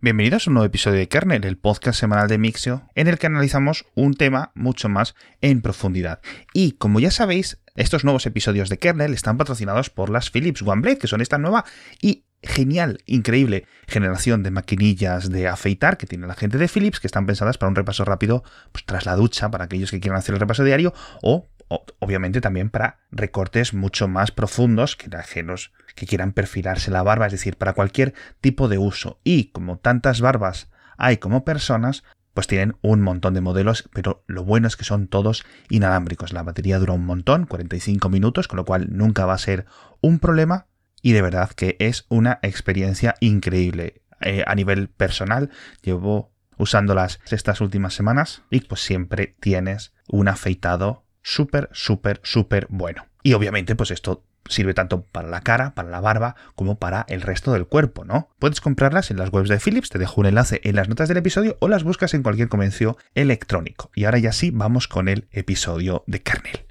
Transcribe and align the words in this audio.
Bienvenidos 0.00 0.46
a 0.46 0.50
un 0.50 0.54
nuevo 0.54 0.66
episodio 0.66 0.96
de 0.96 1.08
Kernel, 1.08 1.44
el 1.44 1.58
podcast 1.58 1.98
semanal 1.98 2.28
de 2.28 2.38
Mixio, 2.38 2.88
en 2.94 3.08
el 3.08 3.18
que 3.18 3.26
analizamos 3.26 3.84
un 3.96 4.14
tema 4.14 4.52
mucho 4.54 4.88
más 4.88 5.16
en 5.40 5.60
profundidad. 5.60 6.20
Y 6.54 6.72
como 6.72 7.00
ya 7.00 7.10
sabéis, 7.10 7.58
estos 7.74 8.04
nuevos 8.04 8.24
episodios 8.24 8.68
de 8.68 8.78
Kernel 8.78 9.12
están 9.12 9.38
patrocinados 9.38 9.90
por 9.90 10.08
las 10.08 10.30
Philips 10.30 10.62
OneBlade, 10.62 10.98
que 10.98 11.08
son 11.08 11.20
esta 11.20 11.36
nueva 11.38 11.64
y 12.00 12.22
genial, 12.44 13.00
increíble 13.06 13.66
generación 13.88 14.44
de 14.44 14.52
maquinillas 14.52 15.30
de 15.30 15.48
afeitar 15.48 15.96
que 15.96 16.06
tiene 16.06 16.28
la 16.28 16.34
gente 16.34 16.58
de 16.58 16.68
Philips, 16.68 17.00
que 17.00 17.08
están 17.08 17.26
pensadas 17.26 17.58
para 17.58 17.70
un 17.70 17.74
repaso 17.74 18.04
rápido 18.04 18.44
pues, 18.70 18.84
tras 18.84 19.04
la 19.04 19.16
ducha, 19.16 19.50
para 19.50 19.64
aquellos 19.64 19.90
que 19.90 19.98
quieran 19.98 20.20
hacer 20.20 20.32
el 20.32 20.40
repaso 20.40 20.62
diario, 20.62 20.94
o, 21.22 21.48
obviamente 21.68 22.40
también 22.40 22.70
para 22.70 23.00
recortes 23.10 23.74
mucho 23.74 24.08
más 24.08 24.30
profundos 24.30 24.96
que 24.96 25.14
ajenos 25.16 25.72
que 25.94 26.06
quieran 26.06 26.32
perfilarse 26.32 26.90
la 26.90 27.02
barba, 27.02 27.26
es 27.26 27.32
decir, 27.32 27.56
para 27.56 27.74
cualquier 27.74 28.14
tipo 28.40 28.68
de 28.68 28.78
uso. 28.78 29.20
Y 29.24 29.50
como 29.50 29.78
tantas 29.78 30.20
barbas 30.20 30.70
hay 30.96 31.18
como 31.18 31.44
personas, 31.44 32.04
pues 32.34 32.46
tienen 32.46 32.76
un 32.82 33.00
montón 33.00 33.34
de 33.34 33.40
modelos, 33.40 33.88
pero 33.92 34.22
lo 34.26 34.44
bueno 34.44 34.68
es 34.68 34.76
que 34.76 34.84
son 34.84 35.08
todos 35.08 35.44
inalámbricos. 35.70 36.32
La 36.32 36.42
batería 36.42 36.78
dura 36.78 36.92
un 36.92 37.04
montón, 37.04 37.46
45 37.46 38.08
minutos, 38.08 38.48
con 38.48 38.58
lo 38.58 38.64
cual 38.64 38.86
nunca 38.90 39.26
va 39.26 39.34
a 39.34 39.38
ser 39.38 39.66
un 40.00 40.18
problema 40.20 40.66
y 41.02 41.12
de 41.12 41.22
verdad 41.22 41.50
que 41.50 41.76
es 41.80 42.06
una 42.08 42.38
experiencia 42.42 43.14
increíble. 43.20 44.02
Eh, 44.20 44.44
a 44.46 44.54
nivel 44.54 44.88
personal, 44.88 45.50
llevo 45.82 46.32
usándolas 46.58 47.20
estas 47.30 47.60
últimas 47.60 47.94
semanas 47.94 48.42
y 48.50 48.60
pues 48.60 48.82
siempre 48.82 49.36
tienes 49.40 49.92
un 50.08 50.28
afeitado 50.28 51.04
súper, 51.28 51.68
súper, 51.72 52.20
súper 52.22 52.66
bueno. 52.70 53.06
Y 53.22 53.34
obviamente 53.34 53.76
pues 53.76 53.90
esto 53.90 54.24
sirve 54.48 54.72
tanto 54.72 55.02
para 55.02 55.28
la 55.28 55.42
cara, 55.42 55.74
para 55.74 55.90
la 55.90 56.00
barba, 56.00 56.34
como 56.54 56.78
para 56.78 57.04
el 57.08 57.20
resto 57.20 57.52
del 57.52 57.66
cuerpo, 57.66 58.04
¿no? 58.04 58.30
Puedes 58.38 58.62
comprarlas 58.62 59.10
en 59.10 59.18
las 59.18 59.30
webs 59.30 59.50
de 59.50 59.60
Philips, 59.60 59.90
te 59.90 59.98
dejo 59.98 60.20
un 60.22 60.26
enlace 60.26 60.60
en 60.64 60.76
las 60.76 60.88
notas 60.88 61.08
del 61.08 61.18
episodio 61.18 61.58
o 61.60 61.68
las 61.68 61.84
buscas 61.84 62.14
en 62.14 62.22
cualquier 62.22 62.48
comercio 62.48 62.96
electrónico. 63.14 63.90
Y 63.94 64.04
ahora 64.04 64.18
ya 64.18 64.32
sí, 64.32 64.50
vamos 64.50 64.88
con 64.88 65.08
el 65.08 65.28
episodio 65.32 66.02
de 66.06 66.22
Kernel. 66.22 66.67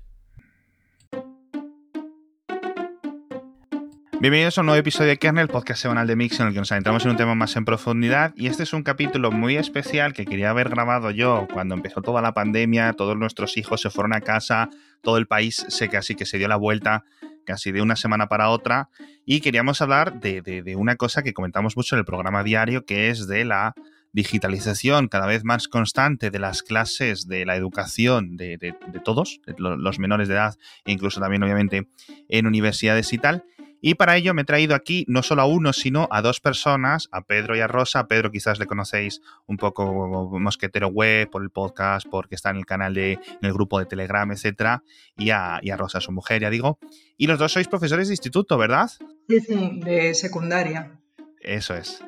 Bienvenidos 4.20 4.58
a 4.58 4.62
un 4.62 4.66
nuevo 4.66 4.80
episodio 4.80 5.10
de 5.10 5.18
Kernel, 5.18 5.48
podcast 5.48 5.80
semanal 5.80 6.08
de 6.08 6.16
Mix, 6.16 6.40
en 6.40 6.48
el 6.48 6.54
que 6.54 6.58
nos 6.58 6.72
adentramos 6.72 7.06
en 7.06 7.12
un 7.12 7.18
tema 7.18 7.36
más 7.36 7.56
en 7.56 7.66
profundidad. 7.66 8.34
Y 8.36 8.48
este 8.48 8.64
es 8.64 8.74
un 8.74 8.82
capítulo 8.82 9.32
muy 9.32 9.58
especial 9.58 10.14
que 10.14 10.26
quería 10.26 10.50
haber 10.50 10.70
grabado 10.70 11.12
yo 11.12 11.48
cuando 11.54 11.76
empezó 11.76 12.02
toda 12.02 12.20
la 12.24 12.34
pandemia, 12.34 12.94
todos 12.94 13.16
nuestros 13.16 13.58
hijos 13.58 13.80
se 13.80 13.92
fueron 13.92 14.14
a 14.14 14.22
casa, 14.22 14.72
todo 15.04 15.18
el 15.18 15.28
país 15.28 15.64
se 15.68 15.88
casi 15.88 16.16
que 16.16 16.26
se 16.26 16.40
dio 16.40 16.48
la 16.48 16.56
vuelta 16.56 17.06
casi 17.46 17.72
de 17.72 17.84
una 17.84 17.96
semana 17.96 18.28
para 18.28 18.50
otra. 18.50 18.90
Y 19.24 19.40
queríamos 19.40 19.84
hablar 19.84 20.20
de, 20.20 20.74
una 20.76 20.96
cosa 20.96 21.22
que 21.22 21.36
comentamos 21.36 21.78
mucho 21.78 21.96
en 21.96 22.00
el 22.00 22.06
programa 22.06 22.44
diario, 22.44 22.86
que 22.86 23.12
es 23.12 23.28
de 23.28 23.46
la 23.46 23.76
digitalización 24.14 25.10
cada 25.10 25.28
vez 25.28 25.44
más 25.44 25.68
constante 25.68 26.32
de 26.32 26.40
las 26.40 26.64
clases 26.64 27.28
de 27.28 27.46
la 27.46 27.56
educación 27.56 28.36
de, 28.36 28.58
de 28.58 29.00
todos, 29.06 29.42
los 29.58 30.00
menores 30.00 30.28
de 30.28 30.34
edad, 30.34 30.56
e 30.86 30.92
incluso 30.92 31.20
también 31.20 31.44
obviamente 31.44 31.88
en 32.30 32.48
universidades 32.48 33.14
y 33.14 33.20
tal. 33.20 33.44
Y 33.82 33.96
para 33.96 34.18
ello 34.18 34.34
me 34.34 34.42
he 34.42 34.46
traído 34.46 34.76
aquí 34.76 35.06
no 35.08 35.24
solo 35.24 35.44
a 35.44 35.46
uno, 35.46 35.74
sino 35.74 36.08
a 36.12 36.22
dos 36.22 36.40
personas, 36.40 37.10
a 37.12 37.22
Pedro 37.22 37.56
y 37.56 37.60
a 37.60 37.68
Rosa. 37.68 38.00
A 38.00 38.08
Pedro 38.08 38.32
quizás 38.32 38.60
le 38.60 38.66
conocéis 38.66 39.22
un 39.46 39.58
poco 39.58 40.30
Mosquetero 40.40 40.88
Web, 40.88 41.30
por 41.30 41.44
el 41.44 41.50
podcast, 41.50 42.08
porque 42.10 42.36
está 42.36 42.50
en 42.50 42.58
el 42.58 42.66
canal 42.66 42.94
de, 42.94 43.14
en 43.14 43.22
el 43.42 43.54
grupo 43.54 43.80
de 43.80 43.86
Telegram, 43.86 44.32
etcétera. 44.32 44.84
Y 45.18 45.30
a, 45.30 45.60
y 45.62 45.70
a 45.70 45.78
Rosa, 45.78 46.02
su 46.02 46.12
mujer, 46.12 46.42
ya 46.42 46.50
digo. 46.50 46.80
Y 47.18 47.28
los 47.28 47.40
dos 47.40 47.52
sois 47.52 47.68
profesores 47.68 48.08
de 48.08 48.14
instituto, 48.14 48.58
¿verdad? 48.58 48.90
Sí, 49.28 49.40
sí, 49.42 49.80
de 49.84 50.14
secundaria. 50.14 51.00
Eso 51.42 51.76
es. 51.76 52.04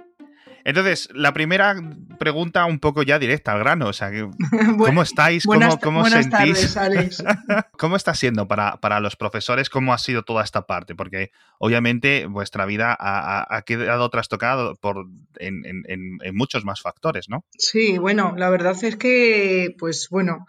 Entonces, 0.69 1.09
la 1.13 1.33
primera 1.33 1.75
pregunta 2.19 2.65
un 2.65 2.79
poco 2.79 3.01
ya 3.01 3.17
directa 3.17 3.53
al 3.53 3.59
grano, 3.59 3.87
o 3.87 3.93
sea, 3.93 4.11
¿cómo 4.77 5.01
estáis? 5.01 5.45
¿Cómo, 5.45 5.79
cómo 5.79 6.05
sentís? 6.05 6.77
¿Cómo 7.71 7.95
está 7.95 8.13
siendo 8.13 8.47
para, 8.47 8.79
para, 8.79 8.99
los 8.99 9.15
profesores? 9.15 9.71
¿Cómo 9.71 9.93
ha 9.93 9.97
sido 9.97 10.21
toda 10.21 10.43
esta 10.43 10.67
parte? 10.67 10.93
Porque 10.93 11.31
obviamente 11.57 12.27
vuestra 12.27 12.67
vida 12.67 12.95
ha, 12.99 13.61
quedado 13.65 14.09
trastocada 14.11 14.75
por, 14.75 15.07
en, 15.39 15.63
en, 15.65 16.35
muchos 16.35 16.65
más 16.65 16.81
factores, 16.81 17.29
¿no? 17.29 17.45
Sí, 17.57 17.97
bueno, 17.97 18.35
la 18.37 18.51
verdad 18.51 18.75
es 18.83 18.95
que, 18.95 19.73
pues 19.79 20.07
bueno, 20.11 20.45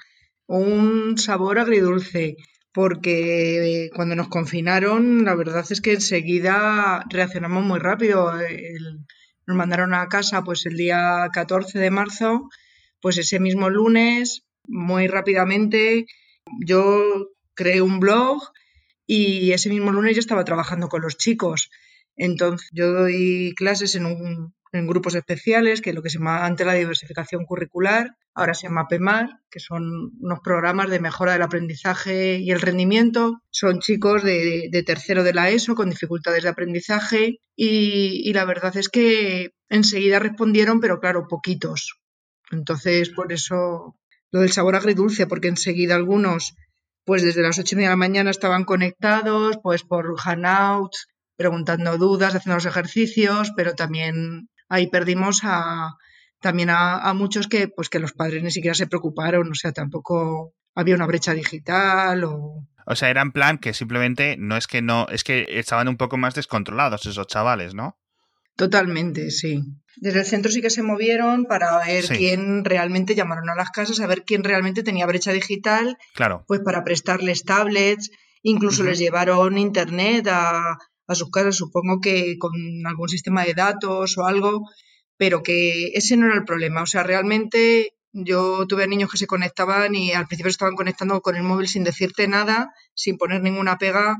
un 0.47 1.17
sabor 1.17 1.59
agridulce 1.59 2.37
porque 2.73 3.89
cuando 3.94 4.15
nos 4.17 4.28
confinaron, 4.28 5.25
la 5.25 5.34
verdad 5.34 5.65
es 5.71 5.81
que 5.81 5.94
enseguida 5.94 7.05
reaccionamos 7.09 7.65
muy 7.65 7.78
rápido. 7.78 8.39
El, 8.39 9.06
nos 9.50 9.59
mandaron 9.59 9.94
a 9.94 10.06
casa 10.06 10.44
pues 10.44 10.65
el 10.66 10.77
día 10.77 11.28
14 11.33 11.78
de 11.78 11.91
marzo, 11.91 12.49
pues 13.00 13.19
ese 13.19 13.41
mismo 13.41 13.69
lunes, 13.69 14.44
muy 14.69 15.09
rápidamente, 15.09 16.06
yo 16.65 17.31
creé 17.55 17.83
un 17.83 17.99
blog 17.99 18.41
y 19.09 19.50
ese 19.50 19.69
mismo 19.69 19.91
lunes 19.91 20.15
yo 20.15 20.21
estaba 20.21 20.44
trabajando 20.44 20.88
con 20.88 21.03
los 21.03 21.16
chicos. 21.16 21.69
Entonces, 22.20 22.69
yo 22.72 22.92
doy 22.92 23.54
clases 23.56 23.94
en, 23.94 24.53
grupos 24.72 25.14
especiales, 25.14 25.81
que 25.81 25.88
es 25.88 25.97
lo 25.97 26.03
que 26.03 26.10
se 26.10 26.19
llama 26.19 26.44
ante 26.44 26.66
la 26.66 26.75
diversificación 26.75 27.47
curricular, 27.47 28.14
ahora 28.34 28.53
se 28.53 28.66
llama 28.66 28.88
PEMAR, 28.88 29.41
que 29.50 29.58
son 29.58 30.12
unos 30.20 30.41
programas 30.44 30.91
de 30.91 31.00
mejora 31.00 31.32
del 31.32 31.41
aprendizaje 31.41 32.36
y 32.36 32.50
el 32.50 32.60
rendimiento. 32.60 33.41
Son 33.50 33.81
chicos 33.81 34.22
de, 34.22 34.70
tercero 34.84 35.25
de 35.25 35.32
la 35.32 35.48
ESO 35.48 35.75
con 35.75 35.88
dificultades 35.88 36.42
de 36.42 36.50
aprendizaje 36.50 37.38
y, 37.56 38.31
la 38.34 38.44
verdad 38.44 38.76
es 38.76 38.91
que 38.91 39.52
enseguida 39.70 40.19
respondieron, 40.19 40.81
pero 40.81 41.00
claro, 41.00 41.26
poquitos. 41.26 42.00
Entonces, 42.50 43.08
por 43.08 43.32
eso 43.32 43.97
lo 44.31 44.41
del 44.41 44.52
sabor 44.52 44.76
agridulce, 44.76 45.26
porque 45.26 45.48
enseguida 45.48 45.94
algunos, 45.94 46.54
pues 47.06 47.22
desde 47.22 47.41
las 47.41 47.58
ocho 47.58 47.75
y 47.75 47.76
media 47.76 47.88
de 47.88 47.92
la 47.94 47.97
mañana 47.97 48.31
estaban 48.31 48.64
conectados, 48.64 49.58
pues 49.62 49.84
por 49.84 50.19
Hangouts, 50.19 51.08
preguntando 51.41 51.97
dudas, 51.97 52.34
haciendo 52.34 52.56
los 52.56 52.67
ejercicios, 52.67 53.51
pero 53.56 53.75
también 53.75 54.51
ahí 54.69 54.89
perdimos 54.89 55.41
a, 55.43 55.95
también 56.39 56.69
a, 56.71 57.11
muchos 57.15 57.49
que, 57.49 57.67
pues 57.67 57.89
que 57.89 57.99
los 57.99 58.12
padres 58.12 58.43
ni 58.43 58.51
siquiera 58.51 58.75
se 58.75 58.87
preocuparon, 58.87 59.50
o 59.50 59.55
sea, 59.55 59.73
tampoco 59.73 60.53
había 60.75 60.97
una 60.97 61.06
brecha 61.06 61.33
digital 61.33 62.25
o... 62.25 62.67
O 62.84 62.95
sea, 62.95 63.09
era 63.09 63.23
en 63.23 63.33
plan 63.33 63.56
que 63.56 63.73
simplemente 63.73 64.37
no 64.39 64.59
es 64.59 64.67
que 64.67 64.83
no, 64.83 65.06
es 65.09 65.25
que 65.25 65.47
estaban 65.49 65.89
un 65.89 65.97
poco 65.97 66.19
más 66.19 66.34
descontrolados 66.34 67.06
esos 67.06 67.27
chavales, 67.27 67.73
¿no? 67.73 67.99
Totalmente, 68.56 69.31
sí. 69.31 69.62
Desde 69.97 70.21
el 70.21 70.27
centro 70.27 70.53
sí 70.53 70.61
que 70.61 70.69
se 70.69 70.83
movieron 70.83 71.47
para 71.47 71.79
ver 71.79 72.05
quién 72.05 72.67
realmente 72.67 73.15
llamaron 73.15 73.49
a 73.49 73.55
las 73.55 73.71
casas, 73.71 74.00
a 74.00 74.06
ver 74.06 74.25
quién 74.25 74.45
realmente 74.45 74.83
tenía 74.83 75.06
brecha 75.06 75.33
digital. 75.33 75.97
Claro. 76.15 76.45
Pues 76.47 76.61
para 76.61 76.84
prestarles 76.84 77.45
tablets, 77.45 78.11
incluso 78.43 78.83
les 78.83 78.99
llevaron 78.99 79.56
internet 79.56 80.29
a, 80.31 80.77
a 81.10 81.15
sus 81.16 81.31
casas, 81.31 81.56
supongo 81.56 82.00
que 82.00 82.38
con 82.38 82.53
algún 82.87 83.09
sistema 83.09 83.44
de 83.44 83.54
datos 83.54 84.16
o 84.16 84.26
algo, 84.26 84.71
pero 85.16 85.43
que 85.43 85.88
ese 85.94 86.16
no 86.16 86.26
era 86.26 86.37
el 86.37 86.44
problema. 86.44 86.82
O 86.82 86.87
sea, 86.87 87.03
realmente 87.03 87.94
yo 88.12 88.66
tuve 88.69 88.87
niños 88.87 89.10
que 89.10 89.19
se 89.19 89.26
conectaban 89.26 89.94
y 89.94 90.12
al 90.12 90.26
principio 90.26 90.50
estaban 90.50 90.76
conectando 90.76 91.20
con 91.20 91.34
el 91.37 91.43
móvil 91.43 91.69
sin 91.69 91.84
decirte 91.84 92.28
nada, 92.28 92.72
sin 92.94 93.19
poner 93.19 93.43
ninguna 93.43 93.76
pega, 93.76 94.19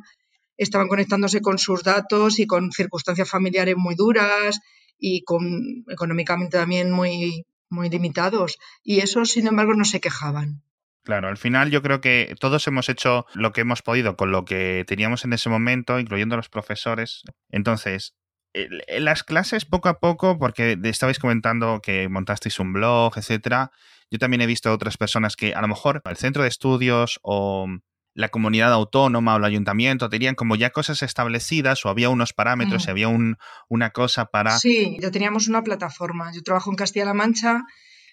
estaban 0.57 0.89
conectándose 0.89 1.41
con 1.41 1.59
sus 1.59 1.85
datos 1.85 2.41
y 2.41 2.47
con 2.47 2.73
circunstancias 2.73 3.29
familiares 3.29 3.77
muy 3.77 3.95
duras 3.95 4.59
y 4.99 5.23
con 5.23 5.85
económicamente 5.89 6.59
también 6.59 6.91
muy, 6.91 7.47
muy 7.69 7.89
limitados. 7.89 8.59
Y 8.83 8.99
esos, 8.99 9.31
sin 9.31 9.47
embargo, 9.47 9.75
no 9.75 9.85
se 9.85 10.01
quejaban. 10.01 10.63
Claro, 11.03 11.29
al 11.29 11.39
final 11.39 11.71
yo 11.71 11.83
creo 11.83 12.01
que 12.01 12.35
todos 12.39 12.67
hemos 12.67 12.89
hecho 12.89 13.27
lo 13.35 13.53
que 13.53 13.63
hemos 13.63 13.83
podido 13.83 14.17
con 14.17 14.33
lo 14.33 14.45
que 14.45 14.85
teníamos 14.87 15.25
en 15.25 15.33
ese 15.33 15.49
momento, 15.49 15.99
incluyendo 15.99 16.37
los 16.37 16.49
profesores. 16.49 17.23
Entonces, 17.49 18.15
en 18.53 19.05
las 19.05 19.23
clases 19.23 19.65
poco 19.65 19.89
a 19.89 19.99
poco, 19.99 20.39
porque 20.39 20.79
estabais 20.85 21.19
comentando 21.19 21.81
que 21.83 22.09
montasteis 22.09 22.59
un 22.59 22.73
blog, 22.73 23.17
etcétera, 23.17 23.71
yo 24.11 24.19
también 24.19 24.41
he 24.41 24.47
visto 24.47 24.73
otras 24.73 24.97
personas 24.97 25.37
que 25.37 25.55
a 25.55 25.61
lo 25.61 25.69
mejor 25.69 26.03
el 26.05 26.17
centro 26.17 26.43
de 26.43 26.49
estudios 26.49 27.21
o 27.23 27.67
la 28.13 28.29
comunidad 28.29 28.73
autónoma 28.73 29.35
o 29.35 29.39
el 29.39 29.45
ayuntamiento 29.45 30.09
tenían 30.09 30.35
como 30.35 30.57
ya 30.57 30.71
cosas 30.71 31.03
establecidas 31.03 31.87
o 31.87 31.89
había 31.89 32.09
unos 32.09 32.33
parámetros 32.33 32.87
y 32.87 32.91
había 32.91 33.09
un, 33.09 33.37
una 33.69 33.91
cosa 33.91 34.27
para... 34.27 34.59
Sí, 34.59 34.99
ya 35.01 35.13
teníamos 35.13 35.47
una 35.47 35.63
plataforma. 35.63 36.33
Yo 36.33 36.43
trabajo 36.43 36.71
en 36.71 36.77
Castilla-La 36.77 37.15
Mancha, 37.15 37.63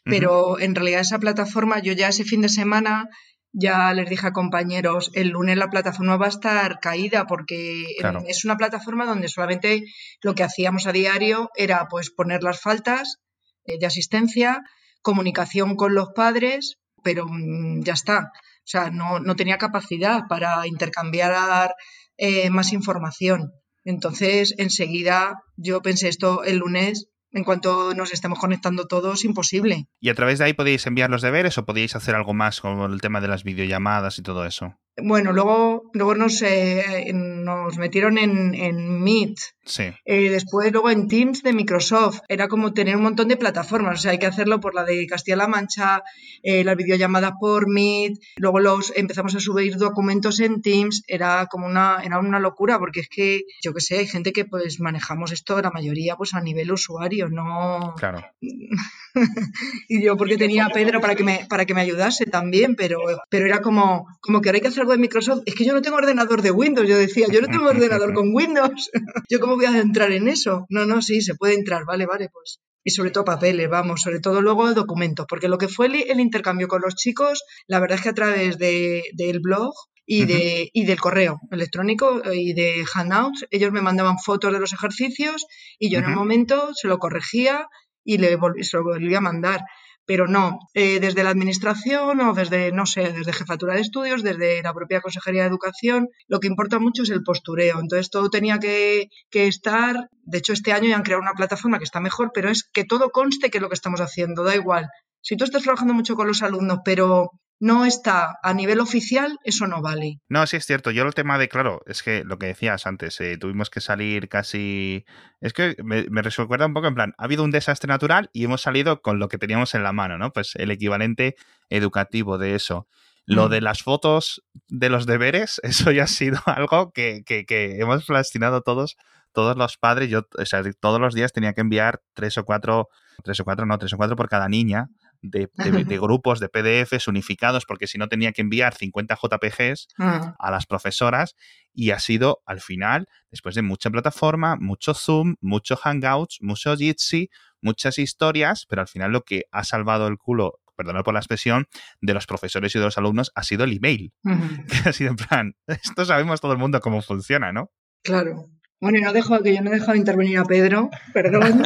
pero 0.10 0.60
en 0.60 0.76
realidad 0.76 1.02
esa 1.02 1.20
plataforma 1.20 1.80
yo 1.80 1.94
ya 1.94 2.10
ese 2.10 2.24
fin 2.24 2.42
de 2.42 2.50
semana 2.50 3.10
ya 3.54 3.94
les 3.94 4.10
dije 4.10 4.28
a 4.28 4.34
compañeros, 4.34 5.10
el 5.14 5.30
lunes 5.30 5.58
la 5.58 5.70
plataforma 5.70 6.18
va 6.18 6.28
a 6.28 6.30
estar 6.30 6.80
caída 6.80 7.26
porque 7.26 7.86
es 8.28 8.46
una 8.46 8.58
plataforma 8.58 9.06
donde 9.06 9.30
solamente 9.30 9.84
lo 10.22 10.36
que 10.36 10.44
hacíamos 10.44 10.86
a 10.86 10.92
diario 10.92 11.50
era 11.56 11.88
pues 11.90 12.12
poner 12.12 12.44
las 12.44 12.62
faltas 12.62 13.18
eh, 13.66 13.80
de 13.80 13.86
asistencia, 13.86 14.62
comunicación 15.02 15.76
con 15.76 15.96
los 15.96 16.10
padres, 16.16 16.78
pero 17.04 17.26
mm, 17.28 17.82
ya 17.84 17.94
está. 17.94 18.32
O 18.34 18.70
sea, 18.70 18.90
no, 18.92 19.20
no 19.20 19.36
tenía 19.36 19.58
capacidad 19.58 20.24
para 20.28 20.68
intercambiar 20.68 21.74
eh, 22.18 22.50
más 22.50 22.74
información. 22.74 23.54
Entonces, 23.86 24.54
enseguida 24.58 25.42
yo 25.56 25.82
pensé 25.82 26.10
esto 26.10 26.44
el 26.44 26.58
lunes 26.58 27.08
En 27.32 27.44
cuanto 27.44 27.94
nos 27.94 28.14
estemos 28.14 28.40
conectando 28.40 28.88
todos, 28.88 29.26
imposible. 29.26 29.88
¿Y 30.00 30.10
a 30.10 30.16
través 30.16 30.40
de 30.40 30.46
ahí 30.46 30.54
podéis 30.54 30.88
enviar 30.88 31.10
los 31.10 31.22
deberes 31.22 31.58
o 31.58 31.66
podéis 31.66 31.96
hacer 31.96 32.16
algo 32.16 32.34
más 32.34 32.62
con 32.62 32.92
el 32.92 33.02
tema 33.02 33.22
de 33.22 33.28
las 33.28 33.44
videollamadas 33.44 34.18
y 34.20 34.24
todo 34.24 34.46
eso? 34.46 34.78
Bueno, 35.00 35.32
luego, 35.32 35.92
luego 35.94 36.16
nos, 36.16 36.42
eh, 36.42 37.12
nos 37.14 37.78
metieron 37.78 38.18
en, 38.18 38.56
en 38.56 39.04
Meet. 39.04 39.38
Sí. 39.64 39.84
Eh, 40.06 40.30
después, 40.30 40.72
luego 40.72 40.90
en 40.90 41.08
Teams 41.08 41.44
de 41.44 41.54
Microsoft. 41.54 42.22
Era 42.28 42.48
como 42.48 42.74
tener 42.74 42.96
un 42.96 43.04
montón 43.04 43.28
de 43.28 43.38
plataformas. 43.38 44.00
O 44.00 44.02
sea, 44.02 44.12
hay 44.12 44.18
que 44.18 44.26
hacerlo 44.26 44.60
por 44.60 44.74
la 44.74 44.84
de 44.86 45.06
Castilla-La 45.06 45.48
Mancha, 45.48 46.02
eh, 46.42 46.64
las 46.64 46.76
videollamadas 46.76 47.34
por 47.40 47.70
Meet. 47.70 48.18
Luego 48.38 48.60
los 48.60 48.92
empezamos 48.96 49.36
a 49.36 49.40
subir 49.40 49.78
documentos 49.78 50.40
en 50.40 50.62
Teams. 50.64 51.04
Era 51.08 51.46
como 51.46 51.68
una, 51.68 52.02
era 52.04 52.18
una 52.18 52.40
locura, 52.40 52.80
porque 52.80 53.02
es 53.02 53.10
que, 53.10 53.44
yo 53.64 53.74
qué 53.76 53.82
sé, 53.82 54.00
hay 54.00 54.08
gente 54.08 54.34
que 54.34 54.46
pues 54.46 54.80
manejamos 54.80 55.32
esto, 55.32 55.62
la 55.62 55.70
mayoría, 55.70 56.16
pues 56.16 56.34
a 56.34 56.42
nivel 56.42 56.72
usuario, 56.72 57.30
no. 57.30 57.94
Claro. 57.98 58.26
y 59.88 60.04
yo 60.04 60.18
porque 60.18 60.38
tenía 60.38 60.66
a 60.66 60.70
Pedro 60.70 61.02
para 61.02 61.14
que 61.14 61.24
me, 61.24 61.46
para 61.48 61.66
que 61.66 61.76
me 61.76 61.82
ayudase 61.82 62.26
también, 62.26 62.76
pero, 62.76 63.00
pero 63.30 63.46
era 63.46 63.62
como, 63.62 64.08
como 64.22 64.42
que 64.42 64.50
ahora 64.50 64.58
hay 64.58 64.62
que 64.62 64.68
hacer 64.70 64.87
algo 64.88 64.94
de 64.94 65.00
Microsoft. 65.00 65.44
Es 65.46 65.56
que 65.56 65.66
yo 65.66 65.74
no 65.74 65.82
tengo 65.82 65.98
ordenador 65.98 66.42
de 66.42 66.52
Windows, 66.52 66.88
yo 66.88 66.98
decía, 66.98 67.28
yo 67.30 67.42
no 67.42 67.48
tengo 67.48 67.68
ordenador 67.68 68.14
con 68.14 68.34
Windows. 68.34 68.90
yo 69.30 69.40
cómo 69.40 69.56
voy 69.56 69.66
a 69.66 69.78
entrar 69.78 70.12
en 70.12 70.28
eso. 70.28 70.66
No, 70.70 70.86
no, 70.86 71.02
sí, 71.02 71.22
se 71.22 71.36
puede 71.36 71.56
entrar, 71.56 71.84
vale, 71.86 72.06
vale, 72.06 72.30
pues. 72.32 72.60
Y 72.84 72.92
sobre 72.92 73.12
todo 73.12 73.26
papeles, 73.26 73.70
vamos, 73.70 74.02
sobre 74.02 74.22
todo 74.22 74.42
luego 74.42 74.74
documentos, 74.74 75.26
porque 75.28 75.50
lo 75.50 75.58
que 75.58 75.68
fue 75.68 75.88
el, 75.88 76.20
intercambio 76.22 76.70
con 76.70 76.82
los 76.82 76.96
chicos, 76.96 77.44
la 77.68 77.82
verdad 77.82 77.98
es 77.98 78.04
que 78.04 78.10
a 78.10 78.14
través 78.14 78.58
de, 78.58 79.04
del 79.14 79.42
blog 79.42 79.74
y, 80.06 80.24
de, 80.24 80.70
y 80.72 80.86
del 80.86 80.98
correo 80.98 81.38
electrónico 81.52 82.22
y 82.34 82.54
de 82.54 82.86
Hangouts, 82.86 83.46
ellos 83.52 83.74
me 83.74 83.82
mandaban 83.82 84.20
fotos 84.20 84.54
de 84.54 84.60
los 84.62 84.72
ejercicios 84.72 85.48
y 85.78 85.90
yo 85.90 86.00
en 86.00 86.06
un 86.06 86.16
momento 86.16 86.70
se 86.76 86.88
lo 86.88 86.98
corregía 86.98 87.68
y 88.06 88.20
le 88.20 88.38
se 88.62 88.78
lo 88.78 88.84
volvía 88.86 89.18
a 89.18 89.22
mandar 89.22 89.60
pero 90.08 90.26
no, 90.26 90.58
eh, 90.74 91.00
desde 91.00 91.24
la 91.24 91.32
administración 91.32 92.22
o 92.22 92.34
desde, 92.34 92.72
no 92.72 92.86
sé, 92.86 93.12
desde 93.12 93.34
jefatura 93.34 93.76
de 93.76 93.82
estudios, 93.82 94.24
desde 94.24 94.64
la 94.64 94.74
propia 94.74 95.02
Consejería 95.02 95.42
de 95.42 95.50
Educación, 95.50 96.08
lo 96.28 96.40
que 96.40 96.48
importa 96.48 96.80
mucho 96.80 97.04
es 97.04 97.10
el 97.10 97.24
postureo. 97.24 97.80
Entonces 97.80 98.10
todo 98.10 98.30
tenía 98.30 98.58
que, 98.58 99.10
que 99.30 99.48
estar, 99.48 100.08
de 100.24 100.38
hecho 100.38 100.54
este 100.54 100.72
año 100.72 100.90
ya 100.90 100.96
han 100.96 101.04
creado 101.04 101.22
una 101.22 101.34
plataforma 101.34 101.78
que 101.78 101.84
está 101.84 102.00
mejor, 102.00 102.32
pero 102.34 102.50
es 102.50 102.64
que 102.64 102.86
todo 102.86 103.10
conste 103.10 103.50
que 103.50 103.58
es 103.58 103.62
lo 103.62 103.68
que 103.68 103.76
estamos 103.76 104.00
haciendo, 104.00 104.44
da 104.44 104.56
igual. 104.56 104.88
Si 105.22 105.36
tú 105.36 105.44
estás 105.44 105.64
trabajando 105.64 105.94
mucho 105.94 106.16
con 106.16 106.26
los 106.26 106.42
alumnos, 106.42 106.80
pero 106.86 107.32
no 107.60 107.86
está 107.86 108.38
a 108.44 108.54
nivel 108.54 108.80
oficial, 108.80 109.40
eso 109.44 109.66
no 109.66 109.82
vale. 109.82 110.20
No, 110.30 110.46
sí 110.46 110.58
es 110.58 110.66
cierto. 110.66 110.92
Yo 110.92 111.04
el 111.04 111.14
tema 111.14 111.40
de, 111.40 111.50
claro, 111.50 111.82
es 111.88 112.04
que 112.04 112.24
lo 112.24 112.38
que 112.38 112.48
decías 112.48 112.86
antes, 112.86 113.20
eh, 113.20 113.38
tuvimos 113.38 113.70
que 113.70 113.82
salir 113.82 114.30
casi... 114.30 115.06
Es 115.42 115.54
que 115.54 115.76
me, 115.84 116.06
me, 116.10 116.22
recuerda 116.22 116.68
un 116.68 116.74
poco 116.74 116.88
en 116.88 116.96
plan, 116.96 117.14
ha 117.18 117.24
habido 117.24 117.44
un 117.44 117.52
desastre 117.52 117.88
natural 117.88 118.30
y 118.32 118.44
hemos 118.44 118.62
salido 118.62 119.02
con 119.02 119.20
lo 119.20 119.28
que 119.28 119.38
teníamos 119.38 119.74
en 119.74 119.84
la 119.84 119.92
mano, 119.92 120.18
¿no? 120.18 120.32
Pues 120.32 120.56
el 120.56 120.70
equivalente 120.72 121.36
educativo 121.70 122.38
de 122.38 122.56
eso. 122.56 122.88
Lo 123.26 123.48
mm. 123.48 123.52
de 123.52 123.62
las 123.62 123.84
fotos 123.84 124.44
de 124.68 124.90
los 124.90 125.06
deberes, 125.06 125.60
eso 125.64 125.92
ya 125.92 126.04
ha 126.04 126.08
sido 126.08 126.40
algo 126.46 126.92
que, 126.92 127.24
que, 127.26 127.46
que 127.46 127.80
hemos 127.80 128.06
fascinado 128.06 128.62
todos, 128.62 128.98
todos 129.34 129.58
los 129.58 129.78
padres. 129.78 130.10
Yo, 130.10 130.28
o 130.38 130.46
sea, 130.46 130.62
todos 130.80 131.02
los 131.02 131.16
días 131.16 131.34
tenía 131.34 131.54
que 131.54 131.62
enviar 131.62 132.02
tres 132.14 132.38
o 132.38 132.46
cuatro, 132.46 132.90
tres 133.24 133.40
o 133.40 133.44
cuatro, 133.46 133.66
no, 133.66 133.80
tres 133.80 133.94
o 133.94 133.98
cuatro 133.98 134.16
por 134.16 134.30
cada 134.30 134.48
niña 134.48 134.90
de, 135.22 136.00
grupos 136.00 136.40
de 136.40 136.50
PDFs 136.50 137.08
unificados, 137.08 137.66
porque 137.66 137.88
si 137.88 137.98
no 137.98 138.08
tenía 138.08 138.32
que 138.32 138.42
enviar 138.42 138.74
50 138.74 139.18
JPGs 139.22 139.88
ah. 140.00 140.36
a 140.38 140.52
las 140.52 140.66
profesoras 140.66 141.36
y 141.74 141.92
ha 141.92 142.00
sido 142.00 142.42
al 142.46 142.62
final, 142.62 143.08
después 143.32 143.56
de 143.56 143.62
mucha 143.62 143.90
plataforma, 143.90 144.56
mucho 144.56 144.94
Zoom, 144.94 145.36
mucho 145.42 145.76
Hangouts, 145.76 146.40
mucho 146.42 146.76
Jitsi, 146.76 147.30
muchas 147.62 148.00
historias, 148.00 148.66
pero 148.68 148.82
al 148.82 148.88
final 148.88 149.12
lo 149.12 149.24
que 149.24 149.44
ha 149.52 149.64
salvado 149.64 150.08
el 150.08 150.18
culo 150.18 150.60
perdonad 150.78 151.04
por 151.04 151.14
la 151.14 151.20
expresión, 151.20 151.68
de 152.00 152.14
los 152.14 152.26
profesores 152.26 152.74
y 152.76 152.80
de 152.80 152.86
los 152.86 152.98
alumnos 152.98 153.32
ha 153.36 153.44
sido 153.44 153.66
el 153.66 153.76
email. 153.76 154.14
Que 154.84 154.90
ha 154.90 154.94
sido 154.94 155.10
en 155.10 155.16
plan, 155.18 155.56
esto 155.68 156.06
sabemos 156.06 156.40
todo 156.40 156.54
el 156.54 156.58
mundo 156.58 156.80
cómo 156.80 157.02
funciona, 157.02 157.52
¿no? 157.52 157.72
Claro. 158.04 158.46
Bueno, 158.80 159.00
y 159.00 159.02
no 159.02 159.12
dejo 159.12 159.42
que 159.42 159.56
yo 159.56 159.62
no 159.62 159.72
he 159.72 159.76
dejado 159.76 159.96
intervenir 159.96 160.38
a 160.38 160.44
Pedro, 160.44 160.90
perdón. 161.12 161.64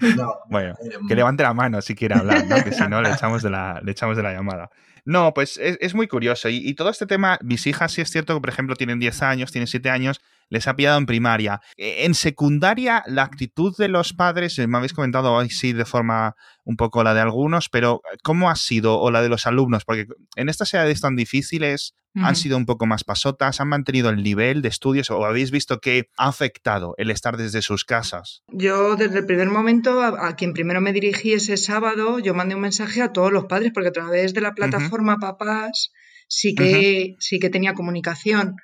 bueno, 0.48 0.74
que 1.06 1.14
levante 1.14 1.42
la 1.42 1.52
mano 1.52 1.82
si 1.82 1.94
quiere 1.94 2.14
hablar, 2.14 2.46
¿no? 2.46 2.64
que 2.64 2.72
si 2.72 2.82
no 2.88 3.02
le 3.02 3.10
echamos 3.12 3.42
de 3.42 3.50
la, 3.50 3.80
le 3.84 3.92
echamos 3.92 4.16
de 4.16 4.22
la 4.22 4.32
llamada. 4.32 4.70
No, 5.04 5.34
pues 5.34 5.60
es, 5.62 5.94
muy 5.94 6.08
curioso. 6.08 6.48
Y, 6.48 6.56
y, 6.56 6.74
todo 6.74 6.90
este 6.90 7.06
tema, 7.06 7.38
mis 7.40 7.66
hijas 7.68 7.92
sí 7.92 8.00
es 8.00 8.10
cierto 8.10 8.34
que, 8.34 8.40
por 8.40 8.48
ejemplo, 8.48 8.74
tienen 8.74 8.98
10 8.98 9.22
años, 9.22 9.52
tienen 9.52 9.68
7 9.68 9.88
años, 9.88 10.20
les 10.48 10.66
ha 10.66 10.74
pillado 10.74 10.98
en 10.98 11.06
primaria. 11.06 11.60
E, 11.76 12.06
en 12.06 12.14
secundaria, 12.14 13.04
la 13.06 13.22
actitud 13.22 13.76
de 13.76 13.88
los 13.88 14.12
padres, 14.14 14.58
eh, 14.58 14.66
me 14.66 14.78
habéis 14.78 14.94
comentado 14.94 15.32
hoy 15.32 15.50
sí 15.50 15.72
de 15.72 15.84
forma 15.84 16.34
un 16.64 16.76
poco 16.76 17.04
la 17.04 17.14
de 17.14 17.20
algunos, 17.20 17.68
pero 17.68 18.00
¿cómo 18.22 18.50
ha 18.50 18.56
sido 18.56 18.98
o 18.98 19.10
la 19.10 19.22
de 19.22 19.28
los 19.28 19.46
alumnos? 19.46 19.84
Porque 19.84 20.06
en 20.34 20.48
estas 20.48 20.72
edades 20.74 21.00
tan 21.00 21.14
difíciles 21.14 21.94
han 22.22 22.36
sido 22.36 22.56
un 22.56 22.66
poco 22.66 22.86
más 22.86 23.04
pasotas, 23.04 23.60
han 23.60 23.68
mantenido 23.68 24.10
el 24.10 24.22
nivel 24.22 24.62
de 24.62 24.68
estudios 24.68 25.10
o 25.10 25.24
habéis 25.24 25.50
visto 25.50 25.80
que 25.80 26.08
ha 26.16 26.28
afectado 26.28 26.94
el 26.98 27.10
estar 27.10 27.36
desde 27.36 27.62
sus 27.62 27.84
casas. 27.84 28.42
Yo 28.48 28.96
desde 28.96 29.18
el 29.18 29.26
primer 29.26 29.48
momento 29.48 30.02
a, 30.02 30.34
quien 30.36 30.52
primero 30.52 30.80
me 30.80 30.92
dirigí 30.92 31.32
ese 31.32 31.56
sábado, 31.56 32.18
yo 32.18 32.34
mandé 32.34 32.54
un 32.54 32.62
mensaje 32.62 33.02
a 33.02 33.12
todos 33.12 33.32
los 33.32 33.44
padres 33.44 33.72
porque 33.74 33.88
a 33.88 33.92
través 33.92 34.34
de 34.34 34.40
la 34.40 34.54
plataforma 34.54 35.18
Papás 35.18 35.90
sí 36.28 36.54
que, 36.54 37.14
sí 37.18 37.38
que 37.38 37.50
tenía 37.50 37.74
comunicación. 37.74 38.56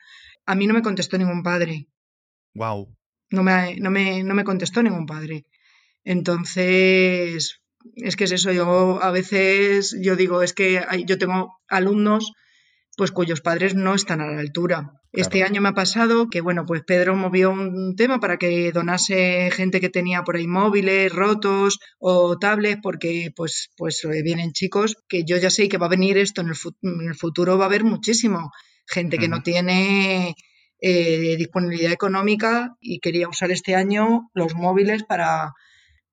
A 0.46 0.54
mí 0.54 0.66
no 0.66 0.74
me 0.74 0.82
contestó 0.82 1.18
ningún 1.18 1.42
padre. 1.42 1.88
Wow. 2.54 2.94
No 3.30 3.42
me, 3.42 3.76
no 3.76 3.90
me, 3.90 4.22
no 4.24 4.34
me 4.34 4.44
contestó 4.44 4.82
ningún 4.82 5.06
padre. 5.06 5.46
Entonces, 6.04 7.60
es 7.96 8.16
que 8.16 8.24
es 8.24 8.32
eso, 8.32 8.52
yo 8.52 9.02
a 9.02 9.10
veces 9.10 9.96
yo 10.00 10.16
digo, 10.16 10.42
es 10.42 10.52
que 10.52 10.84
yo 11.06 11.18
tengo 11.18 11.58
alumnos 11.68 12.32
pues 12.96 13.10
cuyos 13.10 13.40
padres 13.40 13.74
no 13.74 13.94
están 13.94 14.20
a 14.20 14.26
la 14.26 14.40
altura. 14.40 14.92
Este 15.12 15.42
año 15.42 15.60
me 15.60 15.68
ha 15.68 15.74
pasado 15.74 16.28
que, 16.30 16.40
bueno, 16.40 16.64
pues 16.66 16.82
Pedro 16.86 17.14
movió 17.14 17.50
un 17.50 17.94
tema 17.96 18.18
para 18.18 18.38
que 18.38 18.72
donase 18.72 19.50
gente 19.52 19.80
que 19.80 19.90
tenía 19.90 20.22
por 20.22 20.36
ahí 20.36 20.46
móviles 20.46 21.12
rotos 21.12 21.78
o 21.98 22.38
tablets, 22.38 22.80
porque 22.82 23.30
pues, 23.36 23.70
pues 23.76 24.06
vienen 24.22 24.52
chicos 24.52 24.96
que 25.08 25.24
yo 25.24 25.36
ya 25.36 25.50
sé 25.50 25.68
que 25.68 25.78
va 25.78 25.86
a 25.86 25.90
venir 25.90 26.16
esto 26.16 26.40
en 26.40 26.48
el, 26.48 26.56
en 26.82 27.08
el 27.08 27.14
futuro, 27.14 27.58
va 27.58 27.64
a 27.64 27.68
haber 27.68 27.84
muchísimo 27.84 28.50
gente 28.86 29.18
que 29.18 29.28
no 29.28 29.42
tiene 29.42 30.34
eh, 30.80 31.36
disponibilidad 31.36 31.92
económica 31.92 32.74
y 32.80 32.98
quería 32.98 33.28
usar 33.28 33.52
este 33.52 33.76
año 33.76 34.30
los 34.34 34.54
móviles 34.54 35.04
para, 35.04 35.52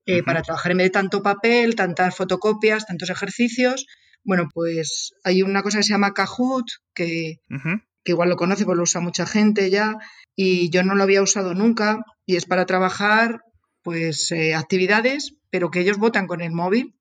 eh, 0.05 0.23
para 0.23 0.43
trabajar 0.43 0.71
en 0.71 0.77
vez 0.77 0.85
de 0.87 0.91
tanto 0.91 1.23
papel, 1.23 1.75
tantas 1.75 2.15
fotocopias, 2.15 2.86
tantos 2.86 3.09
ejercicios. 3.09 3.88
Bueno, 4.29 4.48
pues 4.53 5.15
hay 5.24 5.41
una 5.41 5.63
cosa 5.63 5.79
que 5.79 5.83
se 5.86 5.89
llama 5.89 6.13
Kahoot, 6.13 6.67
que, 6.93 7.38
que 8.03 8.12
igual 8.12 8.29
lo 8.29 8.36
conoce, 8.36 8.63
porque 8.63 8.77
lo 8.77 8.83
usa 8.83 9.01
mucha 9.01 9.25
gente 9.25 9.71
ya, 9.71 9.95
y 10.36 10.69
yo 10.69 10.83
no 10.83 10.93
lo 10.93 11.01
había 11.01 11.24
usado 11.24 11.55
nunca, 11.55 12.03
y 12.27 12.36
es 12.36 12.45
para 12.45 12.67
trabajar 12.67 13.41
pues 13.81 14.31
eh, 14.31 14.53
actividades, 14.53 15.33
pero 15.50 15.71
que 15.71 15.79
ellos 15.79 15.98
votan 15.98 16.27
con 16.27 16.41
el 16.41 16.51
móvil. 16.51 16.93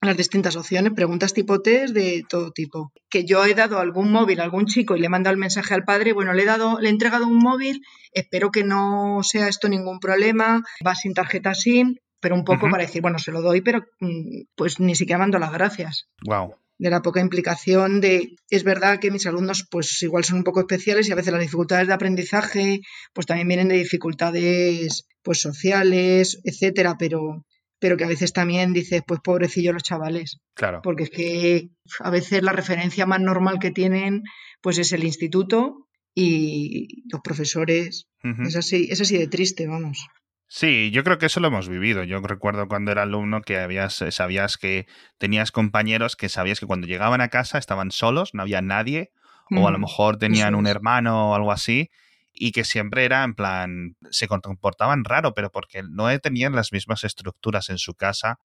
Las 0.00 0.16
distintas 0.16 0.54
opciones, 0.54 0.92
preguntas 0.92 1.34
tipo 1.34 1.62
test 1.62 1.92
de 1.92 2.22
todo 2.28 2.52
tipo. 2.52 2.92
Que 3.10 3.24
yo 3.24 3.44
he 3.44 3.54
dado 3.54 3.80
algún 3.80 4.12
móvil 4.12 4.38
a 4.38 4.44
algún 4.44 4.66
chico 4.66 4.94
y 4.94 5.00
le 5.00 5.06
he 5.06 5.08
mandado 5.08 5.34
el 5.34 5.40
mensaje 5.40 5.74
al 5.74 5.82
padre, 5.82 6.12
bueno, 6.12 6.32
le 6.32 6.44
he 6.44 6.46
dado, 6.46 6.78
le 6.78 6.90
he 6.90 6.92
entregado 6.92 7.26
un 7.26 7.38
móvil, 7.38 7.82
espero 8.12 8.52
que 8.52 8.62
no 8.62 9.18
sea 9.24 9.48
esto 9.48 9.68
ningún 9.68 9.98
problema, 9.98 10.62
va 10.86 10.94
sin 10.94 11.12
tarjeta 11.12 11.54
SIM, 11.54 11.96
pero 12.20 12.34
un 12.34 12.44
poco 12.44 12.70
para 12.70 12.84
decir, 12.84 13.02
bueno, 13.02 13.18
se 13.18 13.32
lo 13.32 13.42
doy, 13.42 13.60
pero 13.60 13.84
mm, 14.00 14.42
pues 14.54 14.80
ni 14.80 14.94
siquiera 14.94 15.18
mando 15.18 15.38
las 15.38 15.52
gracias. 15.52 16.08
Wow. 16.24 16.54
De 16.78 16.90
la 16.90 17.02
poca 17.02 17.20
implicación 17.20 18.00
de, 18.00 18.36
es 18.50 18.64
verdad 18.64 18.98
que 18.98 19.10
mis 19.10 19.26
alumnos 19.26 19.66
pues 19.70 20.02
igual 20.02 20.24
son 20.24 20.38
un 20.38 20.44
poco 20.44 20.60
especiales 20.60 21.08
y 21.08 21.12
a 21.12 21.14
veces 21.14 21.32
las 21.32 21.40
dificultades 21.40 21.88
de 21.88 21.94
aprendizaje 21.94 22.80
pues 23.14 23.26
también 23.26 23.48
vienen 23.48 23.68
de 23.68 23.76
dificultades 23.76 25.06
pues 25.22 25.40
sociales, 25.40 26.40
etcétera, 26.44 26.96
pero 26.98 27.44
pero 27.78 27.96
que 27.96 28.04
a 28.04 28.08
veces 28.08 28.32
también 28.32 28.72
dices, 28.72 29.02
pues 29.06 29.20
pobrecillo 29.22 29.72
los 29.72 29.82
chavales. 29.82 30.38
Claro. 30.54 30.80
Porque 30.82 31.04
es 31.04 31.10
que 31.10 31.68
a 32.00 32.10
veces 32.10 32.42
la 32.42 32.52
referencia 32.52 33.06
más 33.06 33.20
normal 33.20 33.58
que 33.60 33.70
tienen, 33.70 34.22
pues 34.62 34.78
es 34.78 34.92
el 34.92 35.04
instituto 35.04 35.86
y 36.14 37.04
los 37.12 37.20
profesores. 37.20 38.08
es, 38.22 38.56
así, 38.56 38.88
es 38.90 39.00
así 39.00 39.18
de 39.18 39.28
triste, 39.28 39.66
vamos. 39.66 40.06
Sí, 40.48 40.90
yo 40.92 41.02
creo 41.02 41.18
que 41.18 41.26
eso 41.26 41.40
lo 41.40 41.48
hemos 41.48 41.68
vivido. 41.68 42.04
Yo 42.04 42.20
recuerdo 42.20 42.68
cuando 42.68 42.92
era 42.92 43.02
alumno 43.02 43.42
que 43.42 43.58
habías, 43.58 44.04
sabías 44.10 44.56
que 44.56 44.86
tenías 45.18 45.50
compañeros 45.50 46.14
que 46.14 46.28
sabías 46.28 46.60
que 46.60 46.66
cuando 46.66 46.86
llegaban 46.86 47.20
a 47.20 47.28
casa 47.28 47.58
estaban 47.58 47.90
solos, 47.90 48.32
no 48.32 48.42
había 48.42 48.62
nadie, 48.62 49.10
o 49.50 49.66
a 49.66 49.70
lo 49.70 49.78
mejor 49.78 50.18
tenían 50.18 50.54
un 50.54 50.66
hermano 50.66 51.30
o 51.30 51.34
algo 51.34 51.52
así, 51.52 51.90
y 52.32 52.52
que 52.52 52.64
siempre 52.64 53.04
era 53.04 53.24
en 53.24 53.34
plan, 53.34 53.96
se 54.10 54.28
comportaban 54.28 55.04
raro, 55.04 55.34
pero 55.34 55.50
porque 55.50 55.82
no 55.82 56.16
tenían 56.18 56.54
las 56.54 56.72
mismas 56.72 57.04
estructuras 57.04 57.70
en 57.70 57.78
su 57.78 57.94
casa 57.94 58.38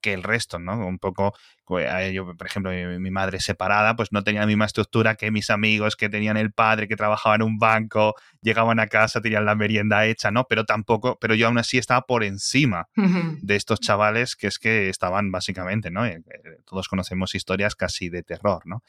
que 0.00 0.12
el 0.12 0.22
resto, 0.22 0.58
¿no? 0.58 0.86
Un 0.86 0.98
poco, 0.98 1.34
pues, 1.64 2.12
yo, 2.12 2.36
por 2.36 2.46
ejemplo, 2.46 2.70
mi, 2.70 3.10
madre 3.10 3.40
separada, 3.40 3.96
pues 3.96 4.12
no 4.12 4.22
tenía 4.22 4.40
la 4.40 4.46
misma 4.46 4.64
estructura 4.64 5.14
que 5.14 5.30
mis 5.30 5.50
amigos 5.50 5.96
que 5.96 6.08
tenían 6.08 6.36
el 6.36 6.52
padre 6.52 6.88
que 6.88 6.96
trabajaba 6.96 7.34
en 7.34 7.42
un 7.42 7.58
banco, 7.58 8.14
llegaban 8.40 8.80
a 8.80 8.86
casa, 8.86 9.20
tenían 9.20 9.44
la 9.44 9.54
merienda 9.54 10.06
hecha, 10.06 10.30
¿no? 10.30 10.44
Pero 10.48 10.64
tampoco, 10.64 11.18
pero 11.20 11.34
yo 11.34 11.46
aún 11.46 11.58
así 11.58 11.78
estaba 11.78 12.02
por 12.02 12.24
encima 12.24 12.88
de 12.94 13.56
estos 13.56 13.80
chavales 13.80 14.36
que 14.36 14.46
es 14.46 14.58
que 14.58 14.88
estaban 14.88 15.30
básicamente, 15.30 15.90
¿no? 15.90 16.04
Eh, 16.06 16.22
eh, 16.26 16.58
todos 16.64 16.88
conocemos 16.88 17.34
historias 17.34 17.74
casi 17.74 18.08
de 18.08 18.22
terror, 18.22 18.62
¿no? 18.64 18.82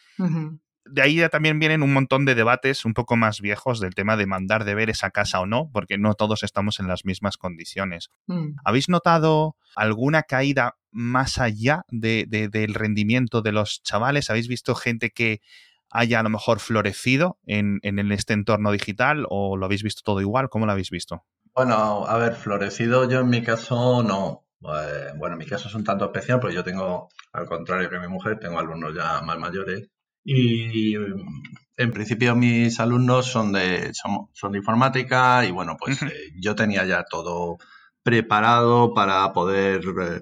de 0.86 1.02
ahí 1.02 1.16
ya 1.16 1.30
también 1.30 1.60
vienen 1.60 1.84
un 1.84 1.94
montón 1.94 2.26
de 2.26 2.36
debates 2.36 2.86
un 2.86 2.94
poco 2.94 3.16
más 3.16 3.42
viejos 3.42 3.80
del 3.80 3.94
tema 3.94 4.18
de 4.18 4.26
mandar 4.26 4.66
de 4.66 4.76
ver 4.76 4.90
esa 4.90 5.12
casa 5.12 5.40
o 5.40 5.46
no, 5.46 5.70
porque 5.72 5.98
no 5.98 6.14
todos 6.16 6.44
estamos 6.44 6.80
en 6.80 6.88
las 6.88 7.06
mismas 7.06 7.38
condiciones. 7.38 8.10
Mm. 8.28 8.56
¿Habéis 8.64 8.90
notado 8.90 9.56
alguna 9.76 10.24
caída 10.24 10.78
más 10.92 11.40
allá 11.40 11.84
de, 11.90 12.26
del 12.28 12.74
rendimiento 12.74 13.42
de 13.42 13.52
los 13.52 13.82
chavales? 13.84 14.30
¿Habéis 14.30 14.48
visto 14.48 14.76
gente 14.76 15.10
que 15.10 15.42
haya 15.90 16.20
a 16.20 16.24
lo 16.24 16.30
mejor 16.30 16.60
florecido 16.60 17.38
en, 17.46 17.80
en 17.84 18.12
este 18.12 18.34
entorno 18.34 18.72
digital 18.72 19.26
o 19.30 19.58
lo 19.58 19.66
habéis 19.66 19.84
visto 19.84 20.02
todo 20.04 20.22
igual? 20.22 20.50
¿Cómo 20.50 20.66
lo 20.66 20.72
habéis 20.72 20.90
visto? 20.90 21.26
Bueno, 21.54 22.06
a 22.06 22.18
ver, 22.18 22.36
florecido 22.36 23.10
yo 23.10 23.20
en 23.20 23.30
mi 23.30 23.44
caso 23.44 24.04
no. 24.04 24.46
Eh, 24.62 25.14
bueno, 25.18 25.34
en 25.34 25.40
mi 25.40 25.46
caso 25.46 25.68
es 25.68 25.76
un 25.76 25.84
tanto 25.84 26.06
especial, 26.06 26.40
porque 26.40 26.56
yo 26.56 26.64
tengo, 26.64 27.10
al 27.34 27.46
contrario 27.46 27.90
que 27.90 28.00
mi 28.00 28.08
mujer, 28.08 28.40
tengo 28.40 28.60
alumnos 28.60 28.94
ya 28.96 29.22
más 29.22 29.38
mayores 29.38 29.90
y 30.24 30.96
en 31.78 31.92
principio 31.92 32.36
mis 32.36 32.80
alumnos 32.80 33.26
son 33.26 33.52
de, 33.54 33.92
son, 33.94 34.52
de 34.52 34.58
informática 34.60 35.44
y 35.46 35.52
bueno, 35.52 35.78
pues 35.80 36.02
eh, 36.04 36.32
yo 36.40 36.56
tenía 36.56 36.86
ya 36.86 37.04
todo 37.04 37.58
preparado 38.04 38.94
para 38.94 39.34
poder 39.34 39.82
eh, 39.84 40.22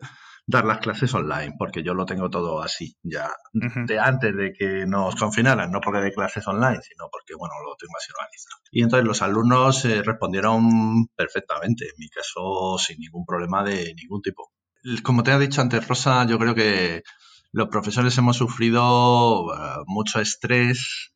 dar 0.49 0.65
las 0.65 0.79
clases 0.79 1.13
online, 1.13 1.53
porque 1.59 1.83
yo 1.83 1.93
lo 1.93 2.07
tengo 2.07 2.27
todo 2.27 2.61
así, 2.61 2.95
ya 3.03 3.29
de 3.53 3.99
antes 3.99 4.35
de 4.35 4.51
que 4.51 4.87
nos 4.87 5.15
confinaran, 5.15 5.71
no 5.71 5.79
porque 5.79 6.01
de 6.01 6.11
clases 6.11 6.47
online, 6.47 6.79
sino 6.81 7.07
porque, 7.11 7.35
bueno, 7.37 7.53
lo 7.63 7.75
tengo 7.75 7.93
así 7.95 8.11
organizado. 8.11 8.61
Y 8.71 8.81
entonces 8.81 9.07
los 9.07 9.21
alumnos 9.21 9.85
eh, 9.85 10.01
respondieron 10.01 11.05
perfectamente, 11.15 11.85
en 11.85 11.93
mi 11.99 12.09
caso 12.09 12.77
sin 12.79 12.97
ningún 12.99 13.25
problema 13.25 13.63
de 13.63 13.93
ningún 13.93 14.23
tipo. 14.23 14.51
Como 15.03 15.21
te 15.21 15.31
ha 15.31 15.37
dicho 15.37 15.61
antes, 15.61 15.87
Rosa, 15.87 16.25
yo 16.25 16.39
creo 16.39 16.55
que 16.55 17.03
los 17.51 17.67
profesores 17.67 18.17
hemos 18.17 18.37
sufrido 18.37 19.53
eh, 19.53 19.83
mucho 19.85 20.19
estrés 20.19 21.11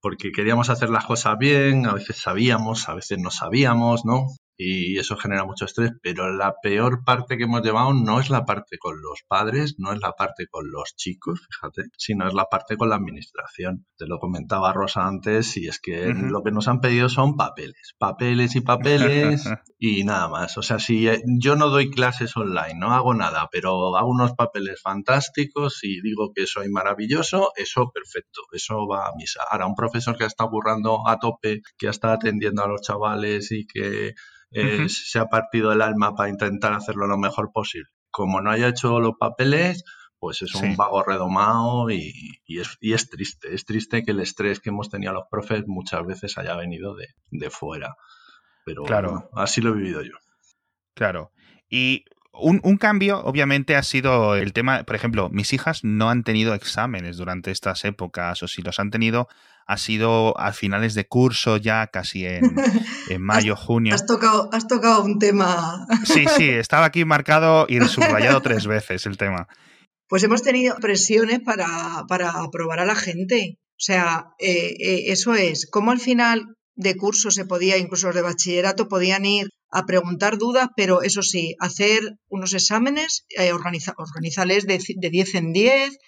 porque 0.00 0.32
queríamos 0.32 0.70
hacer 0.70 0.88
las 0.88 1.04
cosas 1.04 1.36
bien, 1.38 1.84
a 1.84 1.92
veces 1.92 2.16
sabíamos, 2.16 2.88
a 2.88 2.94
veces 2.94 3.18
no 3.18 3.30
sabíamos, 3.30 4.06
¿no? 4.06 4.28
Y 4.62 4.98
eso 4.98 5.16
genera 5.16 5.46
mucho 5.46 5.64
estrés, 5.64 5.92
pero 6.02 6.30
la 6.30 6.54
peor 6.62 7.02
parte 7.02 7.38
que 7.38 7.44
hemos 7.44 7.62
llevado 7.62 7.94
no 7.94 8.20
es 8.20 8.28
la 8.28 8.44
parte 8.44 8.76
con 8.76 9.00
los 9.00 9.22
padres, 9.26 9.76
no 9.78 9.90
es 9.90 10.00
la 10.00 10.12
parte 10.12 10.48
con 10.48 10.70
los 10.70 10.96
chicos, 10.96 11.40
fíjate, 11.48 11.88
sino 11.96 12.28
es 12.28 12.34
la 12.34 12.44
parte 12.44 12.76
con 12.76 12.90
la 12.90 12.96
administración. 12.96 13.86
Te 13.96 14.06
lo 14.06 14.18
comentaba 14.18 14.74
Rosa 14.74 15.06
antes 15.06 15.56
y 15.56 15.66
es 15.66 15.80
que 15.80 16.12
lo 16.12 16.42
que 16.42 16.50
nos 16.50 16.68
han 16.68 16.82
pedido 16.82 17.08
son 17.08 17.38
papeles, 17.38 17.94
papeles 17.96 18.54
y 18.54 18.60
papeles 18.60 19.44
y 19.78 20.04
nada 20.04 20.28
más. 20.28 20.58
O 20.58 20.62
sea, 20.62 20.78
si 20.78 21.08
eh, 21.08 21.22
yo 21.40 21.56
no 21.56 21.70
doy 21.70 21.90
clases 21.90 22.36
online, 22.36 22.74
no 22.78 22.92
hago 22.92 23.14
nada, 23.14 23.48
pero 23.50 23.96
hago 23.96 24.10
unos 24.10 24.34
papeles 24.34 24.82
fantásticos 24.82 25.82
y 25.84 26.02
digo 26.02 26.32
que 26.34 26.46
soy 26.46 26.68
maravilloso, 26.68 27.52
eso 27.56 27.90
perfecto, 27.94 28.42
eso 28.52 28.86
va 28.86 29.06
a 29.06 29.12
misa. 29.16 29.40
Ahora, 29.50 29.66
un 29.66 29.74
profesor 29.74 30.18
que 30.18 30.26
está 30.26 30.44
burrando 30.44 31.08
a 31.08 31.18
tope, 31.18 31.62
que 31.78 31.88
está 31.88 32.12
atendiendo 32.12 32.62
a 32.62 32.68
los 32.68 32.82
chavales 32.82 33.52
y 33.52 33.66
que 33.66 34.12
eh, 34.52 34.88
se 34.88 35.18
ha 35.18 35.26
partido 35.26 35.72
el 35.72 35.82
alma 35.82 36.14
para 36.14 36.30
intentar 36.30 36.72
hacerlo 36.72 37.06
lo 37.06 37.18
mejor 37.18 37.52
posible. 37.52 37.88
Como 38.10 38.40
no 38.40 38.50
haya 38.50 38.68
hecho 38.68 39.00
los 39.00 39.14
papeles, 39.18 39.84
pues 40.18 40.42
es 40.42 40.54
un 40.54 40.76
vago 40.76 41.02
redomado 41.02 41.90
y, 41.90 42.40
es, 42.46 42.76
y, 42.80 42.92
es, 42.92 43.08
triste. 43.08 43.54
Es 43.54 43.64
triste 43.64 44.02
que 44.02 44.10
el 44.10 44.20
estrés 44.20 44.60
que 44.60 44.68
hemos 44.68 44.90
tenido 44.90 45.12
los 45.12 45.24
profes 45.30 45.64
muchas 45.66 46.04
veces 46.04 46.36
haya 46.36 46.54
venido 46.56 46.94
de, 46.94 47.50
fuera. 47.50 47.94
Pero 48.64 48.84
claro. 48.84 49.30
así 49.32 49.60
lo 49.60 49.70
he 49.70 49.74
vivido 49.74 50.02
yo. 50.02 50.12
Claro. 50.94 51.32
Y 51.70 52.04
un, 52.32 52.60
un, 52.62 52.76
cambio, 52.76 53.20
obviamente, 53.24 53.76
ha 53.76 53.82
sido 53.82 54.34
el 54.36 54.52
tema, 54.52 54.84
por 54.84 54.96
ejemplo, 54.96 55.28
mis 55.30 55.52
hijas 55.52 55.84
no 55.84 56.10
han 56.10 56.22
tenido 56.22 56.54
exámenes 56.54 57.16
durante 57.16 57.50
estas 57.50 57.84
épocas, 57.84 58.42
o 58.42 58.48
si 58.48 58.62
los 58.62 58.78
han 58.78 58.90
tenido, 58.90 59.28
ha 59.66 59.76
sido 59.76 60.38
a 60.38 60.52
finales 60.52 60.94
de 60.94 61.06
curso 61.06 61.56
ya, 61.56 61.86
casi 61.88 62.26
en, 62.26 62.42
mayo, 63.20 63.56
junio. 63.56 63.94
Has 63.94 64.06
tocado, 64.06 64.48
has 64.52 64.66
tocado 64.66 65.04
un 65.04 65.18
tema. 65.18 65.86
Sí, 66.04 66.24
sí, 66.36 66.48
estaba 66.48 66.86
aquí 66.86 67.04
marcado 67.04 67.66
y 67.68 67.80
subrayado 67.82 68.40
tres 68.40 68.66
veces 68.66 69.06
el 69.06 69.16
tema. 69.16 69.48
Pues 70.08 70.24
hemos 70.24 70.42
tenido 70.42 70.76
presiones 70.76 71.40
para, 71.40 72.04
para 72.08 72.30
aprobar 72.30 72.80
a 72.80 72.84
la 72.84 72.96
gente. 72.96 73.58
O 73.72 73.82
sea, 73.82 74.26
eh, 74.38 74.74
eh, 74.80 75.04
eso 75.06 75.34
es, 75.34 75.68
como 75.70 75.92
al 75.92 76.00
final 76.00 76.56
de 76.74 76.96
curso 76.96 77.30
se 77.30 77.44
podía, 77.44 77.78
incluso 77.78 78.08
los 78.08 78.16
de 78.16 78.22
bachillerato, 78.22 78.88
podían 78.88 79.24
ir 79.24 79.48
a 79.70 79.86
preguntar 79.86 80.38
dudas, 80.38 80.68
pero 80.76 81.02
eso 81.02 81.22
sí, 81.22 81.54
hacer 81.60 82.18
unos 82.28 82.54
exámenes, 82.54 83.24
eh, 83.30 83.52
organizarles 83.52 84.66
de, 84.66 84.82
de, 84.96 85.10
10 85.10 85.34
en 85.36 85.52
10, 85.52 85.98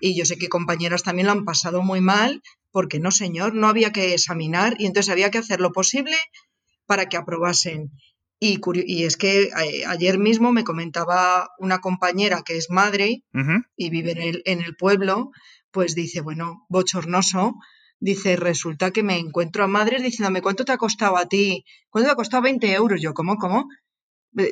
y 0.00 0.16
yo 0.18 0.24
sé 0.24 0.38
que 0.38 0.48
compañeras 0.48 1.02
también 1.02 1.26
lo 1.26 1.32
han 1.32 1.44
pasado 1.44 1.82
muy 1.82 2.00
mal, 2.00 2.42
porque 2.72 2.98
no, 2.98 3.10
señor, 3.10 3.54
no 3.54 3.68
había 3.68 3.92
que 3.92 4.14
examinar 4.14 4.76
y 4.78 4.86
entonces 4.86 5.12
había 5.12 5.30
que 5.30 5.38
hacer 5.38 5.60
lo 5.60 5.72
posible 5.72 6.16
para 6.86 7.06
que 7.06 7.16
aprobasen. 7.16 7.90
Y, 8.40 8.60
y 8.86 9.04
es 9.04 9.16
que 9.16 9.42
eh, 9.44 9.84
ayer 9.86 10.18
mismo 10.18 10.50
me 10.50 10.64
comentaba 10.64 11.50
una 11.58 11.78
compañera 11.78 12.42
que 12.44 12.56
es 12.56 12.70
madre 12.70 13.22
y 13.76 13.90
vive 13.90 14.12
en 14.12 14.22
el, 14.22 14.42
en 14.46 14.62
el 14.62 14.74
pueblo, 14.74 15.30
pues 15.70 15.94
dice, 15.94 16.22
bueno, 16.22 16.66
bochornoso, 16.68 17.54
dice, 18.02 18.36
resulta 18.36 18.90
que 18.90 19.02
me 19.02 19.16
encuentro 19.16 19.64
a 19.64 19.68
madres 19.68 20.02
diciéndome, 20.02 20.42
¿cuánto 20.42 20.64
te 20.64 20.72
ha 20.72 20.76
costado 20.76 21.16
a 21.16 21.26
ti? 21.26 21.64
¿Cuánto 21.88 22.08
te 22.08 22.12
ha 22.12 22.16
costado 22.16 22.42
20 22.42 22.72
euros? 22.72 23.00
Yo, 23.00 23.14
¿cómo, 23.14 23.36
cómo? 23.36 23.68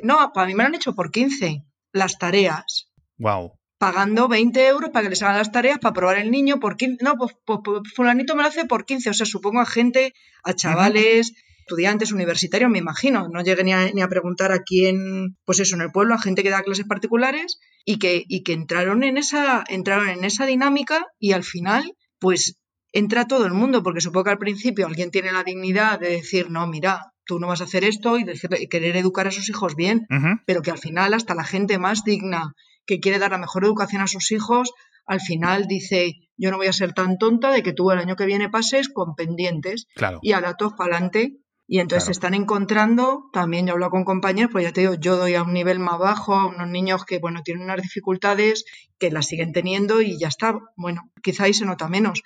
No, 0.03 0.33
para 0.33 0.47
mí 0.47 0.55
me 0.55 0.63
lo 0.63 0.69
han 0.69 0.75
hecho 0.75 0.95
por 0.95 1.11
15, 1.11 1.65
las 1.93 2.19
tareas. 2.19 2.91
Wow 3.19 3.61
pagando 3.81 4.29
20 4.29 4.67
euros 4.67 4.91
para 4.91 5.05
que 5.05 5.09
les 5.09 5.23
hagan 5.23 5.39
las 5.39 5.53
tareas 5.53 5.79
para 5.79 5.95
probar 5.95 6.19
el 6.19 6.31
niño 6.31 6.61
por 6.61 6.77
15, 6.77 7.03
no, 7.03 7.15
pues, 7.17 7.33
pues, 7.47 7.61
pues, 7.65 7.81
fulanito 7.97 8.37
me 8.37 8.43
lo 8.43 8.49
hace 8.49 8.67
por 8.67 8.85
15, 8.85 9.09
o 9.09 9.15
sea, 9.15 9.25
supongo 9.25 9.59
a 9.61 9.65
gente, 9.65 10.13
a 10.45 10.53
chavales, 10.53 11.33
estudiantes 11.61 12.13
universitarios, 12.13 12.71
me 12.71 12.79
imagino, 12.79 13.29
no 13.33 13.43
llegué 13.43 13.65
ni 13.65 14.03
a, 14.03 14.09
preguntar 14.09 14.53
a 14.53 14.59
quién, 14.59 15.39
pues 15.47 15.61
eso, 15.61 15.77
en 15.77 15.81
el 15.81 15.93
pueblo, 15.93 16.15
a 16.15 16.21
gente 16.21 16.43
que 16.43 16.51
da 16.51 16.63
clases 16.63 16.85
particulares 16.85 17.59
y 17.87 17.99
que, 17.99 18.23
y 18.29 18.43
que 18.43 18.53
entraron, 18.53 19.03
en 19.03 19.17
esa, 19.17 19.65
entraron 19.67 20.11
en 20.11 20.25
esa 20.25 20.45
dinámica 20.45 21.07
y 21.19 21.33
al 21.33 21.43
final, 21.43 21.95
pues 22.19 22.60
entra 22.93 23.27
todo 23.27 23.47
el 23.47 23.53
mundo, 23.53 23.83
porque 23.83 24.01
supongo 24.01 24.25
que 24.25 24.31
al 24.31 24.39
principio 24.39 24.87
alguien 24.87 25.11
tiene 25.11 25.33
la 25.33 25.45
dignidad 25.45 26.01
de 26.01 26.11
decir, 26.11 26.51
no, 26.51 26.67
mira, 26.67 27.13
tú 27.25 27.39
no 27.39 27.47
vas 27.47 27.61
a 27.61 27.65
hacer 27.65 27.85
esto 27.85 28.19
y 28.19 28.25
querer 28.69 28.97
educar 28.97 29.29
a 29.29 29.31
sus 29.31 29.49
hijos 29.49 29.77
bien, 29.77 30.07
pero 30.47 30.63
que 30.63 30.71
al 30.71 30.79
final 30.79 31.15
hasta 31.15 31.35
la 31.35 31.45
gente 31.45 31.79
más 31.79 32.05
digna 32.05 32.55
que 32.87 32.99
quiere 32.99 33.19
dar 33.19 33.31
la 33.31 33.39
mejor 33.39 33.65
educación 33.65 34.03
a 34.03 34.09
sus 34.09 34.33
hijos, 34.33 34.73
al 35.07 35.21
final 35.21 35.67
dice, 35.67 36.15
yo 36.37 36.51
no 36.51 36.57
voy 36.57 36.67
a 36.67 36.73
ser 36.73 36.93
tan 36.93 37.19
tonta 37.19 37.51
de 37.51 37.63
que 37.63 37.73
tú 37.73 37.91
el 37.91 37.99
año 37.99 38.17
que 38.17 38.27
viene 38.27 38.49
pases 38.49 38.89
con 38.89 39.15
pendientes 39.15 39.87
y 40.23 40.33
a 40.33 40.41
datos 40.41 40.73
para 40.77 40.97
adelante. 40.97 41.37
Y 41.73 41.79
entonces 41.79 42.07
se 42.07 42.13
están 42.13 42.35
encontrando, 42.35 43.31
también 43.33 43.65
yo 43.65 43.75
hablo 43.75 43.91
con 43.91 44.05
compañeros, 44.05 44.51
pues 44.51 44.65
ya 44.65 44.73
te 44.73 44.81
digo, 44.81 44.95
yo 44.95 45.17
doy 45.17 45.35
a 45.35 45.45
un 45.45 45.53
nivel 45.53 45.79
más 45.79 46.01
bajo 46.01 46.35
a 46.35 46.49
unos 46.49 46.69
niños 46.69 47.05
que, 47.05 47.21
bueno, 47.21 47.43
tienen 47.45 47.63
unas 47.63 47.81
dificultades 47.81 48.65
que 48.99 49.13
las 49.13 49.27
siguen 49.27 49.53
teniendo 49.53 50.03
y 50.03 50.19
ya 50.19 50.27
está. 50.27 50.59
Bueno, 50.75 51.03
quizá 51.23 51.45
ahí 51.45 51.55
se 51.55 51.65
nota 51.65 51.87
menos, 51.89 52.23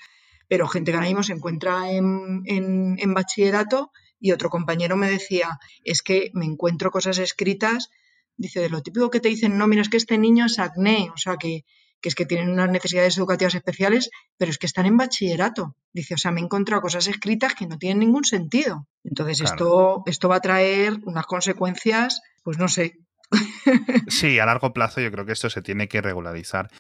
pero 0.49 0.69
gente 0.69 0.91
que 0.91 0.97
ahora 0.97 1.09
mismo 1.09 1.23
se 1.23 1.33
encuentra 1.33 1.91
en, 1.91 2.43
en, 2.47 2.97
en 2.99 3.15
bachillerato 3.15 3.91
y 4.21 4.33
otro 4.33 4.51
compañero 4.51 4.97
me 4.97 5.11
decía, 5.11 5.59
es 5.85 6.03
que 6.03 6.31
me 6.35 6.45
encuentro 6.45 6.91
cosas 6.91 7.19
escritas 7.19 7.91
Dice, 8.37 8.61
de 8.61 8.69
lo 8.69 8.83
típico 8.83 9.11
que 9.11 9.21
te 9.21 9.29
dicen, 9.29 9.57
no, 9.59 9.67
mira, 9.67 9.83
es 9.83 9.89
que 9.89 9.97
este 9.97 10.19
niño 10.19 10.47
es 10.47 10.59
acné, 10.59 11.11
o 11.15 11.17
sea, 11.17 11.37
que, 11.37 11.65
es 12.03 12.15
que 12.15 12.27
tienen 12.27 12.51
unas 12.51 12.69
necesidades 12.69 13.17
educativas 13.17 13.55
especiales, 13.55 14.11
pero 14.37 14.51
es 14.51 14.59
que 14.59 14.67
están 14.67 14.87
en 14.87 14.97
bachillerato. 14.97 15.77
Dice, 15.93 16.15
o 16.15 16.19
sea, 16.19 16.33
me 16.33 16.41
he 16.41 16.45
encontrado 16.45 16.83
cosas 16.83 17.07
escritas 17.07 17.55
que 17.55 17.67
no 17.67 17.79
tienen 17.79 18.01
ningún 18.01 18.25
sentido. 18.25 18.89
Entonces, 19.05 19.41
esto, 19.41 20.03
esto 20.07 20.29
va 20.29 20.37
a 20.37 20.41
traer 20.41 20.99
unas 21.05 21.27
consecuencias, 21.27 22.21
pues 22.43 22.59
no 22.59 22.69
sé. 22.69 22.99
Sí, 24.09 24.39
a 24.39 24.47
largo 24.47 24.73
plazo 24.73 25.01
yo 25.01 25.11
creo 25.11 25.25
que 25.25 25.33
esto 25.33 25.49
se 25.49 25.63
tiene 25.63 25.89
que 25.89 26.03
regularizar. 26.03 26.71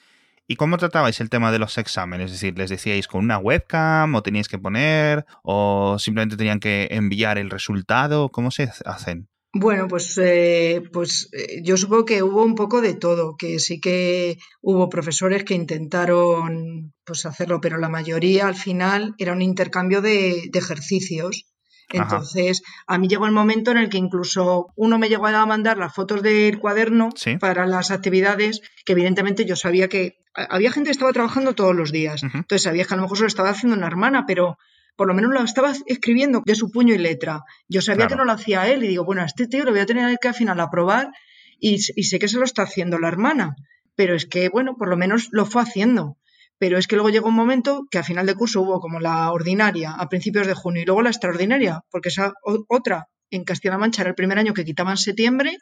¿Y 0.46 0.56
cómo 0.56 0.76
tratabais 0.76 1.20
el 1.20 1.30
tema 1.30 1.50
de 1.52 1.58
los 1.58 1.78
exámenes? 1.78 2.26
Es 2.26 2.40
decir, 2.40 2.58
¿les 2.58 2.68
decíais 2.68 3.08
con 3.08 3.24
una 3.24 3.38
webcam 3.38 4.14
o 4.14 4.22
teníais 4.22 4.48
que 4.48 4.58
poner 4.58 5.24
o 5.42 5.98
simplemente 5.98 6.36
tenían 6.36 6.60
que 6.60 6.88
enviar 6.90 7.38
el 7.38 7.50
resultado? 7.50 8.28
¿Cómo 8.28 8.50
se 8.50 8.70
hacen? 8.84 9.28
Bueno, 9.56 9.86
pues, 9.86 10.18
eh, 10.18 10.82
pues 10.92 11.28
eh, 11.32 11.62
yo 11.62 11.76
supongo 11.76 12.04
que 12.04 12.24
hubo 12.24 12.42
un 12.42 12.56
poco 12.56 12.80
de 12.80 12.94
todo, 12.94 13.36
que 13.36 13.60
sí 13.60 13.80
que 13.80 14.36
hubo 14.60 14.88
profesores 14.88 15.44
que 15.44 15.54
intentaron 15.54 16.92
pues 17.04 17.24
hacerlo, 17.24 17.60
pero 17.60 17.78
la 17.78 17.88
mayoría 17.88 18.48
al 18.48 18.56
final 18.56 19.14
era 19.16 19.32
un 19.32 19.42
intercambio 19.42 20.02
de, 20.02 20.50
ejercicios 20.52 21.46
Entonces, 21.90 22.62
a 22.86 22.98
mí 22.98 23.08
llegó 23.08 23.26
el 23.26 23.32
momento 23.32 23.70
en 23.70 23.78
el 23.78 23.88
que 23.88 23.98
incluso 23.98 24.68
uno 24.76 24.98
me 24.98 25.08
llegó 25.08 25.26
a 25.26 25.46
mandar 25.46 25.78
las 25.78 25.94
fotos 25.94 26.22
del 26.22 26.58
cuaderno 26.58 27.10
para 27.40 27.66
las 27.66 27.90
actividades, 27.90 28.60
que 28.84 28.92
evidentemente 28.92 29.44
yo 29.44 29.56
sabía 29.56 29.88
que 29.88 30.18
había 30.34 30.72
gente 30.72 30.88
que 30.88 30.92
estaba 30.92 31.12
trabajando 31.12 31.54
todos 31.54 31.74
los 31.74 31.92
días. 31.92 32.22
Entonces, 32.22 32.62
sabía 32.62 32.84
que 32.84 32.94
a 32.94 32.96
lo 32.96 33.02
mejor 33.02 33.18
se 33.18 33.24
lo 33.24 33.28
estaba 33.28 33.50
haciendo 33.50 33.76
una 33.76 33.86
hermana, 33.86 34.24
pero 34.26 34.58
por 34.96 35.08
lo 35.08 35.14
menos 35.14 35.32
lo 35.32 35.42
estaba 35.42 35.72
escribiendo 35.86 36.42
de 36.44 36.54
su 36.54 36.70
puño 36.70 36.94
y 36.94 36.98
letra. 36.98 37.42
Yo 37.68 37.82
sabía 37.82 38.06
que 38.06 38.16
no 38.16 38.24
lo 38.24 38.32
hacía 38.32 38.68
él 38.68 38.84
y 38.84 38.88
digo, 38.88 39.04
bueno, 39.04 39.22
a 39.22 39.26
este 39.26 39.46
tío 39.46 39.64
lo 39.64 39.72
voy 39.72 39.80
a 39.80 39.86
tener 39.86 40.18
que 40.18 40.28
al 40.28 40.34
final 40.34 40.60
aprobar 40.60 41.10
y, 41.58 41.74
y 41.74 42.04
sé 42.04 42.18
que 42.18 42.28
se 42.28 42.38
lo 42.38 42.44
está 42.44 42.62
haciendo 42.62 42.98
la 42.98 43.08
hermana. 43.08 43.56
Pero 43.96 44.14
es 44.14 44.26
que, 44.26 44.48
bueno, 44.48 44.76
por 44.76 44.88
lo 44.88 44.96
menos 44.96 45.28
lo 45.30 45.46
fue 45.46 45.62
haciendo 45.62 46.16
pero 46.58 46.78
es 46.78 46.86
que 46.86 46.96
luego 46.96 47.10
llegó 47.10 47.28
un 47.28 47.34
momento 47.34 47.84
que 47.90 47.98
a 47.98 48.02
final 48.02 48.26
de 48.26 48.34
curso 48.34 48.62
hubo 48.62 48.80
como 48.80 49.00
la 49.00 49.30
ordinaria 49.32 49.92
a 49.92 50.08
principios 50.08 50.46
de 50.46 50.54
junio 50.54 50.82
y 50.82 50.84
luego 50.84 51.02
la 51.02 51.10
extraordinaria, 51.10 51.80
porque 51.90 52.08
esa 52.08 52.32
otra 52.68 53.08
en 53.30 53.44
Castilla-La 53.44 53.78
Mancha 53.78 54.02
era 54.02 54.10
el 54.10 54.14
primer 54.14 54.38
año 54.38 54.54
que 54.54 54.64
quitaban 54.64 54.96
septiembre 54.96 55.58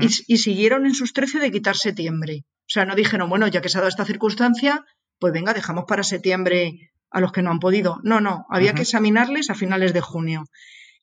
y, 0.00 0.38
siguieron 0.38 0.86
en 0.86 0.94
sus 0.94 1.12
13 1.12 1.38
de 1.38 1.50
quitar 1.50 1.76
septiembre. 1.76 2.44
O 2.44 2.70
sea, 2.70 2.84
no 2.84 2.94
dijeron, 2.94 3.28
bueno, 3.28 3.48
ya 3.48 3.60
que 3.60 3.68
se 3.68 3.78
ha 3.78 3.80
dado 3.80 3.88
esta 3.88 4.04
circunstancia, 4.04 4.84
pues 5.18 5.32
venga, 5.32 5.54
dejamos 5.54 5.84
para 5.86 6.02
septiembre 6.02 6.90
a 7.10 7.20
los 7.20 7.32
que 7.32 7.42
no 7.42 7.50
han 7.50 7.58
podido. 7.58 7.98
No, 8.02 8.20
no, 8.20 8.44
había 8.50 8.74
que 8.74 8.82
examinarles 8.82 9.50
a 9.50 9.54
finales 9.54 9.92
de 9.92 10.00
junio. 10.00 10.44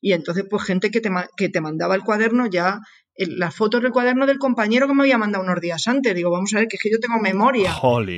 Y 0.00 0.12
entonces, 0.12 0.44
pues 0.48 0.62
gente 0.62 0.90
que 0.90 1.00
te, 1.00 1.10
que 1.36 1.48
te 1.48 1.60
mandaba 1.60 1.94
el 1.94 2.02
cuaderno 2.02 2.46
ya 2.46 2.80
las 3.18 3.54
fotos 3.54 3.82
del 3.82 3.92
cuaderno 3.92 4.26
del 4.26 4.38
compañero 4.38 4.86
que 4.86 4.94
me 4.94 5.02
había 5.02 5.18
mandado 5.18 5.44
unos 5.44 5.60
días 5.60 5.86
antes. 5.86 6.14
Digo, 6.14 6.30
vamos 6.30 6.52
a 6.54 6.58
ver, 6.58 6.68
que 6.68 6.76
es 6.76 6.82
que 6.82 6.90
yo 6.90 6.98
tengo 7.00 7.18
memoria. 7.20 7.72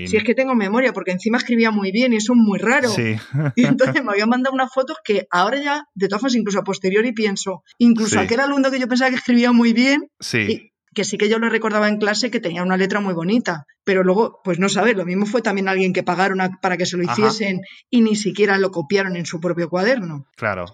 Si 0.07 0.17
es 0.17 0.25
que 0.25 0.35
tengo 0.35 0.55
memoria, 0.55 0.93
porque 0.93 1.13
encima 1.13 1.39
escribía 1.39 1.71
muy 1.71 1.93
bien 1.93 2.13
y 2.13 2.17
eso 2.17 2.33
es 2.33 2.39
muy 2.39 2.59
raro. 2.59 2.89
Y 3.55 3.65
entonces 3.65 4.03
me 4.05 4.13
había 4.13 4.27
mandado 4.27 4.55
unas 4.55 4.73
fotos 4.73 4.97
que 5.05 5.27
ahora 5.31 5.61
ya, 5.63 5.85
de 5.95 6.09
todas 6.09 6.21
formas, 6.21 6.37
incluso 6.37 6.59
a 6.61 6.65
posteriori 6.65 7.13
pienso, 7.13 7.63
incluso 7.79 8.21
aquel 8.21 8.41
alumno 8.41 8.71
que 8.71 8.79
yo 8.79 8.89
pensaba 8.89 9.11
que 9.11 9.17
escribía 9.17 9.53
muy 9.53 9.73
bien, 9.73 10.09
sí. 10.21 10.73
que 10.95 11.05
sí 11.05 11.19
que 11.19 11.29
yo 11.29 11.39
lo 11.39 11.49
recordaba 11.49 11.89
en 11.89 11.99
clase 11.99 12.31
que 12.31 12.41
tenía 12.41 12.63
una 12.63 12.77
letra 12.77 13.01
muy 13.01 13.15
bonita, 13.15 13.67
pero 13.85 14.03
luego, 14.03 14.41
pues 14.45 14.59
no 14.59 14.69
sabes, 14.69 14.97
lo 14.97 15.05
mismo 15.05 15.27
fue 15.27 15.43
también 15.43 15.69
alguien 15.69 15.93
que 15.93 16.03
pagaron 16.03 16.39
para 16.61 16.77
que 16.77 16.87
se 16.87 16.97
lo 16.97 17.05
hiciesen 17.05 17.61
y 17.91 18.03
ni 18.03 18.17
siquiera 18.17 18.59
lo 18.59 18.71
copiaron 18.71 19.17
en 19.17 19.27
su 19.27 19.41
propio 19.41 19.69
cuaderno. 19.69 20.27
Claro. 20.37 20.67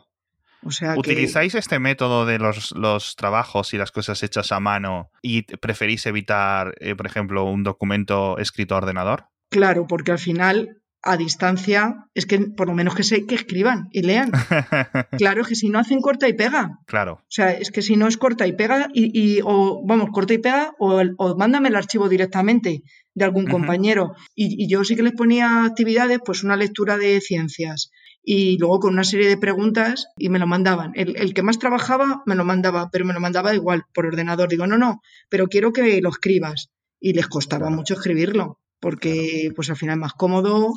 Sea 0.71 0.97
¿Utilizáis 0.97 1.55
este 1.55 1.79
método 1.79 2.27
de 2.27 2.39
los, 2.39 2.73
los, 2.73 3.17
trabajos 3.17 3.75
y 3.75 3.79
las 3.79 3.91
cosas 3.91 4.23
hechas 4.23 4.53
a 4.53 4.61
mano 4.61 5.11
y 5.23 5.43
preferís 5.43 6.07
evitar, 6.07 6.75
eh, 6.81 6.95
por 6.95 7.07
ejemplo, 7.07 7.45
un 7.45 7.63
documento 7.63 8.39
escrito 8.39 8.75
a 8.75 8.79
ordenador? 8.79 9.27
Claro, 9.51 9.87
porque 9.87 10.13
al 10.13 10.19
final 10.19 10.81
a 11.05 11.17
distancia 11.17 12.07
es 12.15 12.25
que 12.27 12.39
por 12.39 12.67
lo 12.67 12.75
menos 12.75 12.95
que 12.95 13.03
se 13.03 13.27
que 13.27 13.35
escriban 13.35 13.89
y 13.93 14.03
lean. 14.03 14.31
claro, 15.19 15.43
es 15.43 15.49
que 15.49 15.55
si 15.55 15.69
no 15.69 15.79
hacen 15.79 16.01
corta 16.01 16.29
y 16.29 16.33
pega. 16.33 16.79
Claro. 16.87 17.15
O 17.15 17.27
sea, 17.29 17.53
es 17.53 17.71
que 17.71 17.83
si 17.83 17.97
no 17.97 18.09
es 18.09 18.17
corta 18.17 18.47
y 18.47 18.53
pega 18.53 18.89
y, 18.93 19.41
o 19.45 19.83
vamos, 19.87 20.09
corta 20.13 20.35
y 20.35 20.39
pega 20.39 20.73
o, 20.79 21.03
o, 21.19 21.37
mándame 21.37 21.69
el 21.69 21.77
archivo 21.77 22.09
directamente 22.09 22.83
de 23.13 23.25
algún 23.25 23.47
compañero. 23.47 24.15
Y, 24.35 24.65
y, 24.65 24.69
yo 24.69 24.83
sí 24.83 24.97
que 24.97 25.03
les 25.03 25.13
ponía 25.13 25.65
actividades, 25.65 26.21
pues 26.25 26.43
una 26.43 26.57
lectura 26.57 26.97
de 26.97 27.21
ciencias 27.21 27.91
y 28.25 28.59
luego 28.59 28.81
con 28.81 28.95
una 28.95 29.05
serie 29.05 29.29
de 29.29 29.37
preguntas 29.37 30.07
y 30.17 30.29
me 30.29 30.39
lo 30.39 30.47
mandaban. 30.47 30.93
El, 30.95 31.17
el 31.17 31.35
que 31.35 31.43
más 31.43 31.59
trabajaba 31.59 32.23
me 32.27 32.35
lo 32.35 32.45
mandaba, 32.45 32.89
pero 32.91 33.05
me 33.05 33.13
lo 33.13 33.21
mandaba 33.21 33.55
igual 33.55 33.85
por 33.93 34.07
ordenador. 34.07 34.49
Digo, 34.49 34.67
no, 34.67 34.79
no, 34.79 35.01
pero 35.29 35.47
quiero 35.49 35.73
que 35.73 36.01
lo 36.01 36.09
escribas. 36.09 36.71
Y 37.01 37.13
les 37.13 37.29
costaba 37.29 37.69
mucho 37.69 37.95
escribirlo 37.95 38.59
porque 38.85 39.51
pues 39.57 39.71
al 39.71 39.77
final 39.77 39.97
es 39.97 40.01
más 40.01 40.13
cómodo, 40.13 40.75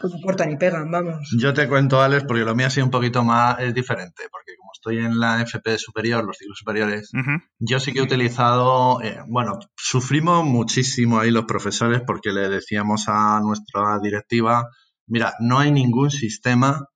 pues 0.00 0.12
no 0.12 0.20
cortan 0.20 0.50
ni 0.50 0.56
pegan, 0.56 0.88
vamos. 0.88 1.34
Yo 1.36 1.52
te 1.52 1.68
cuento, 1.68 2.00
Alex, 2.00 2.24
porque 2.24 2.44
lo 2.44 2.54
mío 2.54 2.68
ha 2.68 2.70
sido 2.70 2.86
un 2.86 2.92
poquito 2.92 3.24
más 3.24 3.58
es 3.58 3.74
diferente, 3.74 4.22
porque 4.30 4.52
como 4.56 4.70
estoy 4.72 4.98
en 4.98 5.18
la 5.18 5.42
FP 5.42 5.76
superior, 5.76 6.24
los 6.24 6.36
ciclos 6.38 6.58
superiores, 6.58 7.10
yo 7.58 7.80
sí 7.80 7.92
que 7.92 7.98
he 7.98 8.02
utilizado, 8.02 9.02
eh, 9.02 9.18
bueno, 9.26 9.58
sufrimos 9.76 10.44
muchísimo 10.44 11.18
ahí 11.18 11.32
los 11.32 11.46
profesores 11.46 12.02
porque 12.06 12.30
le 12.30 12.48
decíamos 12.48 13.06
a 13.08 13.40
nuestra 13.40 13.98
directiva, 14.00 14.68
mira, 15.10 15.34
no 15.40 15.58
hay 15.58 15.70
ningún 15.72 16.10
sistema 16.10 16.86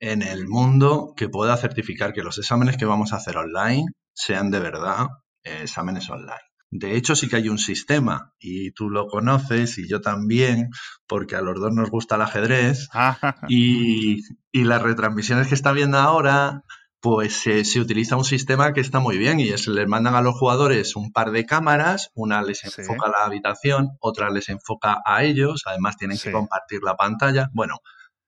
en 0.00 0.22
el 0.22 0.48
mundo 0.48 1.14
que 1.16 1.28
pueda 1.28 1.56
certificar 1.56 2.12
que 2.12 2.22
los 2.22 2.38
exámenes 2.38 2.76
que 2.76 2.84
vamos 2.84 3.12
a 3.12 3.16
hacer 3.16 3.36
online 3.36 3.86
sean 4.12 4.50
de 4.50 4.60
verdad 4.60 5.06
eh, 5.44 5.60
exámenes 5.62 6.08
online. 6.10 6.50
De 6.70 6.96
hecho, 6.96 7.16
sí 7.16 7.28
que 7.28 7.36
hay 7.36 7.48
un 7.48 7.58
sistema 7.58 8.32
y 8.38 8.70
tú 8.70 8.90
lo 8.90 9.08
conoces 9.08 9.76
y 9.78 9.88
yo 9.88 10.00
también, 10.00 10.70
porque 11.08 11.34
a 11.34 11.42
los 11.42 11.58
dos 11.58 11.72
nos 11.74 11.90
gusta 11.90 12.14
el 12.14 12.22
ajedrez 12.22 12.88
y, 13.48 14.22
las 14.52 14.82
retransmisiones 14.82 15.48
que 15.48 15.54
está 15.54 15.72
viendo 15.72 15.98
ahora, 15.98 16.62
pues 17.00 17.46
eh, 17.46 17.64
se 17.64 17.80
utiliza 17.80 18.16
un 18.16 18.24
sistema 18.24 18.72
que 18.72 18.80
está 18.80 19.00
muy 19.00 19.16
bien 19.16 19.40
y 19.40 19.48
es 19.48 19.66
les 19.68 19.88
mandan 19.88 20.14
a 20.14 20.20
los 20.20 20.38
jugadores 20.38 20.96
un 20.96 21.12
par 21.12 21.30
de 21.30 21.46
cámaras, 21.46 22.10
una 22.14 22.42
les 22.42 22.64
enfoca 22.64 23.08
la 23.08 23.24
habitación, 23.24 23.90
otra 24.00 24.30
les 24.30 24.48
enfoca 24.48 25.00
a 25.04 25.24
ellos, 25.24 25.62
además 25.66 25.96
tienen 25.96 26.18
que 26.18 26.32
compartir 26.32 26.80
la 26.82 26.96
pantalla. 26.96 27.48
Bueno, 27.52 27.78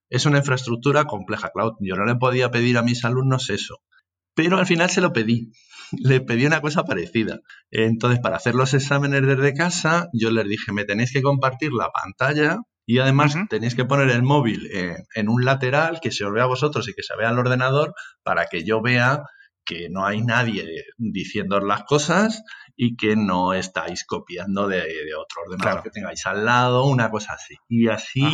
es 0.08 0.26
una 0.26 0.38
infraestructura 0.38 1.04
compleja, 1.04 1.50
Cloud. 1.50 1.74
Yo 1.80 1.96
no 1.96 2.06
le 2.06 2.16
podía 2.16 2.50
pedir 2.50 2.78
a 2.78 2.82
mis 2.82 3.04
alumnos 3.04 3.50
eso, 3.50 3.78
pero 4.34 4.58
al 4.58 4.66
final 4.66 4.88
se 4.90 5.00
lo 5.00 5.12
pedí 5.12 5.52
le 5.98 6.20
pedí 6.20 6.46
una 6.46 6.60
cosa 6.60 6.84
parecida. 6.84 7.40
Entonces, 7.70 8.20
para 8.20 8.36
hacer 8.36 8.54
los 8.54 8.74
exámenes 8.74 9.22
desde 9.26 9.54
casa, 9.54 10.08
yo 10.12 10.30
les 10.30 10.48
dije, 10.48 10.72
me 10.72 10.84
tenéis 10.84 11.12
que 11.12 11.22
compartir 11.22 11.72
la 11.72 11.90
pantalla 11.90 12.58
y 12.86 12.98
además 12.98 13.34
tenéis 13.48 13.74
que 13.74 13.84
poner 13.84 14.10
el 14.10 14.22
móvil 14.22 14.68
en 15.14 15.28
un 15.28 15.44
lateral 15.44 16.00
que 16.00 16.10
se 16.10 16.24
os 16.24 16.32
vea 16.32 16.44
a 16.44 16.48
vosotros 16.48 16.88
y 16.88 16.94
que 16.94 17.02
se 17.02 17.16
vea 17.16 17.30
el 17.30 17.38
ordenador 17.38 17.94
para 18.22 18.46
que 18.46 18.64
yo 18.64 18.82
vea 18.82 19.22
que 19.64 19.88
no 19.88 20.04
hay 20.04 20.22
nadie 20.22 20.84
diciendo 20.98 21.60
las 21.60 21.84
cosas 21.84 22.42
y 22.76 22.96
que 22.96 23.14
no 23.14 23.54
estáis 23.54 24.04
copiando 24.04 24.66
de, 24.66 24.82
otro 25.16 25.42
ordenador 25.46 25.82
que 25.84 25.90
tengáis 25.90 26.26
al 26.26 26.44
lado, 26.44 26.86
una 26.86 27.10
cosa 27.10 27.34
así. 27.34 27.54
Y 27.68 27.88
así, 27.88 28.24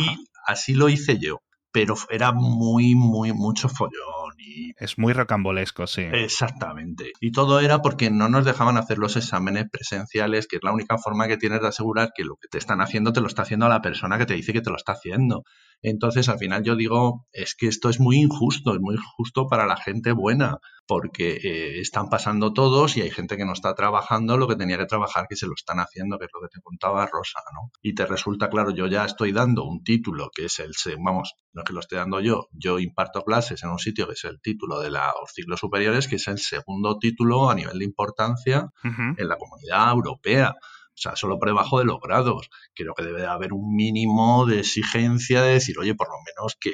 así 0.47 0.73
lo 0.73 0.89
hice 0.89 1.19
yo 1.19 1.39
pero 1.71 1.95
era 2.09 2.31
muy, 2.31 2.95
muy, 2.95 3.33
mucho 3.33 3.69
follón. 3.69 4.18
Y... 4.39 4.73
Es 4.77 4.97
muy 4.97 5.13
rocambolesco, 5.13 5.85
sí. 5.87 6.01
Exactamente. 6.01 7.11
Y 7.19 7.31
todo 7.31 7.59
era 7.59 7.81
porque 7.81 8.09
no 8.09 8.29
nos 8.29 8.45
dejaban 8.45 8.77
hacer 8.77 8.97
los 8.97 9.17
exámenes 9.17 9.65
presenciales, 9.69 10.47
que 10.47 10.55
es 10.55 10.63
la 10.63 10.71
única 10.71 10.97
forma 10.97 11.27
que 11.27 11.37
tienes 11.37 11.61
de 11.61 11.67
asegurar 11.67 12.11
que 12.15 12.23
lo 12.23 12.37
que 12.37 12.47
te 12.47 12.57
están 12.57 12.81
haciendo 12.81 13.13
te 13.13 13.21
lo 13.21 13.27
está 13.27 13.41
haciendo 13.41 13.67
la 13.67 13.81
persona 13.81 14.17
que 14.17 14.25
te 14.25 14.35
dice 14.35 14.53
que 14.53 14.61
te 14.61 14.69
lo 14.69 14.77
está 14.77 14.93
haciendo. 14.93 15.43
Entonces, 15.81 16.27
al 16.29 16.39
final 16.39 16.63
yo 16.63 16.75
digo, 16.75 17.27
es 17.31 17.55
que 17.55 17.67
esto 17.67 17.89
es 17.89 17.99
muy 17.99 18.17
injusto, 18.17 18.73
es 18.73 18.81
muy 18.81 18.95
injusto 18.95 19.47
para 19.47 19.65
la 19.65 19.77
gente 19.77 20.11
buena, 20.11 20.59
porque 20.85 21.39
eh, 21.43 21.79
están 21.79 22.09
pasando 22.09 22.51
todos 22.51 22.97
y 22.97 23.01
hay 23.01 23.11
gente 23.11 23.37
que 23.37 23.45
no 23.45 23.53
está 23.53 23.75
trabajando 23.75 24.37
lo 24.37 24.47
que 24.47 24.55
tenía 24.55 24.77
que 24.77 24.87
trabajar, 24.87 25.27
que 25.29 25.35
se 25.35 25.45
lo 25.45 25.53
están 25.55 25.79
haciendo, 25.79 26.17
que 26.17 26.25
es 26.25 26.31
lo 26.33 26.41
que 26.41 26.47
te 26.47 26.61
contaba 26.61 27.05
Rosa, 27.05 27.39
¿no? 27.53 27.71
Y 27.81 27.93
te 27.93 28.05
resulta, 28.05 28.49
claro, 28.49 28.71
yo 28.71 28.87
ya 28.87 29.05
estoy 29.05 29.31
dando 29.31 29.65
un 29.65 29.83
título 29.83 30.31
que 30.35 30.45
es 30.45 30.59
el, 30.59 30.73
vamos, 30.97 31.35
no 31.53 31.61
es 31.61 31.67
que 31.67 31.73
lo 31.73 31.79
esté 31.79 31.95
dando 31.95 32.19
yo, 32.19 32.47
yo 32.51 32.79
imparto 32.79 33.23
clases 33.23 33.63
en 33.63 33.69
un 33.69 33.79
sitio 33.79 34.07
que 34.07 34.13
es 34.13 34.23
el 34.25 34.41
título 34.41 34.79
de 34.79 34.89
los 34.89 35.31
ciclos 35.33 35.59
superiores, 35.59 36.07
que 36.07 36.15
es 36.15 36.27
el 36.27 36.39
segundo 36.39 36.97
título 36.97 37.49
a 37.49 37.55
nivel 37.55 37.77
de 37.77 37.85
importancia 37.85 38.69
en 38.83 39.27
la 39.27 39.37
comunidad 39.37 39.91
europea. 39.91 40.55
O 40.99 41.01
sea, 41.01 41.15
solo 41.15 41.39
por 41.39 41.47
debajo 41.47 41.79
de 41.79 41.85
los 41.85 41.99
grados. 42.01 42.49
Creo 42.75 42.93
que 42.93 43.03
debe 43.03 43.25
haber 43.25 43.53
un 43.53 43.73
mínimo 43.73 44.45
de 44.45 44.59
exigencia 44.59 45.41
de 45.41 45.53
decir, 45.53 45.79
oye, 45.79 45.95
por 45.95 46.07
lo 46.09 46.15
menos 46.25 46.57
que 46.59 46.73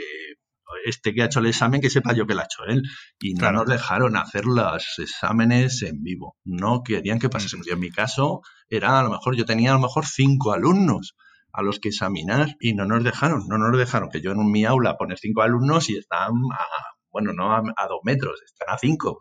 este 0.85 1.13
que 1.13 1.21
ha 1.21 1.25
hecho 1.25 1.39
el 1.39 1.45
examen, 1.45 1.79
que 1.79 1.89
sepa 1.91 2.13
yo 2.13 2.25
que 2.25 2.33
lo 2.33 2.41
ha 2.41 2.45
hecho 2.45 2.63
él. 2.67 2.81
Y 3.19 3.35
no 3.35 3.51
nos 3.51 3.67
dejaron 3.67 4.17
hacer 4.17 4.45
los 4.45 4.97
exámenes 4.97 5.83
en 5.83 6.01
vivo. 6.01 6.38
No 6.43 6.81
querían 6.83 7.19
que 7.19 7.29
pasase. 7.29 7.57
en 7.65 7.79
mi 7.79 7.91
caso, 7.91 8.41
era 8.67 8.99
a 8.99 9.03
lo 9.03 9.11
mejor, 9.11 9.35
yo 9.35 9.45
tenía 9.45 9.71
a 9.71 9.75
lo 9.75 9.81
mejor 9.81 10.05
cinco 10.07 10.53
alumnos 10.53 11.15
a 11.53 11.61
los 11.61 11.79
que 11.79 11.89
examinar 11.89 12.55
y 12.59 12.73
no 12.73 12.85
nos 12.85 13.03
dejaron, 13.03 13.47
no 13.47 13.57
nos 13.57 13.77
dejaron 13.77 14.09
que 14.09 14.21
yo 14.21 14.31
en 14.31 14.51
mi 14.51 14.65
aula 14.65 14.97
poner 14.97 15.17
cinco 15.17 15.41
alumnos 15.41 15.89
y 15.89 15.97
están 15.97 16.31
a 16.51 16.94
bueno, 17.15 17.32
no 17.32 17.56
a, 17.56 17.88
dos 17.88 18.01
metros, 18.04 18.41
están 18.43 18.75
a 18.75 18.78
cinco. 18.78 19.19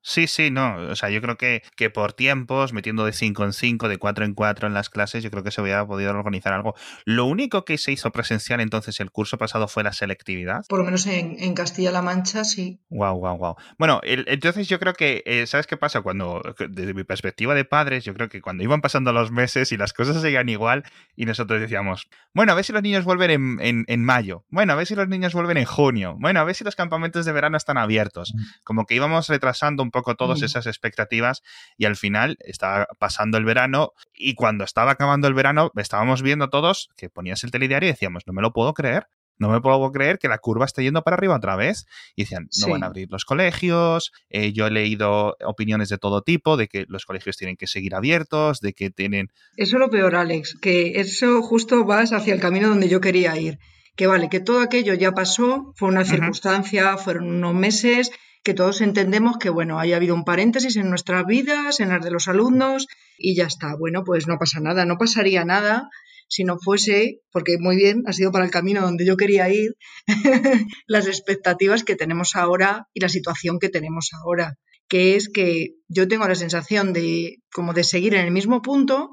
sí, 0.00 0.26
sí, 0.26 0.50
no. 0.50 0.76
O 0.90 0.96
sea, 0.96 1.10
yo 1.10 1.20
creo 1.20 1.36
que, 1.36 1.62
que 1.76 1.90
por 1.90 2.14
tiempos, 2.14 2.72
metiendo 2.72 3.04
de 3.04 3.12
cinco 3.12 3.44
en 3.44 3.52
cinco, 3.52 3.90
de 3.90 3.98
cuatro 3.98 4.24
en 4.24 4.32
cuatro 4.32 4.68
en 4.68 4.72
las 4.72 4.88
clases, 4.88 5.22
yo 5.22 5.30
creo 5.30 5.42
que 5.42 5.50
se 5.50 5.60
hubiera 5.60 5.86
podido 5.86 6.10
organizar 6.12 6.54
algo. 6.54 6.74
Lo 7.04 7.26
único 7.26 7.66
que 7.66 7.76
se 7.76 7.92
hizo 7.92 8.10
presencial 8.10 8.58
entonces 8.62 9.00
el 9.00 9.10
curso 9.10 9.36
pasado 9.36 9.68
fue 9.68 9.82
la 9.82 9.92
selectividad. 9.92 10.64
Por 10.66 10.78
lo 10.78 10.86
menos 10.86 11.06
en, 11.06 11.52
Castilla-La 11.52 12.00
Mancha, 12.00 12.42
sí. 12.42 12.80
Wow, 12.88 13.18
wow, 13.18 13.36
wow. 13.36 13.56
Bueno, 13.78 14.00
entonces 14.04 14.66
yo 14.66 14.78
creo 14.78 14.94
que, 14.94 15.22
eh, 15.26 15.46
¿sabes 15.46 15.66
qué 15.66 15.76
pasa? 15.76 16.00
Cuando, 16.00 16.40
desde 16.70 16.94
mi 16.94 17.04
perspectiva 17.04 17.54
de 17.54 17.66
padres, 17.66 18.02
yo 18.02 18.14
creo 18.14 18.30
que 18.30 18.40
cuando 18.40 18.64
iban 18.64 18.80
pasando 18.80 19.12
los 19.12 19.30
meses 19.30 19.72
y 19.72 19.76
las 19.76 19.92
cosas 19.92 20.22
seguían 20.22 20.48
igual 20.48 20.84
y 21.16 21.26
nosotros 21.26 21.60
decíamos, 21.60 22.08
bueno, 22.32 22.52
a 22.52 22.54
ver 22.54 22.64
si 22.64 22.72
los 22.72 22.82
niños 22.82 23.04
vuelven 23.04 23.30
en, 23.30 23.58
en, 23.60 23.84
en 23.88 24.02
mayo, 24.02 24.46
bueno, 24.48 24.72
a 24.72 24.76
ver 24.76 24.86
si 24.86 24.94
los 24.94 25.06
niños 25.06 25.34
vuelven 25.34 25.58
en 25.58 25.66
junio, 25.66 26.16
bueno, 26.18 26.40
a 26.40 26.44
ver 26.44 26.54
si 26.54 26.61
los 26.64 26.76
campamentos 26.76 27.24
de 27.24 27.32
verano 27.32 27.56
están 27.56 27.78
abiertos. 27.78 28.34
Como 28.64 28.86
que 28.86 28.94
íbamos 28.94 29.28
retrasando 29.28 29.82
un 29.82 29.90
poco 29.90 30.14
todas 30.14 30.42
esas 30.42 30.66
expectativas 30.66 31.42
y 31.76 31.84
al 31.84 31.96
final 31.96 32.36
estaba 32.40 32.86
pasando 32.98 33.38
el 33.38 33.44
verano 33.44 33.92
y 34.14 34.34
cuando 34.34 34.64
estaba 34.64 34.92
acabando 34.92 35.28
el 35.28 35.34
verano 35.34 35.70
estábamos 35.76 36.22
viendo 36.22 36.48
todos 36.48 36.90
que 36.96 37.10
ponías 37.10 37.44
el 37.44 37.50
telediario 37.50 37.88
y 37.88 37.92
decíamos, 37.92 38.24
no 38.26 38.32
me 38.32 38.42
lo 38.42 38.52
puedo 38.52 38.74
creer. 38.74 39.06
no 39.38 39.48
me 39.50 39.60
puedo 39.60 39.90
creer 39.90 40.18
que 40.18 40.28
la 40.28 40.38
curva 40.38 40.64
esté 40.64 40.82
yendo 40.84 41.02
para 41.02 41.16
arriba 41.16 41.36
otra 41.36 41.56
vez. 41.56 41.86
Y 42.14 42.22
decían, 42.22 42.48
no 42.60 42.68
van 42.68 42.84
a 42.84 42.86
abrir 42.86 43.08
los 43.10 43.24
colegios, 43.24 44.12
eh, 44.30 44.52
yo 44.52 44.66
he 44.66 44.70
leído 44.70 45.36
opiniones 45.44 45.88
de 45.88 45.98
todo 45.98 46.22
tipo, 46.22 46.56
de 46.56 46.68
que 46.68 46.84
los 46.88 47.04
colegios 47.04 47.36
tienen 47.36 47.56
que 47.56 47.66
seguir 47.66 47.94
abiertos, 47.94 48.60
de 48.60 48.72
que 48.72 48.90
tienen... 48.90 49.28
Eso 49.56 49.76
es 49.76 49.80
lo 49.80 49.90
peor, 49.90 50.14
Alex, 50.14 50.56
que 50.60 51.00
eso 51.00 51.42
justo 51.42 51.84
vas 51.84 52.12
hacia 52.12 52.34
el 52.34 52.40
camino 52.40 52.68
donde 52.68 52.88
yo 52.88 53.00
quería 53.00 53.36
ir. 53.36 53.58
Que 53.96 54.06
vale, 54.06 54.28
que 54.28 54.40
todo 54.40 54.60
aquello 54.60 54.94
ya 54.94 55.12
pasó, 55.12 55.72
fue 55.76 55.88
una 55.88 56.04
circunstancia, 56.04 56.96
fueron 56.96 57.28
unos 57.28 57.54
meses, 57.54 58.10
que 58.42 58.54
todos 58.54 58.80
entendemos 58.80 59.36
que, 59.36 59.50
bueno, 59.50 59.78
haya 59.78 59.96
habido 59.96 60.14
un 60.14 60.24
paréntesis 60.24 60.76
en 60.76 60.88
nuestras 60.88 61.26
vidas, 61.26 61.80
en 61.80 61.90
las 61.90 62.02
de 62.04 62.10
los 62.10 62.26
alumnos, 62.28 62.86
y 63.18 63.34
ya 63.34 63.46
está. 63.46 63.76
Bueno, 63.76 64.02
pues 64.04 64.26
no 64.26 64.38
pasa 64.38 64.60
nada, 64.60 64.84
no 64.86 64.96
pasaría 64.96 65.44
nada 65.44 65.88
si 66.32 66.44
no 66.44 66.56
fuese, 66.58 67.20
porque 67.30 67.58
muy 67.58 67.76
bien, 67.76 68.04
ha 68.06 68.14
sido 68.14 68.32
para 68.32 68.46
el 68.46 68.50
camino 68.50 68.80
donde 68.80 69.04
yo 69.04 69.18
quería 69.18 69.50
ir, 69.50 69.76
las 70.86 71.06
expectativas 71.06 71.84
que 71.84 71.94
tenemos 71.94 72.36
ahora 72.36 72.88
y 72.94 73.00
la 73.00 73.10
situación 73.10 73.58
que 73.58 73.68
tenemos 73.68 74.08
ahora, 74.14 74.54
que 74.88 75.16
es 75.16 75.28
que 75.28 75.74
yo 75.88 76.08
tengo 76.08 76.26
la 76.26 76.34
sensación 76.34 76.94
de 76.94 77.42
como 77.52 77.74
de 77.74 77.84
seguir 77.84 78.14
en 78.14 78.24
el 78.24 78.30
mismo 78.30 78.62
punto, 78.62 79.12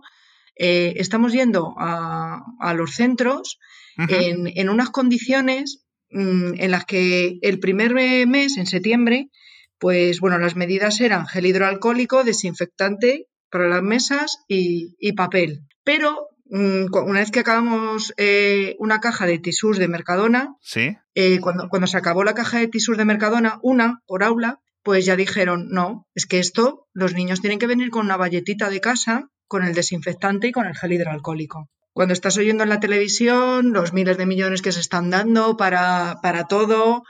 eh, 0.55 0.93
estamos 0.95 1.33
yendo 1.33 1.73
a, 1.77 2.73
los 2.73 2.95
centros 2.95 3.59
en, 4.07 4.47
en, 4.55 4.69
unas 4.69 4.89
condiciones 4.89 5.85
mm, 6.11 6.53
en 6.57 6.71
las 6.71 6.85
que 6.85 7.39
el 7.41 7.59
primer 7.59 7.93
mes, 7.93 8.57
en 8.57 8.65
septiembre, 8.65 9.29
pues 9.77 10.19
bueno, 10.19 10.37
las 10.37 10.55
medidas 10.55 11.01
eran 11.01 11.27
gel 11.27 11.45
hidroalcohólico, 11.45 12.23
desinfectante 12.23 13.27
para 13.49 13.67
las 13.67 13.81
mesas 13.81 14.43
y, 14.47 14.95
y 14.99 15.13
papel. 15.13 15.61
Pero 15.83 16.29
Mm, 16.49 16.85
una 16.91 17.19
vez 17.19 17.29
que 17.29 17.39
acabamos 17.39 18.13
eh, 18.17 18.75
una 18.79 18.99
caja 18.99 19.27
de 19.27 19.37
tisús 19.37 19.77
de 19.77 19.87
Mercadona, 19.87 20.55
¿Sí? 20.61 20.97
Eh, 21.13 21.39
cuando, 21.39 21.69
cuando 21.69 21.85
se 21.85 21.97
acabó 21.97 22.23
la 22.23 22.33
caja 22.33 22.59
de 22.59 22.67
tisús 22.67 22.97
de 22.97 23.05
Mercadona, 23.05 23.59
una 23.61 24.01
por 24.07 24.23
aula, 24.23 24.59
pues 24.81 25.05
ya 25.05 25.15
dijeron, 25.15 25.67
no, 25.69 26.07
es 26.15 26.25
que 26.25 26.39
esto, 26.39 26.87
los 26.93 27.13
niños 27.13 27.41
tienen 27.41 27.59
que 27.59 27.67
venir 27.67 27.91
con 27.91 28.05
una 28.05 28.17
valletita 28.17 28.69
de 28.69 28.81
casa, 28.81 29.29
con 29.47 29.63
el 29.63 29.75
desinfectante 29.75 30.47
y 30.47 30.51
con 30.51 30.65
el 30.65 30.75
gel 30.75 30.93
hidroalcohólico. 30.93 31.69
Cuando 31.99 32.13
estás 32.13 32.37
oyendo 32.37 32.63
en 32.63 32.69
la 32.69 32.79
televisión 32.79 33.73
los 33.73 33.91
miles 33.91 34.17
de 34.17 34.25
millones 34.25 34.61
que 34.61 34.71
se 34.71 34.79
están 34.79 35.09
dando 35.09 35.57
para, 35.57 36.21
para 36.23 36.45
todo 36.45 37.03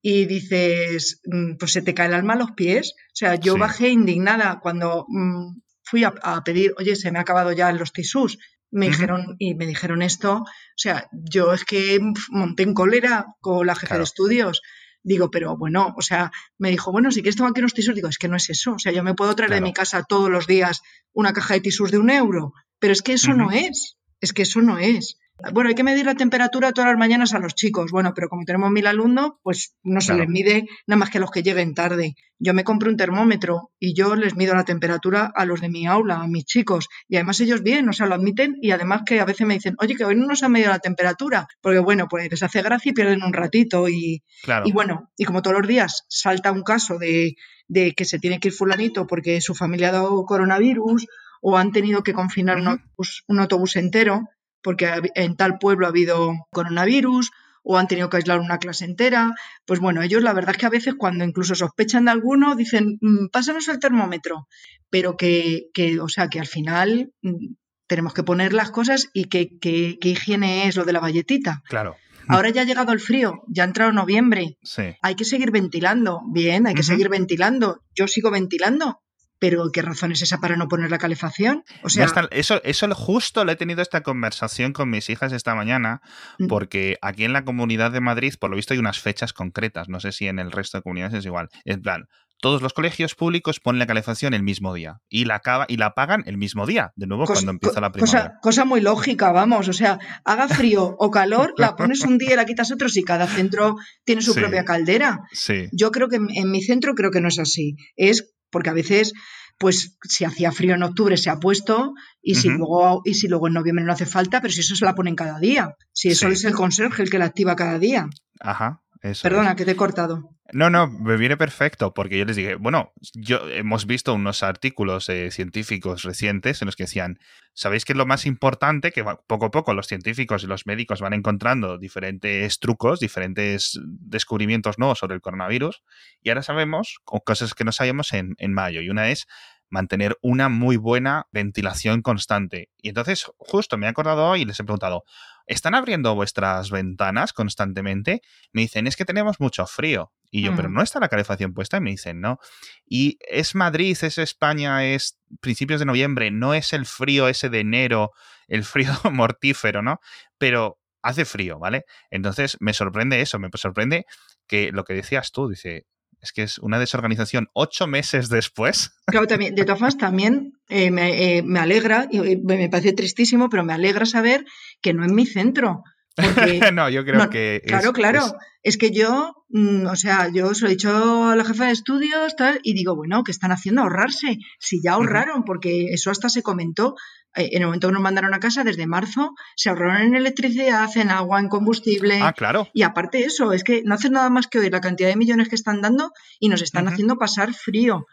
y 0.00 0.24
dices, 0.24 1.20
mm, 1.26 1.56
pues 1.58 1.72
se 1.72 1.82
te 1.82 1.92
cae 1.92 2.06
el 2.06 2.14
alma 2.14 2.32
a 2.32 2.38
los 2.38 2.52
pies. 2.52 2.94
O 2.96 3.12
sea, 3.12 3.34
yo 3.34 3.58
bajé 3.58 3.90
indignada 3.90 4.60
cuando 4.62 5.04
mm, 5.08 5.60
fui 5.82 6.04
a, 6.04 6.14
a, 6.22 6.42
pedir, 6.42 6.72
oye, 6.78 6.96
se 6.96 7.12
me 7.12 7.18
ha 7.18 7.20
acabado 7.20 7.52
ya 7.52 7.70
los 7.72 7.92
tisús 7.92 8.38
me 8.70 8.88
dijeron 8.88 9.36
y 9.38 9.54
me 9.56 9.66
dijeron 9.66 10.00
esto, 10.00 10.36
o 10.36 10.46
sea, 10.74 11.06
yo 11.12 11.52
es 11.52 11.66
que 11.66 12.00
monté 12.30 12.62
en 12.62 12.72
cólera 12.72 13.26
con 13.42 13.66
la 13.66 13.74
jefa 13.74 13.98
de 13.98 14.04
estudios. 14.04 14.62
Digo, 15.02 15.30
pero 15.30 15.58
bueno, 15.58 15.92
o 15.98 16.00
sea, 16.00 16.32
me 16.56 16.70
dijo, 16.70 16.92
bueno, 16.92 17.10
si 17.10 17.20
quieres 17.20 17.36
tomar 17.36 17.50
aquí 17.50 17.60
unos 17.60 17.74
tisús, 17.74 17.94
digo, 17.94 18.08
es 18.08 18.16
que 18.16 18.28
no 18.28 18.36
es 18.36 18.48
eso. 18.48 18.72
O 18.72 18.78
sea, 18.78 18.90
yo 18.90 19.02
me 19.02 19.12
puedo 19.12 19.36
traer 19.36 19.52
de 19.52 19.60
mi 19.60 19.74
casa 19.74 20.02
todos 20.02 20.30
los 20.30 20.46
días 20.46 20.80
una 21.12 21.34
caja 21.34 21.52
de 21.52 21.60
tisús 21.60 21.90
de 21.90 21.98
un 21.98 22.08
euro, 22.08 22.54
pero 22.78 22.94
es 22.94 23.02
que 23.02 23.12
eso 23.12 23.34
no 23.34 23.50
es. 23.50 23.98
Es 24.20 24.32
que 24.32 24.42
eso 24.42 24.60
no 24.60 24.78
es. 24.78 25.18
Bueno, 25.52 25.68
hay 25.68 25.74
que 25.74 25.84
medir 25.84 26.04
la 26.04 26.14
temperatura 26.14 26.72
todas 26.72 26.90
las 26.90 26.98
mañanas 26.98 27.32
a 27.32 27.38
los 27.38 27.54
chicos. 27.54 27.90
Bueno, 27.90 28.12
pero 28.14 28.28
como 28.28 28.44
tenemos 28.44 28.70
mil 28.70 28.86
alumnos, 28.86 29.32
pues 29.42 29.74
no 29.82 30.00
se 30.00 30.14
les 30.14 30.28
mide 30.28 30.66
nada 30.86 30.98
más 30.98 31.10
que 31.10 31.18
a 31.18 31.20
los 31.20 31.30
que 31.30 31.42
lleguen 31.42 31.74
tarde. 31.74 32.14
Yo 32.38 32.52
me 32.54 32.64
compro 32.64 32.90
un 32.90 32.96
termómetro 32.96 33.70
y 33.78 33.94
yo 33.94 34.14
les 34.16 34.36
mido 34.36 34.54
la 34.54 34.64
temperatura 34.64 35.32
a 35.34 35.44
los 35.46 35.60
de 35.60 35.68
mi 35.68 35.86
aula, 35.86 36.16
a 36.16 36.26
mis 36.26 36.44
chicos. 36.44 36.88
Y 37.08 37.16
además 37.16 37.40
ellos 37.40 37.62
bien, 37.62 37.88
o 37.88 37.92
sea, 37.92 38.06
lo 38.06 38.14
admiten 38.14 38.56
y 38.60 38.70
además 38.72 39.02
que 39.06 39.20
a 39.20 39.24
veces 39.24 39.46
me 39.46 39.54
dicen, 39.54 39.76
oye, 39.78 39.94
que 39.94 40.04
hoy 40.04 40.14
no 40.14 40.26
nos 40.26 40.42
han 40.42 40.52
medido 40.52 40.70
la 40.70 40.78
temperatura. 40.78 41.48
Porque 41.62 41.78
bueno, 41.78 42.06
pues 42.08 42.30
les 42.30 42.42
hace 42.42 42.62
gracia 42.62 42.90
y 42.90 42.94
pierden 42.94 43.22
un 43.22 43.32
ratito. 43.32 43.88
Y, 43.88 44.22
y 44.64 44.72
bueno, 44.72 45.10
y 45.16 45.24
como 45.24 45.42
todos 45.42 45.56
los 45.58 45.68
días 45.68 46.04
salta 46.08 46.52
un 46.52 46.62
caso 46.62 46.98
de, 46.98 47.36
de 47.68 47.92
que 47.92 48.04
se 48.04 48.18
tiene 48.18 48.40
que 48.40 48.48
ir 48.48 48.54
fulanito 48.54 49.06
porque 49.06 49.40
su 49.40 49.54
familia 49.54 49.88
ha 49.88 49.92
dado 49.92 50.24
coronavirus 50.24 51.06
o 51.40 51.56
han 51.56 51.72
tenido 51.72 52.02
que 52.02 52.12
confinar 52.12 52.58
un 52.58 53.40
autobús 53.40 53.76
entero 53.76 54.28
porque 54.62 54.90
en 55.14 55.36
tal 55.36 55.58
pueblo 55.58 55.86
ha 55.86 55.90
habido 55.90 56.34
coronavirus 56.50 57.30
o 57.62 57.78
han 57.78 57.88
tenido 57.88 58.08
que 58.08 58.16
aislar 58.16 58.40
una 58.40 58.58
clase 58.58 58.84
entera. 58.84 59.34
Pues 59.66 59.80
bueno, 59.80 60.02
ellos 60.02 60.22
la 60.22 60.32
verdad 60.32 60.52
es 60.52 60.58
que 60.58 60.66
a 60.66 60.70
veces 60.70 60.94
cuando 60.94 61.24
incluso 61.24 61.54
sospechan 61.54 62.06
de 62.06 62.12
alguno 62.12 62.56
dicen, 62.56 62.98
mm, 63.00 63.28
pásanos 63.28 63.68
el 63.68 63.78
termómetro, 63.78 64.48
pero 64.88 65.16
que, 65.16 65.68
que, 65.74 66.00
o 66.00 66.08
sea, 66.08 66.28
que 66.28 66.40
al 66.40 66.46
final 66.46 67.12
mm, 67.22 67.54
tenemos 67.86 68.14
que 68.14 68.22
poner 68.22 68.52
las 68.52 68.70
cosas 68.70 69.10
y 69.12 69.24
que, 69.24 69.58
que, 69.58 69.98
higiene 70.00 70.68
es 70.68 70.76
lo 70.76 70.84
de 70.84 70.92
la 70.92 71.00
valletita. 71.00 71.62
Claro. 71.68 71.96
Ahora 72.28 72.50
ya 72.50 72.62
ha 72.62 72.64
llegado 72.64 72.92
el 72.92 73.00
frío, 73.00 73.42
ya 73.48 73.64
ha 73.64 73.66
entrado 73.66 73.90
noviembre. 73.90 74.56
Sí. 74.62 74.82
Hay 75.02 75.16
que 75.16 75.24
seguir 75.24 75.50
ventilando. 75.50 76.20
Bien, 76.32 76.68
hay 76.68 76.74
que 76.74 76.84
seguir 76.84 77.08
ventilando. 77.08 77.82
Yo 77.92 78.06
sigo 78.06 78.30
ventilando, 78.30 79.02
pero 79.40 79.70
¿qué 79.72 79.82
razón 79.82 80.12
es 80.12 80.22
esa 80.22 80.38
para 80.38 80.56
no 80.56 80.68
poner 80.68 80.90
la 80.90 80.98
calefacción? 80.98 81.64
O 81.82 81.88
sea, 81.88 82.06
eso, 82.30 82.60
eso 82.62 82.94
justo 82.94 83.44
lo 83.44 83.50
he 83.50 83.56
tenido 83.56 83.82
esta 83.82 84.02
conversación 84.02 84.72
con 84.72 84.90
mis 84.90 85.10
hijas 85.10 85.32
esta 85.32 85.54
mañana, 85.54 86.02
mm. 86.38 86.46
porque 86.46 86.98
aquí 87.02 87.24
en 87.24 87.32
la 87.32 87.44
comunidad 87.44 87.90
de 87.90 88.00
Madrid, 88.00 88.34
por 88.38 88.50
lo 88.50 88.56
visto, 88.56 88.74
hay 88.74 88.78
unas 88.78 89.00
fechas 89.00 89.32
concretas. 89.32 89.88
No 89.88 89.98
sé 89.98 90.12
si 90.12 90.28
en 90.28 90.38
el 90.38 90.52
resto 90.52 90.78
de 90.78 90.82
comunidades 90.82 91.14
es 91.14 91.24
igual. 91.24 91.48
En 91.64 91.80
plan, 91.80 92.04
todos 92.40 92.60
los 92.62 92.74
colegios 92.74 93.14
públicos 93.14 93.60
ponen 93.60 93.78
la 93.78 93.86
calefacción 93.86 94.34
el 94.34 94.42
mismo 94.42 94.74
día 94.74 95.00
y 95.08 95.24
la, 95.24 95.36
acaba, 95.36 95.66
y 95.68 95.78
la 95.78 95.94
pagan 95.94 96.22
el 96.26 96.36
mismo 96.36 96.66
día, 96.66 96.92
de 96.96 97.06
nuevo, 97.06 97.24
cuando 97.24 97.50
empieza 97.50 97.80
la 97.80 97.92
primavera. 97.92 98.22
Cosa, 98.22 98.38
cosa, 98.42 98.64
muy 98.66 98.80
lógica, 98.82 99.32
vamos. 99.32 99.68
O 99.68 99.72
sea, 99.72 99.98
haga 100.24 100.48
frío 100.48 100.96
o 100.98 101.10
calor, 101.10 101.54
la 101.56 101.76
pones 101.76 102.02
un 102.02 102.18
día 102.18 102.32
y 102.32 102.36
la 102.36 102.44
quitas 102.44 102.70
otro 102.72 102.88
si 102.90 103.04
cada 103.04 103.26
centro 103.26 103.76
tiene 104.04 104.20
su 104.20 104.34
propia 104.34 104.64
caldera. 104.64 105.20
Sí. 105.32 105.68
Yo 105.72 105.90
creo 105.90 106.08
que 106.08 106.16
en 106.16 106.50
mi 106.50 106.62
centro 106.62 106.94
creo 106.94 107.10
que 107.10 107.20
no 107.20 107.28
es 107.28 107.38
así. 107.38 107.76
Es 107.96 108.34
porque 108.50 108.70
a 108.70 108.74
veces 108.74 109.12
pues 109.58 109.98
si 110.02 110.24
hacía 110.24 110.52
frío 110.52 110.74
en 110.74 110.82
octubre 110.82 111.18
se 111.18 111.28
ha 111.28 111.38
puesto 111.38 111.92
y 112.22 112.34
si 112.36 112.48
luego 112.48 113.02
y 113.04 113.12
si 113.12 113.28
luego 113.28 113.46
en 113.46 113.52
noviembre 113.52 113.84
no 113.84 113.92
hace 113.92 114.06
falta, 114.06 114.40
pero 114.40 114.52
si 114.54 114.60
eso 114.60 114.74
se 114.74 114.86
la 114.86 114.94
ponen 114.94 115.14
cada 115.14 115.38
día, 115.38 115.76
si 115.92 116.08
eso 116.08 116.28
es 116.28 116.44
el 116.44 116.54
conserje 116.54 117.02
el 117.02 117.10
que 117.10 117.18
la 117.18 117.26
activa 117.26 117.56
cada 117.56 117.78
día. 117.78 118.08
Ajá. 118.40 118.80
Perdona, 119.00 119.56
que 119.56 119.64
te 119.64 119.70
he 119.70 119.76
cortado. 119.76 120.36
No, 120.52 120.68
no, 120.68 120.88
me 120.88 121.16
viene 121.16 121.36
perfecto, 121.36 121.94
porque 121.94 122.18
yo 122.18 122.24
les 122.24 122.36
dije, 122.36 122.56
bueno, 122.56 122.92
yo 123.14 123.48
hemos 123.48 123.86
visto 123.86 124.12
unos 124.12 124.42
artículos 124.42 125.08
eh, 125.08 125.30
científicos 125.30 126.02
recientes 126.02 126.60
en 126.60 126.66
los 126.66 126.76
que 126.76 126.84
decían, 126.84 127.18
¿sabéis 127.54 127.84
que 127.84 127.92
es 127.92 127.96
lo 127.96 128.04
más 128.04 128.26
importante? 128.26 128.90
Que 128.90 129.04
poco 129.26 129.46
a 129.46 129.50
poco 129.50 129.72
los 129.72 129.86
científicos 129.86 130.44
y 130.44 130.48
los 130.48 130.66
médicos 130.66 131.00
van 131.00 131.14
encontrando 131.14 131.78
diferentes 131.78 132.58
trucos, 132.58 133.00
diferentes 133.00 133.80
descubrimientos 133.82 134.78
nuevos 134.78 134.98
sobre 134.98 135.14
el 135.14 135.22
coronavirus, 135.22 135.82
y 136.22 136.28
ahora 136.28 136.42
sabemos 136.42 137.00
cosas 137.04 137.54
que 137.54 137.64
no 137.64 137.72
sabíamos 137.72 138.12
en, 138.12 138.34
en 138.38 138.52
mayo, 138.52 138.82
y 138.82 138.90
una 138.90 139.10
es 139.10 139.26
mantener 139.70 140.18
una 140.20 140.48
muy 140.48 140.76
buena 140.76 141.28
ventilación 141.30 142.02
constante. 142.02 142.70
Y 142.76 142.88
entonces, 142.88 143.30
justo 143.38 143.78
me 143.78 143.86
he 143.86 143.88
acordado 143.88 144.26
hoy 144.26 144.42
y 144.42 144.44
les 144.44 144.58
he 144.60 144.64
preguntado, 144.64 145.04
¿están 145.50 145.74
abriendo 145.74 146.14
vuestras 146.14 146.70
ventanas 146.70 147.32
constantemente? 147.32 148.22
Me 148.52 148.62
dicen, 148.62 148.86
es 148.86 148.96
que 148.96 149.04
tenemos 149.04 149.40
mucho 149.40 149.66
frío. 149.66 150.12
Y 150.30 150.42
yo, 150.42 150.54
pero 150.54 150.70
mm. 150.70 150.74
no 150.74 150.82
está 150.82 151.00
la 151.00 151.08
calefacción 151.08 151.52
puesta. 151.52 151.78
Y 151.78 151.80
me 151.80 151.90
dicen, 151.90 152.20
no. 152.20 152.38
Y 152.86 153.18
es 153.20 153.56
Madrid, 153.56 153.98
es 154.00 154.16
España, 154.16 154.86
es 154.86 155.18
principios 155.40 155.80
de 155.80 155.86
noviembre, 155.86 156.30
no 156.30 156.54
es 156.54 156.72
el 156.72 156.86
frío 156.86 157.26
ese 157.26 157.48
de 157.48 157.60
enero, 157.60 158.12
el 158.46 158.62
frío 158.62 158.92
mortífero, 159.12 159.82
¿no? 159.82 160.00
Pero 160.38 160.78
hace 161.02 161.24
frío, 161.24 161.58
¿vale? 161.58 161.84
Entonces 162.10 162.56
me 162.60 162.72
sorprende 162.72 163.20
eso, 163.20 163.40
me 163.40 163.50
sorprende 163.54 164.06
que 164.46 164.70
lo 164.70 164.84
que 164.84 164.94
decías 164.94 165.32
tú, 165.32 165.48
dice, 165.48 165.86
es 166.22 166.32
que 166.32 166.42
es 166.42 166.58
una 166.58 166.78
desorganización 166.78 167.48
ocho 167.54 167.86
meses 167.86 168.28
después. 168.28 168.92
Claro, 169.06 169.26
también, 169.26 169.54
de 169.54 169.64
todas 169.64 169.78
formas, 169.78 169.98
también 169.98 170.52
eh, 170.68 170.90
eh, 170.96 171.42
me, 171.42 171.58
alegra, 171.60 172.08
y 172.10 172.36
me 172.36 172.68
parece 172.68 172.92
tristísimo, 172.92 173.48
pero 173.48 173.64
me 173.64 173.72
alegra 173.72 174.06
saber 174.06 174.44
que 174.80 174.92
no 174.92 175.04
en 175.04 175.14
mi 175.14 175.26
centro. 175.26 175.82
no, 176.72 176.88
yo 176.88 177.04
creo 177.04 177.30
que. 177.30 177.62
Claro, 177.66 177.92
claro. 177.92 178.22
Es... 178.62 178.76
que 178.76 178.90
yo, 178.90 179.44
mm, 179.48 179.86
o 179.86 179.96
sea, 179.96 180.28
yo 180.32 180.54
se 180.54 180.62
lo 180.62 180.68
he 180.68 180.72
dicho 180.72 181.24
a 181.24 181.36
la 181.36 181.44
jefa 181.44 181.66
de 181.66 181.72
estudios 181.72 182.36
tal, 182.36 182.60
y 182.62 182.74
digo, 182.74 182.96
bueno, 182.96 183.24
¿qué 183.24 183.32
están 183.32 183.52
haciendo? 183.52 183.82
Ahorrarse. 183.82 184.38
Si 184.58 184.82
ya 184.82 184.92
ahorraron, 184.92 185.44
porque 185.44 185.86
eso 185.92 186.10
hasta 186.10 186.28
se 186.28 186.42
comentó. 186.42 186.94
Eh, 187.36 187.50
en 187.52 187.62
el 187.62 187.66
momento 187.66 187.88
que 187.88 187.92
nos 187.92 188.02
mandaron 188.02 188.34
a 188.34 188.40
casa, 188.40 188.64
desde 188.64 188.86
marzo, 188.86 189.34
se 189.54 189.68
ahorraron 189.68 190.02
en 190.02 190.14
electricidad, 190.16 190.90
en 190.96 191.10
agua, 191.10 191.40
en 191.40 191.48
combustible. 191.48 192.20
Ah, 192.20 192.32
claro. 192.32 192.68
Y 192.72 192.82
aparte 192.82 193.18
de 193.18 193.24
eso, 193.24 193.52
es 193.52 193.62
que 193.62 193.82
no 193.84 193.94
hacen 193.94 194.12
nada 194.12 194.30
más 194.30 194.48
que 194.48 194.58
oír 194.58 194.72
la 194.72 194.80
cantidad 194.80 195.08
de 195.08 195.16
millones 195.16 195.48
que 195.48 195.54
están 195.54 195.80
dando 195.80 196.12
y 196.40 196.48
nos 196.48 196.62
están 196.62 196.88
haciendo 196.88 197.16
pasar 197.16 197.54
frío. 197.54 198.06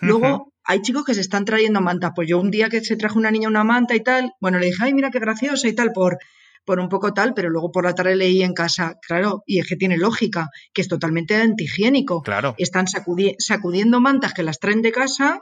Luego, 0.00 0.52
hay 0.64 0.82
chicos 0.82 1.04
que 1.04 1.14
se 1.14 1.20
están 1.20 1.44
trayendo 1.44 1.80
mantas. 1.80 2.12
Pues 2.14 2.28
yo 2.28 2.40
un 2.40 2.50
día 2.50 2.68
que 2.68 2.82
se 2.82 2.96
trajo 2.96 3.18
una 3.18 3.30
niña 3.30 3.48
una 3.48 3.64
manta 3.64 3.94
y 3.94 4.00
tal, 4.00 4.32
bueno, 4.40 4.58
le 4.58 4.66
dije, 4.66 4.82
ay, 4.82 4.94
mira 4.94 5.10
qué 5.10 5.18
graciosa 5.18 5.68
y 5.68 5.74
tal, 5.74 5.92
por 5.92 6.18
por 6.64 6.80
un 6.80 6.88
poco 6.88 7.12
tal, 7.12 7.34
pero 7.34 7.50
luego 7.50 7.70
por 7.70 7.84
la 7.84 7.94
tarde 7.94 8.16
leí 8.16 8.42
en 8.42 8.54
casa, 8.54 8.98
claro, 9.06 9.42
y 9.46 9.60
es 9.60 9.66
que 9.66 9.76
tiene 9.76 9.96
lógica, 9.96 10.48
que 10.72 10.82
es 10.82 10.88
totalmente 10.88 11.36
antihigiénico. 11.36 12.22
Claro. 12.22 12.54
Están 12.58 12.86
sacudiendo 12.86 14.00
mantas 14.00 14.34
que 14.34 14.42
las 14.42 14.58
traen 14.58 14.82
de 14.82 14.92
casa 14.92 15.40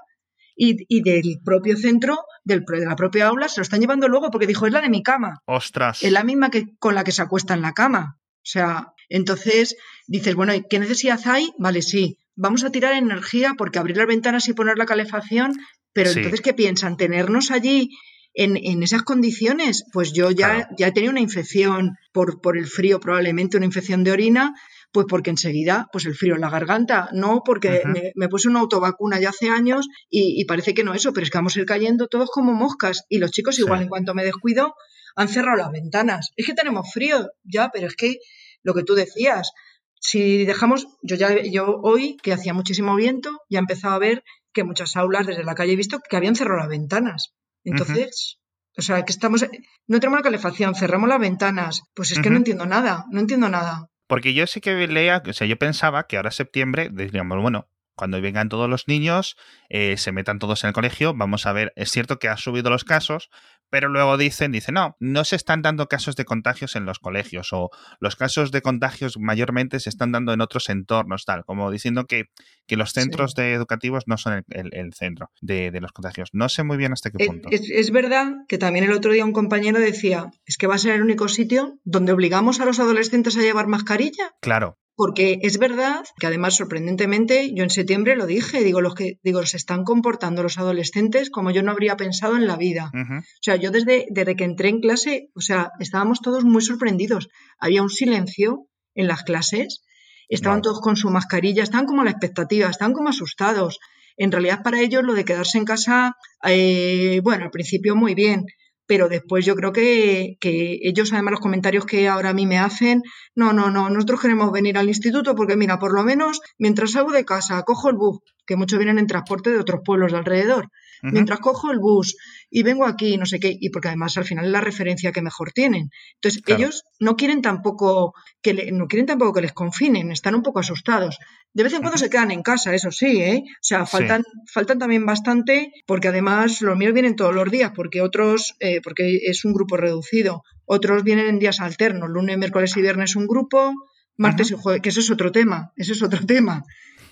y, 0.56 1.02
del 1.02 1.40
propio 1.44 1.76
centro, 1.76 2.18
del, 2.44 2.64
de 2.66 2.87
la 2.87 2.96
propia 2.96 3.28
aula, 3.28 3.48
se 3.48 3.61
lo 3.61 3.62
están 3.62 3.80
llevando 3.80 4.08
luego 4.08 4.30
porque 4.30 4.46
dijo, 4.46 4.66
es 4.66 4.72
la 4.72 4.80
de 4.80 4.90
mi 4.90 5.02
cama. 5.02 5.42
Ostras. 5.46 6.02
Es 6.02 6.12
la 6.12 6.24
misma 6.24 6.50
que 6.50 6.76
con 6.78 6.94
la 6.94 7.04
que 7.04 7.12
se 7.12 7.22
acuesta 7.22 7.54
en 7.54 7.62
la 7.62 7.72
cama. 7.72 8.18
sea, 8.42 8.92
entonces 9.08 9.76
dices, 10.06 10.35
bueno, 10.35 10.52
¿qué 10.68 10.78
necesidad 10.78 11.20
hay? 11.26 11.52
Vale, 11.58 11.82
sí, 11.82 12.18
vamos 12.35 12.64
a 12.64 12.70
tirar 12.70 12.94
energía 12.94 13.54
porque 13.56 13.78
abrir 13.78 13.96
las 13.96 14.06
ventanas 14.06 14.48
y 14.48 14.54
poner 14.54 14.78
la 14.78 14.87
calefacción, 14.87 15.52
pero 15.92 16.11
entonces, 16.11 16.40
¿qué 16.40 16.54
piensan? 16.54 16.96
¿Tenernos 16.96 17.50
allí 17.50 17.90
en, 18.35 18.83
esas 18.83 19.03
condiciones? 19.03 19.85
Pues 19.92 20.12
yo 20.12 20.31
ya, 20.31 20.68
ya 20.79 20.88
he 20.88 20.92
tenido 20.92 21.11
una 21.11 21.21
infección 21.21 21.97
por, 22.12 22.40
por 22.40 22.57
el 22.57 22.66
frío, 22.66 23.01
probablemente 23.01 23.57
una 23.57 23.66
infección 23.66 24.05
de 24.05 24.12
orina, 24.12 24.55
pues 24.92 25.07
porque 25.09 25.31
enseguida, 25.31 25.88
pues 25.90 26.05
el 26.05 26.14
frío 26.14 26.35
en 26.35 26.42
la 26.42 26.51
garganta, 26.51 27.09
no 27.12 27.42
porque 27.45 27.83
me, 28.14 28.29
puse 28.29 28.49
una 28.49 28.61
autovacuna 28.61 29.18
ya 29.18 29.31
hace 29.31 29.49
años 29.49 29.88
y, 30.11 30.45
parece 30.45 30.75
que 30.75 30.85
no 30.85 30.95
eso, 30.95 31.12
pero 31.12 31.25
es 31.25 31.31
que 31.31 31.38
vamos 31.38 31.57
a 31.57 31.61
ir 31.61 31.66
cayendo 31.66 32.09
todos 32.09 32.31
como 32.31 32.53
moscas 32.53 33.05
y 33.09 33.18
los 33.18 33.31
chicos 33.31 33.59
igual 33.59 33.83
en 33.83 33.88
cuanto 33.88 34.14
me 34.14 34.25
descuido 34.25 34.75
han 35.16 35.29
cerrado 35.29 35.57
las 35.57 35.73
ventanas. 35.73 36.33
Es 36.37 36.47
que 36.47 36.55
tenemos 36.55 36.92
frío, 36.92 37.31
ya, 37.42 37.71
pero 37.73 37.87
es 37.87 37.97
que 37.97 38.18
lo 38.62 38.75
que 38.75 38.83
tú 38.83 38.95
decías, 38.95 39.53
si 39.99 40.45
dejamos, 40.45 40.87
yo 41.03 41.16
ya, 41.16 41.42
yo 41.42 41.81
hoy, 41.83 42.16
que 42.23 42.33
hacía 42.33 42.53
muchísimo 42.53 42.95
viento, 42.95 43.31
ya 43.49 43.59
he 43.59 43.61
empezado 43.61 43.95
a 43.95 43.99
ver 43.99 44.25
que 44.53 44.64
muchas 44.64 44.97
aulas 44.97 45.27
desde 45.27 45.45
la 45.45 45.55
calle 45.55 45.73
he 45.73 45.77
visto 45.77 46.01
que 46.01 46.16
habían 46.16 46.37
cerrado 46.37 46.61
las 46.61 46.68
ventanas. 46.68 47.35
Entonces, 47.64 48.38
o 48.77 48.83
sea, 48.83 49.05
que 49.05 49.12
estamos, 49.12 49.44
no 49.87 50.01
tenemos 50.01 50.18
la 50.18 50.25
calefacción, 50.25 50.75
cerramos 50.75 51.09
las 51.09 51.20
ventanas. 51.20 51.83
Pues 51.94 52.12
es 52.12 52.20
que 52.20 52.31
no 52.31 52.37
entiendo 52.37 52.66
nada, 52.66 53.05
no 53.11 53.20
entiendo 53.20 53.48
nada. 53.48 53.88
Porque 54.07 54.35
yo 54.35 54.46
sí 54.46 54.61
que 54.61 54.87
leía, 54.88 55.22
o 55.27 55.33
sea, 55.33 55.46
yo 55.46 55.57
pensaba 55.59 56.07
que 56.07 56.16
ahora 56.16 56.31
septiembre, 56.31 56.90
diríamos, 56.92 57.40
bueno, 57.40 57.68
cuando 57.94 58.20
vengan 58.20 58.48
todos 58.48 58.68
los 58.68 58.88
niños, 58.88 59.37
eh, 59.68 59.96
se 59.96 60.12
metan 60.12 60.38
todos 60.38 60.64
en 60.64 60.68
el 60.68 60.75
colegio, 60.75 61.14
vamos 61.14 61.46
a 61.46 61.53
ver, 61.53 61.72
es 61.77 61.90
cierto 61.90 62.18
que 62.18 62.29
ha 62.29 62.37
subido 62.37 62.70
los 62.70 62.85
casos, 62.85 63.31
pero 63.72 63.88
luego 63.88 64.18
dicen, 64.18 64.52
dicen, 64.52 64.74
no, 64.74 64.98
no 65.00 65.24
se 65.24 65.35
están 65.35 65.62
dando 65.62 65.88
casos 65.88 66.14
de 66.14 66.26
contagios 66.26 66.76
en 66.76 66.85
los 66.85 66.98
colegios 66.98 67.54
o 67.54 67.70
los 68.00 68.16
casos 68.16 68.52
de 68.52 68.61
contagios 68.61 69.16
mayormente 69.18 69.80
se 69.80 69.88
están 69.88 70.12
dando 70.12 70.35
en 70.35 70.42
otros 70.42 70.68
entornos, 70.68 71.24
tal, 71.24 71.46
como 71.46 71.70
diciendo 71.70 72.04
que, 72.04 72.26
que 72.66 72.76
los 72.76 72.92
centros 72.92 73.35
de 73.35 73.54
educativos 73.54 74.04
no 74.06 74.18
son 74.18 74.44
el, 74.50 74.92
centro 74.92 75.30
de, 75.40 75.72
los 75.80 75.92
contagios. 75.92 76.28
No 76.35 76.50
sé 76.50 76.64
muy 76.64 76.76
bien 76.76 76.92
hasta 76.92 77.11
qué 77.11 77.24
punto. 77.24 77.48
Es, 77.50 77.62
es, 77.70 77.90
verdad 77.92 78.35
que 78.46 78.58
también 78.58 78.85
el 78.85 78.92
otro 78.92 79.11
día 79.11 79.24
un 79.24 79.32
compañero 79.32 79.80
decía, 79.80 80.30
es 80.44 80.58
que 80.58 80.66
va 80.66 80.74
a 80.74 80.78
ser 80.78 80.96
el 80.96 81.02
único 81.02 81.28
sitio 81.28 81.78
donde 81.82 82.12
obligamos 82.12 82.61
a 82.61 82.66
los 82.66 82.78
adolescentes 82.78 83.38
a 83.38 83.40
llevar 83.40 83.68
mascarilla. 83.68 84.35
Claro. 84.42 84.76
Porque 84.94 85.38
es 85.42 85.59
verdad 85.59 86.05
que 86.18 86.26
además 86.26 86.57
sorprendentemente 86.57 87.52
yo 87.55 87.64
en 87.64 87.70
septiembre 87.70 88.14
lo 88.14 88.26
dije, 88.26 88.62
digo 88.62 88.83
los 88.83 88.94
que 88.94 89.18
digo 89.22 89.44
se 89.46 89.57
están 89.57 89.85
comportando 89.85 90.42
los 90.42 90.59
adolescentes 90.59 91.31
como 91.31 91.50
yo 91.50 91.62
no 91.62 91.72
habría 91.72 91.96
pensado 91.96 92.37
en 92.37 92.46
la 92.46 92.57
vida. 92.57 92.90
O 92.92 93.22
sea, 93.40 93.57
yo 93.57 93.70
desde, 93.70 94.07
desde 94.11 94.37
que 94.37 94.44
entré 94.44 94.68
en 94.68 94.81
clase, 94.81 95.31
o 95.35 95.40
sea, 95.40 95.72
estábamos 95.81 96.20
todos 96.20 96.44
muy 96.44 96.61
sorprendidos. 96.61 97.28
Había 97.59 97.83
un 97.83 97.88
silencio 97.90 98.68
en 98.94 99.09
las 99.09 99.22
clases, 99.22 99.83
estaban 100.28 100.61
todos 100.61 100.81
con 100.81 100.96
su 100.96 101.09
mascarilla, 101.09 101.62
estaban 101.62 101.87
como 101.87 102.02
a 102.02 102.05
la 102.05 102.11
expectativa, 102.11 102.68
estaban 102.68 102.92
como 102.92 103.09
asustados. 103.09 103.78
En 104.18 104.31
realidad 104.31 104.62
para 104.62 104.81
ellos 104.81 105.02
lo 105.05 105.14
de 105.14 105.24
quedarse 105.24 105.57
en 105.57 105.64
casa, 105.64 106.16
eh, 106.44 107.20
bueno, 107.22 107.44
al 107.44 107.50
principio 107.50 107.96
muy 107.96 108.14
bien, 108.14 108.44
pero 108.87 109.09
después 109.09 109.45
yo 109.45 109.55
creo 109.55 109.73
que, 109.73 110.37
ellos, 110.40 111.12
además, 111.12 111.33
los 111.33 111.40
comentarios 111.40 111.87
que 111.87 112.09
ahora 112.09 112.31
a 112.31 112.35
mí 112.35 112.47
me 112.47 112.59
hacen, 112.59 113.03
no, 113.35 113.53
no, 113.53 113.71
no, 113.71 113.90
nosotros 113.90 114.21
queremos 114.21 114.53
venir 114.53 114.77
al 114.79 114.88
instituto 114.88 115.35
porque, 115.35 115.57
mira, 115.57 115.79
por 115.79 115.95
lo 115.95 116.03
menos 116.03 116.40
mientras 116.59 116.92
salgo 116.92 117.12
de 117.12 117.25
casa, 117.25 117.62
cojo 117.62 117.90
el 117.90 117.97
bus, 117.97 118.18
que 118.46 118.57
muchos 118.57 118.78
vienen 118.78 118.98
en 118.98 119.07
transporte 119.07 119.50
de 119.50 119.59
otros 119.59 119.81
pueblos 119.85 120.12
de 120.12 120.18
alrededor, 120.18 120.68
mientras 121.02 121.40
cojo 121.40 121.72
el 121.72 121.78
bus 121.78 122.16
y 122.48 122.62
vengo 122.62 122.87
aquí, 122.87 123.16
no 123.16 123.26
sé 123.26 123.40
qué, 123.40 123.57
y 123.59 123.70
porque 123.70 123.88
además 123.88 124.16
al 124.16 124.24
final 124.24 124.44
es 124.44 124.50
la 124.52 124.61
referencia 124.61 125.11
que 125.11 125.22
mejor 125.22 125.52
tienen. 125.52 125.90
Entonces, 126.14 126.42
ellos 126.46 126.85
no 127.00 127.16
quieren 127.16 127.42
tampoco 127.42 128.14
que 128.40 128.70
no 128.72 128.87
quieren 128.87 129.07
tampoco 129.07 129.35
que 129.35 129.42
les 129.42 129.52
confinen, 129.52 130.12
están 130.12 130.35
un 130.35 130.42
poco 130.42 130.61
asustados. 130.61 131.18
De 131.55 131.64
vez 131.64 131.72
en 131.72 131.81
cuando 131.81 131.98
se 131.98 132.11
quedan 132.11 132.31
en 132.31 132.42
casa, 132.42 132.74
eso 132.74 132.90
sí, 132.90 133.20
¿eh? 133.20 133.42
O 133.44 133.59
sea, 133.61 133.87
faltan, 133.87 134.22
faltan 134.52 134.78
también 134.78 135.05
bastante, 135.05 135.72
porque 135.87 136.09
además 136.09 136.61
los 136.62 136.76
míos 136.76 136.92
vienen 136.92 137.16
todos 137.16 137.35
los 137.35 137.50
días, 137.50 137.72
porque 137.74 138.00
otros, 138.00 138.55
eh, 138.61 138.81
porque 138.83 139.18
es 139.24 139.44
un 139.44 139.52
grupo 139.52 139.76
reducido, 139.76 140.42
otros 140.64 141.02
vienen 141.05 141.26
en 141.26 141.38
días 141.38 141.61
alternos, 141.61 142.09
lunes, 142.09 142.38
miércoles 142.38 142.76
y 142.76 142.83
viernes 142.83 143.16
un 143.16 143.26
grupo, 143.26 143.72
martes 144.16 144.50
y 144.50 144.55
jueves, 144.55 144.83
que 144.83 144.90
eso 144.90 145.00
es 145.00 145.11
otro 145.11 145.33
tema, 145.33 145.72
ese 145.76 145.92
es 145.92 146.02
otro 146.02 146.20
tema 146.26 146.64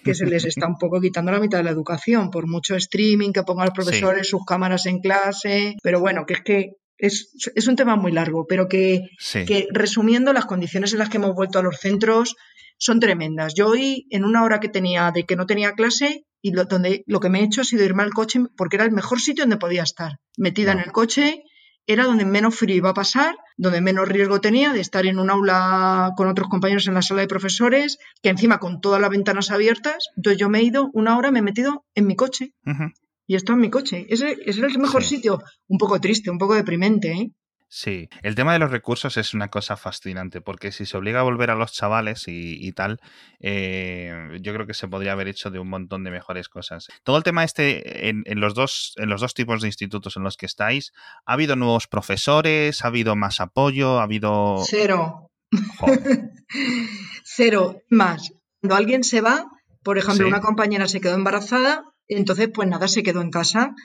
que 0.03 0.15
se 0.15 0.27
les 0.27 0.45
está 0.45 0.67
un 0.67 0.77
poco 0.77 1.01
quitando 1.01 1.33
la 1.33 1.41
mitad 1.41 1.59
de 1.59 1.65
la 1.65 1.71
educación, 1.71 2.31
por 2.31 2.47
mucho 2.49 2.77
streaming 2.77 3.33
que 3.33 3.43
pongan 3.43 3.67
los 3.67 3.75
profesores 3.75 4.29
sus 4.29 4.45
cámaras 4.45 4.87
en 4.87 5.01
clase, 5.01 5.77
pero 5.83 6.01
bueno, 6.01 6.25
que 6.27 6.35
es 6.35 6.41
que 6.43 6.71
es, 6.99 7.33
es 7.55 7.67
un 7.67 7.77
tema 7.77 7.97
muy 7.97 8.13
largo, 8.13 8.47
pero 8.47 8.69
que, 8.69 9.03
que 9.47 9.69
resumiendo 9.73 10.33
las 10.33 10.47
condiciones 10.47 10.93
en 10.93 10.99
las 10.99 11.09
que 11.09 11.17
hemos 11.17 11.35
vuelto 11.35 11.59
a 11.59 11.63
los 11.63 11.79
centros 11.79 12.37
son 12.77 13.01
tremendas. 13.01 13.55
Yo 13.55 13.69
hoy, 13.69 14.07
en 14.11 14.25
una 14.25 14.45
hora 14.45 14.61
que 14.61 14.69
tenía 14.69 15.11
de 15.11 15.25
que 15.25 15.37
no 15.37 15.47
tenía 15.47 15.73
clase, 15.73 16.25
y 16.43 16.53
lo, 16.53 16.65
donde, 16.65 17.05
lo 17.07 17.21
que 17.21 17.29
me 17.29 17.41
he 17.41 17.45
hecho 17.45 17.61
ha 17.61 17.65
sido 17.65 17.85
irme 17.85 18.03
al 18.03 18.11
coche 18.11 18.41
porque 18.57 18.77
era 18.77 18.85
el 18.85 18.93
mejor 18.93 19.21
sitio 19.21 19.45
donde 19.45 19.59
podía 19.59 19.83
estar, 19.83 20.13
metida 20.37 20.73
en 20.73 20.81
el 20.81 20.93
coche 20.93 21.43
era 21.87 22.05
donde 22.05 22.25
menos 22.25 22.55
frío 22.55 22.77
iba 22.77 22.91
a 22.91 22.95
pasar, 22.95 23.37
donde 23.57 23.81
menos 23.81 24.09
riesgo 24.09 24.41
tenía 24.41 24.73
de 24.73 24.81
estar 24.81 25.07
en 25.07 25.19
un 25.19 25.31
aula 25.31 26.13
con 26.17 26.29
otros 26.29 26.49
compañeros 26.49 26.87
en 26.87 26.95
la 26.95 27.03
sala 27.03 27.23
de 27.23 27.29
profesores, 27.29 27.99
que 28.23 28.31
encima 28.31 28.59
con 28.59 28.81
todas 28.81 29.01
las 29.01 29.11
ventanas 29.11 29.51
abiertas. 29.51 30.09
Entonces 30.17 30.39
yo 30.39 30.49
me 30.49 30.61
he 30.61 30.63
ido 30.63 30.91
una 30.93 31.17
hora, 31.19 31.31
me 31.31 31.41
he 31.41 31.43
metido 31.43 31.85
en 31.95 32.07
mi 32.07 32.17
coche. 32.17 32.53
Y 33.27 33.37
esto 33.37 33.53
en 33.53 33.61
mi 33.61 33.71
coche. 33.71 34.07
Ese, 34.09 34.37
es 34.45 34.59
el 34.59 34.79
mejor 34.79 35.05
sitio. 35.05 35.43
Un 35.69 35.79
poco 35.79 36.01
triste, 36.01 36.31
un 36.31 36.39
poco 36.39 36.55
deprimente, 36.55 37.13
¿eh? 37.13 37.31
Sí, 37.73 38.09
el 38.23 38.35
tema 38.35 38.53
de 38.53 38.59
los 38.59 38.73
recursos 38.73 39.17
es 39.17 39.33
una 39.33 39.47
cosa 39.47 39.77
fascinante, 39.77 40.41
porque 40.41 40.73
si 40.73 40.87
se 40.87 40.97
obliga 40.97 41.21
a 41.21 41.23
volver 41.23 41.53
a 41.53 41.55
los 41.55 41.73
chavales 41.73 42.25
y, 42.27 42.73
tal, 42.73 42.99
eh, 43.39 44.13
yo 44.41 44.53
creo 44.53 44.67
que 44.67 44.75
se 44.75 44.89
podría 44.89 45.13
haber 45.13 45.29
hecho 45.29 45.53
de 45.53 45.61
un 45.61 45.69
montón 45.69 46.03
de 46.03 46.11
mejores 46.11 46.49
cosas. 46.49 46.89
Todo 47.05 47.17
el 47.17 47.23
tema 47.23 47.45
este, 47.45 48.09
en, 48.09 48.25
los 48.41 48.55
dos, 48.55 48.95
en 48.97 49.09
los 49.09 49.21
dos 49.21 49.35
tipos 49.35 49.61
de 49.63 49.69
institutos 49.69 50.17
en 50.17 50.25
los 50.25 50.37
que 50.37 50.47
estáis, 50.47 50.93
¿ha 51.25 51.35
habido 51.35 51.55
nuevos 51.55 51.87
profesores? 51.87 52.85
¿Ha 52.85 52.89
habido 52.89 53.15
más 53.15 53.41
apoyo? 53.41 54.01
¿Ha 54.01 54.03
habido...? 54.03 54.57
Cero. 54.67 55.31
Cero. 57.25 57.83
Más. 57.89 58.33
Cuando 58.61 58.75
alguien 58.75 59.05
se 59.05 59.21
va, 59.21 59.47
por 59.85 59.97
ejemplo, 59.97 60.27
una 60.27 60.41
compañera 60.41 60.89
se 60.89 61.01
quedó 61.01 61.15
embarazada, 61.15 61.85
entonces 62.09 62.49
pues 62.53 62.69
nada, 62.69 62.89
se 62.89 63.05
quedó 63.05 63.21
en 63.21 63.31
casa 63.31 63.77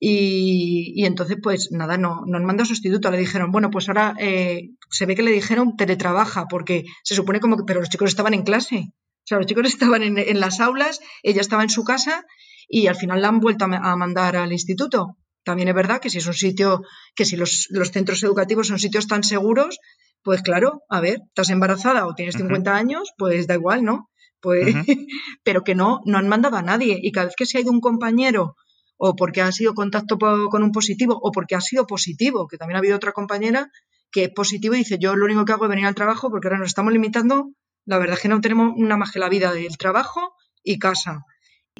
y, 0.00 1.04
entonces, 1.04 1.38
pues 1.42 1.70
nada, 1.72 1.98
no, 1.98 2.22
nos 2.26 2.42
mandó 2.42 2.64
sustituto. 2.64 3.10
Le 3.10 3.18
dijeron, 3.18 3.50
bueno, 3.50 3.70
pues 3.70 3.88
ahora 3.88 4.14
eh, 4.18 4.70
se 4.90 5.06
ve 5.06 5.16
que 5.16 5.22
le 5.22 5.32
dijeron 5.32 5.76
teletrabaja, 5.76 6.46
porque 6.46 6.84
se 7.02 7.14
supone 7.14 7.40
como 7.40 7.56
que, 7.56 7.64
pero 7.66 7.80
los 7.80 7.88
chicos 7.88 8.10
estaban 8.10 8.34
en 8.34 8.42
clase. 8.42 8.84
O 8.86 9.26
sea, 9.26 9.38
los 9.38 9.46
chicos 9.46 9.66
estaban 9.66 10.02
en, 10.02 10.40
las 10.40 10.60
aulas, 10.60 11.00
ella 11.22 11.40
estaba 11.40 11.62
en 11.62 11.70
su 11.70 11.84
casa 11.84 12.24
y 12.68 12.86
al 12.86 12.96
final 12.96 13.22
la 13.22 13.28
han 13.28 13.40
vuelto 13.40 13.64
a, 13.64 13.96
mandar 13.96 14.36
al 14.36 14.52
instituto. 14.52 15.16
También 15.44 15.68
es 15.68 15.74
verdad 15.74 16.00
que 16.00 16.10
si 16.10 16.18
es 16.18 16.26
un 16.26 16.34
sitio, 16.34 16.82
que 17.14 17.24
si 17.24 17.36
los, 17.36 17.66
los, 17.70 17.90
centros 17.90 18.22
educativos 18.22 18.68
son 18.68 18.78
sitios 18.78 19.08
tan 19.08 19.24
seguros, 19.24 19.78
pues 20.22 20.42
claro, 20.42 20.82
a 20.90 21.00
ver, 21.00 21.20
estás 21.26 21.50
embarazada 21.50 22.06
o 22.06 22.14
tienes 22.14 22.36
50 22.36 22.76
años, 22.76 23.12
pues 23.16 23.46
da 23.46 23.54
igual, 23.54 23.82
¿no? 23.82 24.10
Pues, 24.40 24.74
pero 25.42 25.64
que 25.64 25.74
no, 25.74 26.00
no 26.04 26.18
han 26.18 26.28
mandado 26.28 26.56
a 26.56 26.62
nadie. 26.62 27.00
Y 27.02 27.10
cada 27.10 27.26
vez 27.26 27.34
que 27.36 27.46
se 27.46 27.58
ha 27.58 27.60
ido 27.62 27.72
un 27.72 27.80
compañero 27.80 28.54
o 28.98 29.16
porque 29.16 29.40
ha 29.40 29.50
sido 29.52 29.74
contacto 29.74 30.18
con 30.18 30.62
un 30.62 30.72
positivo 30.72 31.18
o 31.20 31.32
porque 31.32 31.54
ha 31.54 31.60
sido 31.60 31.86
positivo, 31.86 32.46
que 32.48 32.58
también 32.58 32.76
ha 32.76 32.80
habido 32.80 32.96
otra 32.96 33.12
compañera 33.12 33.70
que 34.10 34.24
es 34.24 34.30
positivo 34.30 34.74
y 34.74 34.78
dice 34.78 34.98
yo 35.00 35.16
lo 35.16 35.24
único 35.24 35.44
que 35.44 35.52
hago 35.52 35.64
es 35.64 35.70
venir 35.70 35.86
al 35.86 35.94
trabajo 35.94 36.30
porque 36.30 36.48
ahora 36.48 36.58
nos 36.58 36.68
estamos 36.68 36.92
limitando, 36.92 37.52
la 37.84 37.98
verdad 37.98 38.16
es 38.16 38.22
que 38.22 38.28
no 38.28 38.40
tenemos 38.40 38.72
una 38.76 38.96
más 38.96 39.12
que 39.12 39.18
la 39.18 39.28
vida 39.28 39.52
del 39.52 39.78
trabajo 39.78 40.34
y 40.62 40.78
casa. 40.78 41.24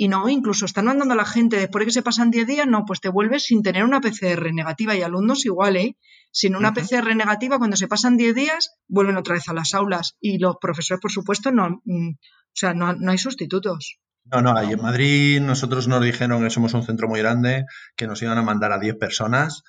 Y 0.01 0.07
no, 0.07 0.29
incluso 0.29 0.65
están 0.65 0.85
mandando 0.85 1.15
a 1.15 1.17
la 1.17 1.25
gente, 1.25 1.57
después 1.57 1.83
de 1.83 1.87
que 1.87 1.93
se 1.93 2.03
pasan 2.03 2.31
10 2.31 2.47
días, 2.47 2.67
no, 2.69 2.85
pues 2.87 3.01
te 3.01 3.09
vuelves 3.09 3.43
sin 3.43 3.65
tener 3.65 3.83
una 3.83 4.01
PCR 4.01 4.55
negativa 4.55 4.95
y 4.95 5.03
alumnos 5.03 5.45
igual, 5.45 5.77
¿eh? 5.77 5.97
Sin 6.31 6.55
una 6.55 6.73
PCR 6.73 7.17
negativa, 7.17 7.59
cuando 7.59 7.77
se 7.77 7.89
pasan 7.89 8.17
10 8.17 8.33
días, 8.33 8.77
vuelven 8.87 9.17
otra 9.17 9.35
vez 9.35 9.49
a 9.49 9.55
las 9.55 9.75
aulas. 9.75 10.17
Y 10.21 10.39
los 10.39 10.55
profesores, 10.61 11.01
por 11.01 11.11
supuesto, 11.11 11.51
no, 11.51 11.83
mm, 11.85 12.11
o 12.11 12.55
sea, 12.55 12.75
no, 12.75 12.93
no 12.93 13.11
hay 13.11 13.19
sustitutos. 13.19 13.99
No, 14.31 14.43
no, 14.43 14.57
ahí 14.57 14.73
en 14.73 14.83
Madrid 14.83 15.41
nosotros 15.41 15.89
nos 15.89 16.03
dijeron 16.03 16.43
que 16.43 16.51
somos 16.51 16.75
un 16.75 16.83
centro 16.83 17.09
muy 17.09 17.21
grande, 17.21 17.65
que 17.97 18.07
nos 18.07 18.21
iban 18.23 18.37
a 18.37 18.43
mandar 18.43 18.73
a 18.73 18.79
10 18.79 18.97
personas 18.97 19.63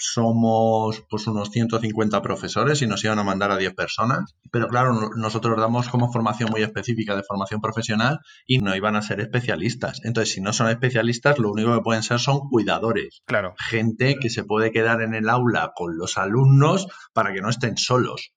somos 0.00 1.04
pues 1.08 1.26
unos 1.26 1.50
150 1.50 2.22
profesores 2.22 2.80
y 2.82 2.86
nos 2.86 3.04
iban 3.04 3.18
a 3.18 3.24
mandar 3.24 3.50
a 3.50 3.58
10 3.58 3.74
personas, 3.74 4.34
pero 4.50 4.66
claro, 4.68 5.10
nosotros 5.16 5.58
damos 5.58 5.88
como 5.88 6.10
formación 6.10 6.50
muy 6.50 6.62
específica 6.62 7.14
de 7.14 7.22
formación 7.22 7.60
profesional 7.60 8.20
y 8.46 8.58
no 8.58 8.74
iban 8.74 8.96
a 8.96 9.02
ser 9.02 9.20
especialistas. 9.20 10.00
Entonces, 10.04 10.34
si 10.34 10.40
no 10.40 10.52
son 10.52 10.68
especialistas, 10.68 11.38
lo 11.38 11.52
único 11.52 11.74
que 11.74 11.82
pueden 11.82 12.02
ser 12.02 12.18
son 12.18 12.40
cuidadores. 12.48 13.22
Claro. 13.26 13.54
Gente 13.58 14.16
que 14.20 14.30
se 14.30 14.44
puede 14.44 14.72
quedar 14.72 15.02
en 15.02 15.14
el 15.14 15.28
aula 15.28 15.72
con 15.74 15.96
los 15.96 16.16
alumnos 16.16 16.86
para 17.12 17.32
que 17.32 17.42
no 17.42 17.50
estén 17.50 17.76
solos. 17.76 18.32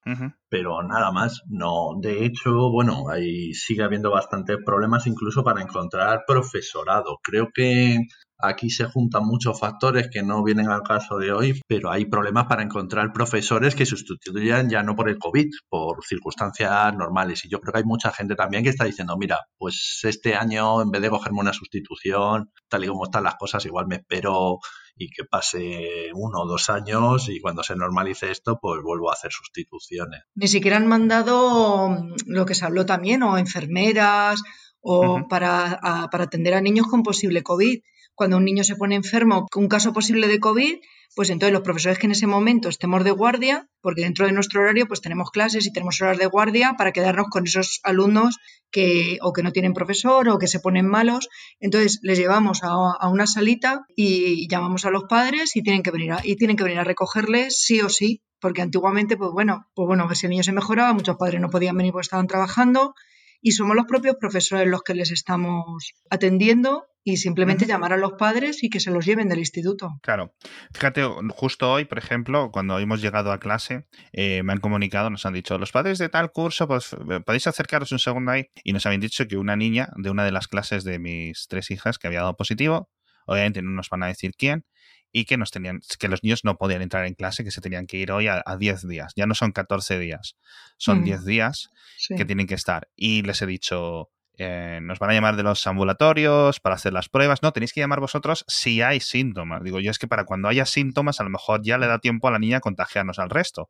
Pero 0.50 0.84
nada 0.84 1.12
más, 1.12 1.42
no. 1.48 1.92
De 2.02 2.26
hecho, 2.26 2.70
bueno, 2.70 3.10
ahí 3.10 3.54
sigue 3.54 3.84
habiendo 3.84 4.12
bastantes 4.12 4.58
problemas 4.66 5.08
incluso 5.08 5.44
para 5.44 5.62
encontrar 5.62 6.24
profesorado. 6.28 7.20
Creo 7.24 7.50
que 7.54 7.98
Aquí 8.40 8.70
se 8.70 8.86
juntan 8.86 9.26
muchos 9.26 9.60
factores 9.60 10.10
que 10.12 10.24
no 10.24 10.44
vienen 10.44 10.70
al 10.70 10.84
caso 10.84 11.18
de 11.18 11.32
hoy, 11.32 11.62
pero 11.68 11.92
hay 11.92 12.06
problemas 12.06 12.46
para 12.48 12.64
encontrar 12.64 13.14
profesores 13.14 13.76
que 13.76 13.86
sustituyan 13.86 14.70
ya 14.70 14.84
no 14.84 14.96
por 14.96 15.10
el 15.10 15.18
COVID, 15.18 15.50
por 15.70 16.04
circunstancias 16.04 16.94
normales. 16.96 17.46
Y 17.46 17.50
yo 17.50 17.60
creo 17.60 17.74
que 17.74 17.80
hay 17.80 17.86
mucha 17.86 18.12
gente 18.12 18.36
también 18.36 18.64
que 18.64 18.70
está 18.70 18.86
diciendo, 18.86 19.16
mira, 19.18 19.40
pues 19.58 20.00
este 20.04 20.36
año 20.36 20.82
en 20.82 20.92
vez 20.92 21.02
de 21.02 21.10
cogerme 21.10 21.40
una 21.40 21.54
sustitución, 21.54 22.52
tal 22.68 22.84
y 22.84 22.88
como 22.88 23.06
están 23.06 23.24
las 23.24 23.36
cosas, 23.36 23.66
igual 23.66 23.88
me 23.88 23.96
espero 23.96 24.60
y 24.96 25.10
que 25.10 25.24
pase 25.24 26.12
uno 26.14 26.42
o 26.42 26.48
dos 26.48 26.70
años 26.70 27.28
y 27.30 27.40
cuando 27.40 27.64
se 27.64 27.76
normalice 27.76 28.30
esto, 28.32 28.60
pues 28.62 28.82
vuelvo 28.84 29.10
a 29.10 29.14
hacer 29.14 29.32
sustituciones. 29.32 30.22
Ni 30.36 30.48
siquiera 30.48 30.78
han 30.78 30.88
mandado 30.88 31.98
lo 32.26 32.46
que 32.46 32.56
se 32.56 32.66
habló 32.66 32.86
también, 32.86 33.24
o 33.24 33.38
enfermeras, 33.38 34.42
o 34.82 35.28
para, 35.30 35.80
para 36.12 36.26
atender 36.26 36.54
a 36.54 36.62
niños 36.62 36.88
con 36.88 37.04
posible 37.04 37.42
COVID 37.42 37.80
cuando 38.16 38.38
un 38.38 38.46
niño 38.46 38.64
se 38.64 38.76
pone 38.76 38.96
enfermo 38.96 39.48
con 39.52 39.64
un 39.64 39.70
caso 39.70 39.94
posible 39.94 40.28
de 40.28 40.40
COVID, 40.40 40.76
pues 41.16 41.30
entonces 41.30 41.54
los 41.54 41.62
profesores 41.62 42.00
que 42.00 42.08
en 42.08 42.12
ese 42.12 42.28
momento 42.28 42.70
estemos 42.70 43.04
de 43.04 43.12
guardia, 43.12 43.68
porque 43.82 44.02
dentro 44.02 44.26
de 44.26 44.32
nuestro 44.32 44.62
horario 44.62 44.88
pues 44.88 45.02
tenemos 45.02 45.30
clases 45.30 45.66
y 45.66 45.72
tenemos 45.72 46.02
horas 46.02 46.18
de 46.18 46.26
guardia 46.26 46.74
para 46.78 46.92
quedarnos 46.92 47.28
con 47.30 47.46
esos 47.46 47.80
alumnos 47.84 48.38
que 48.72 49.20
o 49.22 49.34
que 49.34 49.44
no 49.44 49.52
tienen 49.52 49.74
profesor 49.74 50.28
o 50.30 50.40
que 50.40 50.48
se 50.48 50.60
ponen 50.60 50.88
malos, 50.88 51.30
entonces 51.60 52.00
les 52.02 52.18
llevamos 52.18 52.62
a, 52.64 53.08
una 53.08 53.28
salita 53.28 53.86
y 53.96 54.48
llamamos 54.48 54.86
a 54.86 54.90
los 54.90 55.04
padres 55.04 55.56
y 55.56 55.62
tienen 55.62 55.84
que 55.84 55.92
venir 55.92 56.14
a, 56.14 56.20
y 56.24 56.36
tienen 56.36 56.58
que 56.58 56.64
venir 56.64 56.80
a 56.80 56.84
recogerles 56.84 57.60
sí 57.60 57.82
o 57.82 57.90
sí, 57.90 58.24
porque 58.40 58.62
antiguamente 58.62 59.18
pues 59.18 59.32
bueno, 59.32 59.68
pues 59.76 59.88
bueno, 59.88 60.04
a 60.04 60.08
ver 60.08 60.18
si 60.18 60.26
el 60.26 60.32
niño 60.32 60.44
se 60.44 60.52
mejoraba, 60.52 60.94
muchos 60.94 61.18
padres 61.18 61.40
no 61.40 61.50
podían 61.50 61.78
venir 61.78 61.92
porque 61.92 62.06
estaban 62.06 62.28
trabajando 62.28 62.96
y 63.44 63.52
somos 63.52 63.76
los 63.76 63.86
propios 63.86 64.16
profesores 64.20 64.68
los 64.68 64.82
que 64.82 64.96
les 64.96 65.12
estamos 65.12 65.92
atendiendo 66.10 66.86
y 67.04 67.18
simplemente 67.18 67.66
llamar 67.66 67.92
a 67.92 67.98
los 67.98 68.14
padres 68.14 68.64
y 68.64 68.70
que 68.70 68.80
se 68.80 68.90
los 68.90 69.06
lleven 69.06 69.28
del 69.28 69.40
instituto. 69.40 69.90
Claro. 70.02 70.34
Fíjate, 70.74 71.04
justo 71.32 71.70
hoy, 71.70 71.84
por 71.84 71.98
ejemplo, 71.98 72.50
cuando 72.52 72.80
hemos 72.80 73.02
llegado 73.02 73.34
a 73.34 73.40
clase, 73.40 73.86
eh, 74.14 74.42
me 74.44 74.54
han 74.54 74.62
comunicado, 74.62 75.10
nos 75.10 75.26
han 75.26 75.34
dicho, 75.34 75.58
los 75.58 75.74
padres 75.74 75.98
de 75.98 76.08
tal 76.08 76.32
curso, 76.32 76.66
pues 76.70 76.94
eh, 76.94 77.20
podéis 77.20 77.46
acercaros 77.48 77.92
un 77.92 78.00
segundo 78.00 78.32
ahí. 78.32 78.46
Y 78.64 78.72
nos 78.72 78.86
habían 78.86 79.02
dicho 79.02 79.28
que 79.28 79.36
una 79.36 79.58
niña 79.58 79.90
de 79.98 80.10
una 80.10 80.24
de 80.24 80.32
las 80.32 80.48
clases 80.48 80.86
de 80.86 80.98
mis 80.98 81.48
tres 81.50 81.70
hijas 81.70 82.00
que 82.00 82.08
había 82.08 82.22
dado 82.22 82.38
positivo, 82.38 82.90
obviamente 83.28 83.62
no 83.62 83.72
nos 83.72 83.90
van 83.90 84.04
a 84.04 84.08
decir 84.08 84.32
quién, 84.38 84.66
y 85.16 85.26
que 85.26 85.38
nos 85.38 85.52
tenían, 85.52 85.80
que 86.00 86.08
los 86.10 86.24
niños 86.24 86.44
no 86.44 86.58
podían 86.58 86.82
entrar 86.82 87.06
en 87.06 87.14
clase, 87.14 87.44
que 87.44 87.52
se 87.52 87.62
tenían 87.62 87.86
que 87.86 87.98
ir 87.98 88.12
hoy 88.12 88.28
a, 88.28 88.44
10 88.58 88.88
días. 88.88 89.14
Ya 89.16 89.28
no 89.28 89.36
son 89.36 89.52
14 89.52 90.00
días, 90.00 90.36
son 90.78 91.04
10 91.04 91.24
días 91.24 91.70
que 92.10 92.26
tienen 92.26 92.48
que 92.48 92.56
estar. 92.56 92.90
Y 92.96 93.22
les 93.22 93.42
he 93.44 93.46
dicho, 93.46 94.10
eh, 94.40 94.80
nos 94.82 94.98
van 94.98 95.12
a 95.12 95.14
llamar 95.14 95.36
de 95.36 95.44
los 95.44 95.68
ambulatorios 95.68 96.60
para 96.60 96.76
hacer 96.76 96.94
las 96.94 97.10
pruebas. 97.10 97.44
No, 97.44 97.52
tenéis 97.52 97.74
que 97.74 97.82
llamar 97.82 98.00
vosotros 98.00 98.44
si 98.48 98.82
hay 98.82 99.00
síntomas. 99.00 99.64
Digo, 99.64 99.80
yo 99.80 99.92
es 99.92 100.00
que 100.00 100.08
para 100.08 100.26
cuando 100.26 100.48
haya 100.48 100.66
síntomas, 100.66 101.20
a 101.20 101.24
lo 101.24 101.30
mejor 101.30 101.62
ya 101.64 101.78
le 101.78 101.86
da 101.86 102.00
tiempo 102.00 102.28
a 102.28 102.32
la 102.32 102.40
niña 102.40 102.60
contagiarnos 102.60 103.20
al 103.20 103.30
resto. 103.30 103.70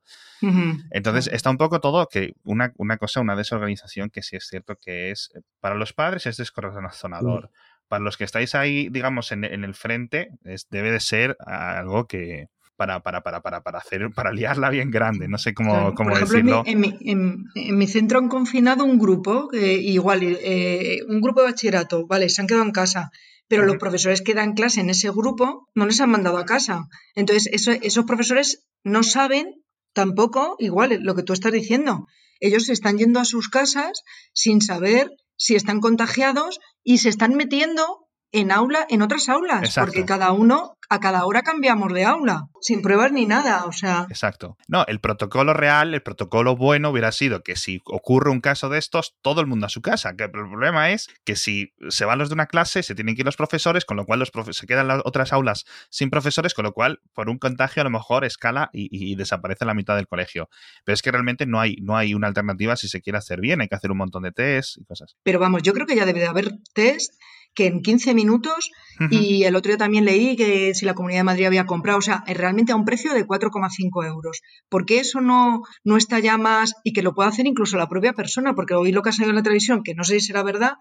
Entonces, 0.91 1.27
está 1.33 1.49
un 1.49 1.57
poco 1.57 1.81
todo 1.81 2.07
que 2.07 2.33
una, 2.43 2.71
una, 2.77 2.97
cosa, 2.97 3.19
una 3.19 3.35
desorganización 3.35 4.09
que 4.09 4.21
sí 4.21 4.37
es 4.37 4.47
cierto 4.47 4.77
que 4.81 5.11
es, 5.11 5.29
eh, 5.35 5.41
para 5.59 5.75
los 5.75 5.91
padres 5.91 6.25
es 6.25 6.37
descorazonador 6.37 7.49
para 7.87 8.03
los 8.03 8.17
que 8.17 8.23
estáis 8.23 8.55
ahí, 8.55 8.89
digamos, 8.89 9.31
en, 9.31 9.43
el 9.43 9.73
frente, 9.73 10.29
es, 10.43 10.67
debe 10.69 10.91
de 10.91 10.99
ser 10.99 11.37
algo 11.45 12.07
que, 12.07 12.47
para, 12.75 13.01
para, 13.01 13.21
para, 13.21 13.41
para, 13.41 13.61
para 13.61 13.79
hacer, 13.79 14.09
para 14.11 14.31
liarla 14.31 14.69
bien 14.69 14.91
grande, 14.91 15.27
no 15.27 15.37
sé 15.37 15.53
cómo, 15.53 15.93
cómo 15.93 16.17
decirlo. 16.17 16.63
En 16.65 16.79
mi, 16.79 16.97
en, 17.01 17.77
mi, 17.77 17.87
centro 17.87 18.19
han 18.19 18.29
confinado 18.29 18.83
un 18.83 18.97
grupo, 18.97 19.49
igual, 19.53 20.21
eh, 20.23 20.99
un 21.07 21.21
grupo 21.21 21.41
de 21.41 21.47
bachillerato, 21.47 22.07
vale, 22.07 22.29
se 22.29 22.41
han 22.41 22.47
quedado 22.47 22.65
en 22.65 22.71
casa, 22.71 23.11
pero 23.47 23.65
los 23.65 23.77
profesores 23.77 24.21
que 24.21 24.33
dan 24.33 24.53
clase 24.53 24.81
en 24.81 24.89
ese 24.89 25.11
grupo 25.11 25.67
no 25.75 25.85
les 25.85 26.01
han 26.01 26.09
mandado 26.09 26.37
a 26.37 26.45
casa. 26.45 26.87
Entonces, 27.13 27.49
esos 27.81 28.05
profesores 28.05 28.65
no 28.83 29.03
saben 29.03 29.63
tampoco, 29.93 30.55
igual, 30.59 30.99
lo 31.03 31.15
que 31.15 31.23
tú 31.23 31.33
estás 31.33 31.51
diciendo. 31.51 32.07
Ellos 32.39 32.65
se 32.65 32.73
están 32.73 32.97
yendo 32.97 33.19
a 33.19 33.25
sus 33.25 33.49
casas 33.49 34.01
sin 34.33 34.61
saber 34.61 35.11
si 35.35 35.55
están 35.55 35.81
contagiados 35.81 36.59
y 36.83 36.97
se 36.99 37.09
están 37.09 37.35
metiendo 37.35 38.02
en 38.33 38.51
aula, 38.51 38.85
en 38.89 39.01
otras 39.01 39.29
aulas, 39.29 39.75
porque 39.75 40.05
cada 40.05 40.31
uno 40.31 40.75
a 40.89 40.99
cada 40.99 41.25
hora 41.25 41.43
cambiamos 41.43 41.93
de 41.93 42.03
aula, 42.03 42.49
sin 42.61 42.81
pruebas 42.81 43.11
ni 43.11 43.25
nada, 43.25 43.65
o 43.65 43.71
sea. 43.71 44.05
Exacto. 44.09 44.57
No, 44.67 44.85
el 44.87 44.99
protocolo 44.99 45.53
real, 45.53 45.93
el 45.93 46.01
protocolo 46.01 46.55
bueno 46.55 46.89
hubiera 46.89 47.11
sido 47.11 47.41
que 47.41 47.55
si 47.55 47.81
ocurre 47.85 48.31
un 48.31 48.41
caso 48.41 48.69
de 48.69 48.79
estos, 48.79 49.15
todo 49.21 49.39
el 49.39 49.47
mundo 49.47 49.67
a 49.67 49.69
su 49.69 49.81
casa. 49.81 50.15
Que 50.15 50.25
el 50.25 50.31
problema 50.31 50.91
es 50.91 51.09
que 51.23 51.35
si 51.35 51.73
se 51.89 52.05
van 52.05 52.19
los 52.19 52.29
de 52.29 52.33
una 52.33 52.47
clase, 52.47 52.83
se 52.83 52.95
tienen 52.95 53.15
que 53.15 53.21
ir 53.21 53.25
los 53.25 53.37
profesores, 53.37 53.85
con 53.85 53.97
lo 53.97 54.05
cual 54.05 54.19
los 54.19 54.31
se 54.51 54.67
quedan 54.67 54.87
las 54.87 55.01
otras 55.05 55.31
aulas 55.31 55.65
sin 55.89 56.09
profesores, 56.09 56.53
con 56.53 56.63
lo 56.63 56.73
cual 56.73 57.01
por 57.13 57.29
un 57.29 57.37
contagio 57.37 57.81
a 57.81 57.85
lo 57.85 57.91
mejor 57.91 58.25
escala 58.25 58.69
y, 58.73 59.15
desaparece 59.15 59.65
la 59.65 59.75
mitad 59.75 59.95
del 59.95 60.07
colegio. 60.07 60.49
Pero 60.83 60.93
es 60.93 61.01
que 61.01 61.11
realmente 61.11 61.45
no 61.45 61.59
hay, 61.59 61.75
no 61.81 61.95
hay 61.97 62.13
una 62.13 62.27
alternativa 62.27 62.75
si 62.75 62.87
se 62.87 63.01
quiere 63.01 63.19
hacer 63.19 63.41
bien, 63.41 63.61
hay 63.61 63.67
que 63.67 63.75
hacer 63.75 63.91
un 63.91 63.97
montón 63.97 64.23
de 64.23 64.31
test 64.31 64.77
y 64.77 64.85
cosas. 64.85 65.15
Pero 65.23 65.39
vamos, 65.39 65.61
yo 65.61 65.73
creo 65.73 65.85
que 65.85 65.95
ya 65.95 66.05
debe 66.05 66.19
de 66.19 66.27
haber 66.27 66.51
test 66.73 67.13
que 67.55 67.67
en 67.67 67.81
15 67.81 68.13
minutos 68.13 68.71
y 69.09 69.43
el 69.43 69.55
otro 69.55 69.71
día 69.71 69.77
también 69.77 70.05
leí 70.05 70.35
que 70.35 70.73
si 70.73 70.85
la 70.85 70.93
Comunidad 70.93 71.19
de 71.19 71.25
Madrid 71.25 71.45
había 71.45 71.65
comprado, 71.65 71.99
o 71.99 72.01
sea, 72.01 72.23
realmente 72.27 72.71
a 72.71 72.75
un 72.75 72.85
precio 72.85 73.13
de 73.13 73.25
4,5 73.25 74.05
euros. 74.05 74.41
¿Por 74.69 74.85
qué 74.85 74.99
eso 74.99 75.21
no, 75.21 75.61
no 75.83 75.97
está 75.97 76.19
ya 76.19 76.37
más 76.37 76.73
y 76.83 76.93
que 76.93 77.01
lo 77.01 77.13
pueda 77.13 77.29
hacer 77.29 77.47
incluso 77.47 77.77
la 77.77 77.89
propia 77.89 78.13
persona? 78.13 78.53
Porque 78.55 78.75
hoy 78.75 78.91
lo 78.91 79.01
que 79.01 79.09
ha 79.09 79.13
salido 79.13 79.31
en 79.31 79.37
la 79.37 79.43
televisión, 79.43 79.83
que 79.83 79.95
no 79.95 80.03
sé 80.03 80.19
si 80.19 80.27
será 80.27 80.43
verdad, 80.43 80.73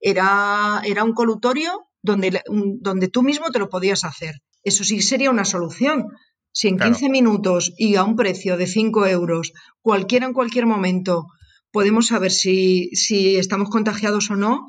era, 0.00 0.82
era 0.84 1.04
un 1.04 1.12
colutorio 1.12 1.86
donde, 2.02 2.42
donde 2.46 3.08
tú 3.08 3.22
mismo 3.22 3.50
te 3.50 3.58
lo 3.58 3.68
podías 3.68 4.04
hacer. 4.04 4.42
Eso 4.64 4.84
sí 4.84 5.00
sería 5.00 5.30
una 5.30 5.44
solución. 5.44 6.08
Si 6.52 6.68
en 6.68 6.78
15 6.78 7.08
minutos 7.08 7.72
y 7.78 7.94
a 7.94 8.04
un 8.04 8.16
precio 8.16 8.56
de 8.56 8.66
5 8.66 9.06
euros, 9.06 9.52
cualquiera 9.80 10.26
en 10.26 10.34
cualquier 10.34 10.66
momento, 10.66 11.26
podemos 11.70 12.08
saber 12.08 12.30
si, 12.30 12.90
si 12.94 13.36
estamos 13.36 13.70
contagiados 13.70 14.30
o 14.30 14.36
no, 14.36 14.66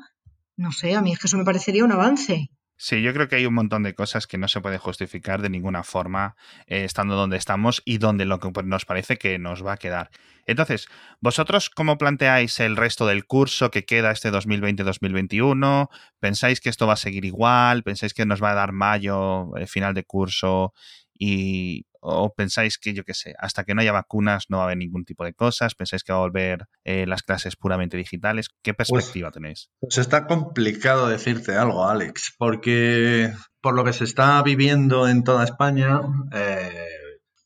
no 0.56 0.72
sé, 0.72 0.94
a 0.94 1.02
mí 1.02 1.12
es 1.12 1.18
que 1.18 1.26
eso 1.26 1.36
me 1.36 1.44
parecería 1.44 1.84
un 1.84 1.92
avance. 1.92 2.50
Sí, 2.76 3.02
yo 3.02 3.12
creo 3.12 3.28
que 3.28 3.36
hay 3.36 3.46
un 3.46 3.54
montón 3.54 3.84
de 3.84 3.94
cosas 3.94 4.26
que 4.26 4.36
no 4.36 4.48
se 4.48 4.60
puede 4.60 4.78
justificar 4.78 5.40
de 5.40 5.48
ninguna 5.48 5.84
forma 5.84 6.34
eh, 6.66 6.84
estando 6.84 7.14
donde 7.14 7.36
estamos 7.36 7.82
y 7.84 7.98
donde 7.98 8.24
lo 8.24 8.40
que 8.40 8.50
nos 8.64 8.84
parece 8.84 9.16
que 9.16 9.38
nos 9.38 9.64
va 9.64 9.74
a 9.74 9.76
quedar. 9.76 10.10
Entonces, 10.44 10.88
¿vosotros 11.20 11.70
cómo 11.70 11.98
planteáis 11.98 12.58
el 12.58 12.76
resto 12.76 13.06
del 13.06 13.26
curso 13.26 13.70
que 13.70 13.84
queda 13.84 14.10
este 14.10 14.32
2020-2021? 14.32 15.88
¿Pensáis 16.18 16.60
que 16.60 16.68
esto 16.68 16.88
va 16.88 16.94
a 16.94 16.96
seguir 16.96 17.24
igual? 17.24 17.84
¿Pensáis 17.84 18.12
que 18.12 18.26
nos 18.26 18.42
va 18.42 18.50
a 18.50 18.54
dar 18.54 18.72
mayo, 18.72 19.56
eh, 19.56 19.68
final 19.68 19.94
de 19.94 20.04
curso? 20.04 20.74
Y, 21.16 21.86
¿O 22.06 22.34
pensáis 22.34 22.76
que, 22.76 22.92
yo 22.92 23.02
qué 23.02 23.14
sé, 23.14 23.34
hasta 23.38 23.64
que 23.64 23.74
no 23.74 23.80
haya 23.80 23.92
vacunas 23.92 24.44
no 24.50 24.58
va 24.58 24.64
a 24.64 24.66
haber 24.66 24.76
ningún 24.76 25.06
tipo 25.06 25.24
de 25.24 25.32
cosas? 25.32 25.74
¿Pensáis 25.74 26.04
que 26.04 26.12
va 26.12 26.18
a 26.18 26.22
volver 26.22 26.66
eh, 26.84 27.06
las 27.06 27.22
clases 27.22 27.56
puramente 27.56 27.96
digitales? 27.96 28.50
¿Qué 28.62 28.74
pues 28.74 28.90
perspectiva 28.90 29.30
tenéis? 29.30 29.70
Pues 29.80 29.96
está 29.96 30.26
complicado 30.26 31.08
decirte 31.08 31.54
algo, 31.54 31.88
Alex, 31.88 32.34
porque 32.36 33.32
por 33.62 33.74
lo 33.74 33.84
que 33.84 33.94
se 33.94 34.04
está 34.04 34.42
viviendo 34.42 35.08
en 35.08 35.24
toda 35.24 35.44
España, 35.44 36.02
eh, 36.32 36.88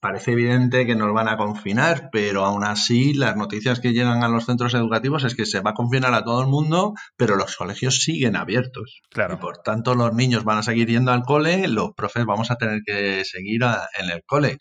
parece 0.01 0.33
evidente 0.33 0.87
que 0.87 0.95
nos 0.95 1.13
van 1.13 1.29
a 1.29 1.37
confinar, 1.37 2.09
pero 2.13 2.45
aún 2.45 2.65
así 2.65 3.15
las 3.15 3.37
noticias 3.37 3.81
que 3.81 3.93
llegan 3.93 4.23
a 4.23 4.29
los 4.29 4.47
centros 4.47 4.75
educativos 4.75 5.25
es 5.25 5.35
que 5.35 5.47
se 5.47 5.61
va 5.61 5.71
a 5.71 5.75
confinar 5.75 6.15
a 6.15 6.25
todo 6.25 6.41
el 6.43 6.49
mundo, 6.49 6.95
pero 7.17 7.37
los 7.37 7.57
colegios 7.57 8.03
siguen 8.03 8.37
abiertos. 8.37 9.03
Claro. 9.11 9.35
Y 9.35 9.37
por 9.39 9.59
tanto 9.59 9.95
los 9.95 10.15
niños 10.15 10.45
van 10.45 10.59
a 10.59 10.63
seguir 10.63 10.89
yendo 10.89 11.13
al 11.13 11.23
cole, 11.23 11.67
los 11.69 11.93
profes 11.97 12.25
vamos 12.27 12.51
a 12.51 12.57
tener 12.57 12.83
que 12.85 13.25
seguir 13.25 13.63
en 13.63 14.11
el 14.11 14.23
cole. 14.25 14.59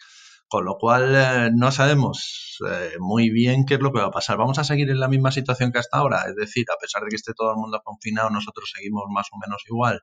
Con 0.49 0.63
lo 0.63 0.77
cual 0.77 1.13
eh, 1.13 1.51
no 1.53 1.71
sabemos 1.71 2.59
eh, 2.65 2.93
muy 2.99 3.29
bien 3.29 3.65
qué 3.65 3.73
es 3.73 3.81
lo 3.81 3.91
que 3.91 3.99
va 3.99 4.07
a 4.07 4.11
pasar. 4.11 4.37
Vamos 4.37 4.57
a 4.59 4.63
seguir 4.63 4.89
en 4.89 5.01
la 5.01 5.09
misma 5.09 5.29
situación 5.29 5.73
que 5.73 5.79
hasta 5.79 5.97
ahora, 5.97 6.23
es 6.25 6.35
decir, 6.35 6.63
a 6.73 6.79
pesar 6.79 7.03
de 7.03 7.09
que 7.09 7.17
esté 7.17 7.33
todo 7.33 7.51
el 7.51 7.57
mundo 7.57 7.81
confinado, 7.83 8.29
nosotros 8.29 8.71
seguimos 8.73 9.03
más 9.09 9.27
o 9.33 9.37
menos 9.45 9.61
igual. 9.69 9.99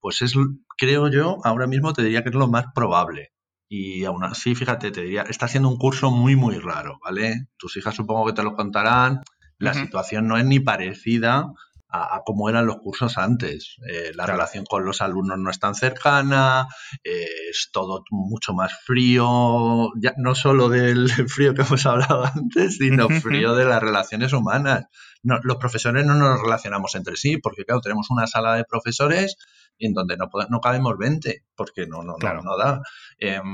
Pues 0.00 0.22
es, 0.22 0.32
creo 0.78 1.08
yo, 1.08 1.36
ahora 1.44 1.66
mismo 1.66 1.92
te 1.92 2.02
diría 2.02 2.22
que 2.22 2.30
es 2.30 2.34
lo 2.34 2.48
más 2.48 2.64
probable 2.74 3.31
y 3.74 4.04
aún 4.04 4.22
así, 4.22 4.54
fíjate, 4.54 4.90
te 4.90 5.00
diría, 5.00 5.22
está 5.22 5.48
siendo 5.48 5.70
un 5.70 5.78
curso 5.78 6.10
muy, 6.10 6.36
muy 6.36 6.58
raro, 6.58 6.98
¿vale? 7.02 7.46
Tus 7.56 7.78
hijas 7.78 7.94
supongo 7.94 8.26
que 8.26 8.34
te 8.34 8.42
lo 8.42 8.54
contarán. 8.54 9.22
La 9.56 9.72
situación 9.72 10.28
no 10.28 10.36
es 10.36 10.44
ni 10.44 10.60
parecida 10.60 11.46
a, 11.88 12.20
cómo 12.26 12.50
eran 12.50 12.66
los 12.66 12.76
cursos 12.80 13.16
antes. 13.16 13.76
Eh, 13.90 14.12
la 14.14 14.26
relación 14.26 14.66
con 14.66 14.84
los 14.84 15.00
alumnos 15.00 15.38
no 15.38 15.50
es 15.50 15.58
tan 15.58 15.74
cercana, 15.74 16.68
eh, 17.02 17.24
es 17.48 17.70
todo 17.72 18.04
mucho 18.10 18.52
más 18.52 18.74
frío, 18.84 19.88
ya, 19.98 20.12
no 20.18 20.34
solo 20.34 20.68
del 20.68 21.08
frío 21.28 21.54
que 21.54 21.62
hemos 21.62 21.86
hablado 21.86 22.26
antes, 22.26 22.76
sino 22.76 23.08
frío 23.08 23.54
de 23.54 23.64
las 23.64 23.82
relaciones 23.82 24.34
humanas. 24.34 24.84
los 25.22 25.56
profesores 25.56 26.04
no 26.04 26.12
nos 26.12 26.42
relacionamos 26.42 26.94
entre 26.94 27.16
sí, 27.16 27.38
porque 27.38 27.64
claro, 27.64 27.80
tenemos 27.80 28.10
una 28.10 28.26
sala 28.26 28.54
de 28.54 28.64
profesores 28.64 29.38
en 29.86 29.94
donde 29.94 30.16
no, 30.16 30.30
no 30.48 30.60
cabemos 30.60 30.96
20, 30.96 31.44
porque 31.54 31.86
no, 31.86 32.02
no, 32.02 32.16
no, 32.18 32.56
da. 32.56 32.80
Em, 33.18 33.44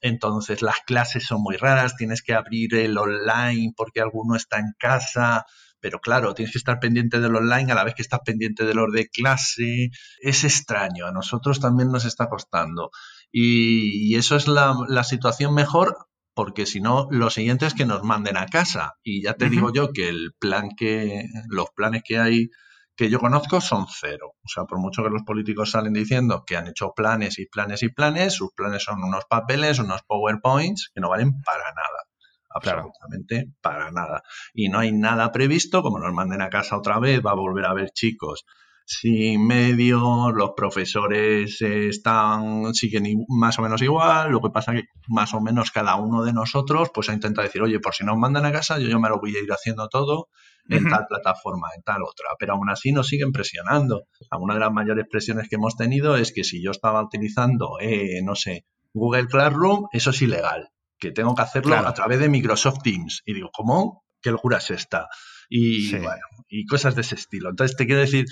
entonces 0.00 0.62
las 0.62 0.80
clases 0.80 1.24
son 1.24 1.42
muy 1.42 1.56
raras, 1.56 1.96
tienes 1.96 2.22
que 2.22 2.34
abrir 2.34 2.74
el 2.74 2.96
online 2.96 3.72
porque 3.76 4.00
alguno 4.00 4.36
está 4.36 4.58
en 4.58 4.72
casa, 4.78 5.44
pero 5.84 6.00
claro, 6.00 6.32
tienes 6.32 6.52
que 6.52 6.58
estar 6.58 6.80
pendiente 6.80 7.20
del 7.20 7.36
online 7.36 7.70
a 7.70 7.74
la 7.74 7.84
vez 7.84 7.94
que 7.94 8.00
estás 8.00 8.20
pendiente 8.24 8.64
de 8.64 8.72
los 8.72 8.90
de 8.90 9.08
clase. 9.08 9.90
Es 10.18 10.42
extraño, 10.44 11.06
a 11.06 11.12
nosotros 11.12 11.60
también 11.60 11.92
nos 11.92 12.06
está 12.06 12.30
costando. 12.30 12.90
Y, 13.30 14.16
eso 14.16 14.36
es 14.36 14.48
la, 14.48 15.04
situación 15.04 15.54
mejor 15.54 15.98
porque 16.32 16.64
si 16.64 16.80
no, 16.80 17.06
lo 17.10 17.28
siguiente 17.28 17.66
es 17.66 17.74
que 17.74 17.84
nos 17.84 18.02
manden 18.02 18.38
a 18.38 18.46
casa. 18.46 18.94
Y 19.02 19.22
ya 19.22 19.34
te 19.34 19.50
digo 19.50 19.74
yo 19.74 19.92
que 19.92 20.08
el 20.08 20.32
plan 20.38 20.70
que, 20.74 21.28
los 21.48 21.66
planes 21.76 22.02
que 22.02 22.18
hay 22.18 22.48
que 22.96 23.10
yo 23.10 23.18
conozco 23.18 23.60
son 23.60 23.86
cero. 23.88 24.34
O 24.42 24.48
sea, 24.48 24.64
por 24.64 24.78
mucho 24.78 25.02
que 25.02 25.10
los 25.10 25.22
políticos 25.22 25.70
salen 25.70 25.92
diciendo 25.92 26.44
que 26.46 26.56
han 26.56 26.68
hecho 26.68 26.92
planes 26.94 27.38
y 27.38 27.46
planes 27.46 27.82
y 27.82 27.88
planes, 27.88 28.34
sus 28.34 28.52
planes 28.54 28.84
son 28.84 29.02
unos 29.02 29.24
papeles, 29.28 29.78
unos 29.78 30.02
PowerPoints 30.02 30.90
que 30.94 31.00
no 31.00 31.08
valen 31.08 31.40
para 31.42 31.64
nada. 31.72 32.04
Absolutamente 32.50 33.52
para 33.60 33.90
nada. 33.90 34.22
Y 34.52 34.68
no 34.68 34.78
hay 34.78 34.92
nada 34.92 35.32
previsto, 35.32 35.82
como 35.82 35.98
nos 35.98 36.12
manden 36.12 36.40
a 36.40 36.50
casa 36.50 36.76
otra 36.76 37.00
vez, 37.00 37.20
va 37.24 37.32
a 37.32 37.34
volver 37.34 37.64
a 37.64 37.70
haber 37.70 37.90
chicos 37.90 38.44
sin 38.86 39.46
medio, 39.46 40.30
los 40.30 40.50
profesores 40.54 41.60
están, 41.62 42.74
siguen 42.74 43.24
más 43.28 43.58
o 43.58 43.62
menos 43.62 43.80
igual, 43.80 44.30
lo 44.30 44.40
que 44.40 44.50
pasa 44.50 44.72
que 44.72 44.84
más 45.08 45.32
o 45.32 45.40
menos 45.40 45.70
cada 45.70 45.96
uno 45.96 46.22
de 46.22 46.34
nosotros 46.34 46.90
pues 46.92 47.08
ha 47.08 47.14
intentado 47.14 47.46
decir, 47.46 47.62
oye, 47.62 47.80
por 47.80 47.94
si 47.94 48.04
nos 48.04 48.18
mandan 48.18 48.44
a 48.44 48.52
casa, 48.52 48.78
yo, 48.78 48.88
yo 48.88 49.00
me 49.00 49.08
lo 49.08 49.18
voy 49.18 49.34
a 49.36 49.42
ir 49.42 49.50
haciendo 49.50 49.88
todo 49.88 50.28
en 50.68 50.88
tal 50.88 51.06
plataforma, 51.06 51.68
en 51.76 51.82
tal 51.82 52.02
otra, 52.02 52.30
pero 52.38 52.54
aún 52.54 52.70
así 52.70 52.92
nos 52.92 53.08
siguen 53.08 53.32
presionando. 53.32 54.04
una 54.38 54.54
de 54.54 54.60
las 54.60 54.72
mayores 54.72 55.06
presiones 55.10 55.48
que 55.48 55.56
hemos 55.56 55.76
tenido 55.76 56.16
es 56.16 56.32
que 56.32 56.44
si 56.44 56.62
yo 56.62 56.70
estaba 56.70 57.02
utilizando, 57.02 57.78
eh, 57.80 58.20
no 58.22 58.34
sé, 58.34 58.64
Google 58.92 59.26
Classroom, 59.26 59.86
eso 59.92 60.10
es 60.10 60.22
ilegal, 60.22 60.68
que 60.98 61.10
tengo 61.10 61.34
que 61.34 61.42
hacerlo 61.42 61.76
a 61.76 61.92
través 61.92 62.20
de 62.20 62.28
Microsoft 62.28 62.78
Teams. 62.82 63.22
Y 63.26 63.34
digo, 63.34 63.50
¿cómo? 63.52 64.04
¿Qué 64.22 64.30
locura 64.30 64.58
es 64.58 64.70
esta? 64.70 65.08
Y 65.50 65.90
bueno, 65.96 66.22
y 66.48 66.64
cosas 66.64 66.94
de 66.94 67.02
ese 67.02 67.16
estilo. 67.16 67.50
Entonces 67.50 67.76
te 67.76 67.86
quiero 67.86 68.00
decir 68.00 68.24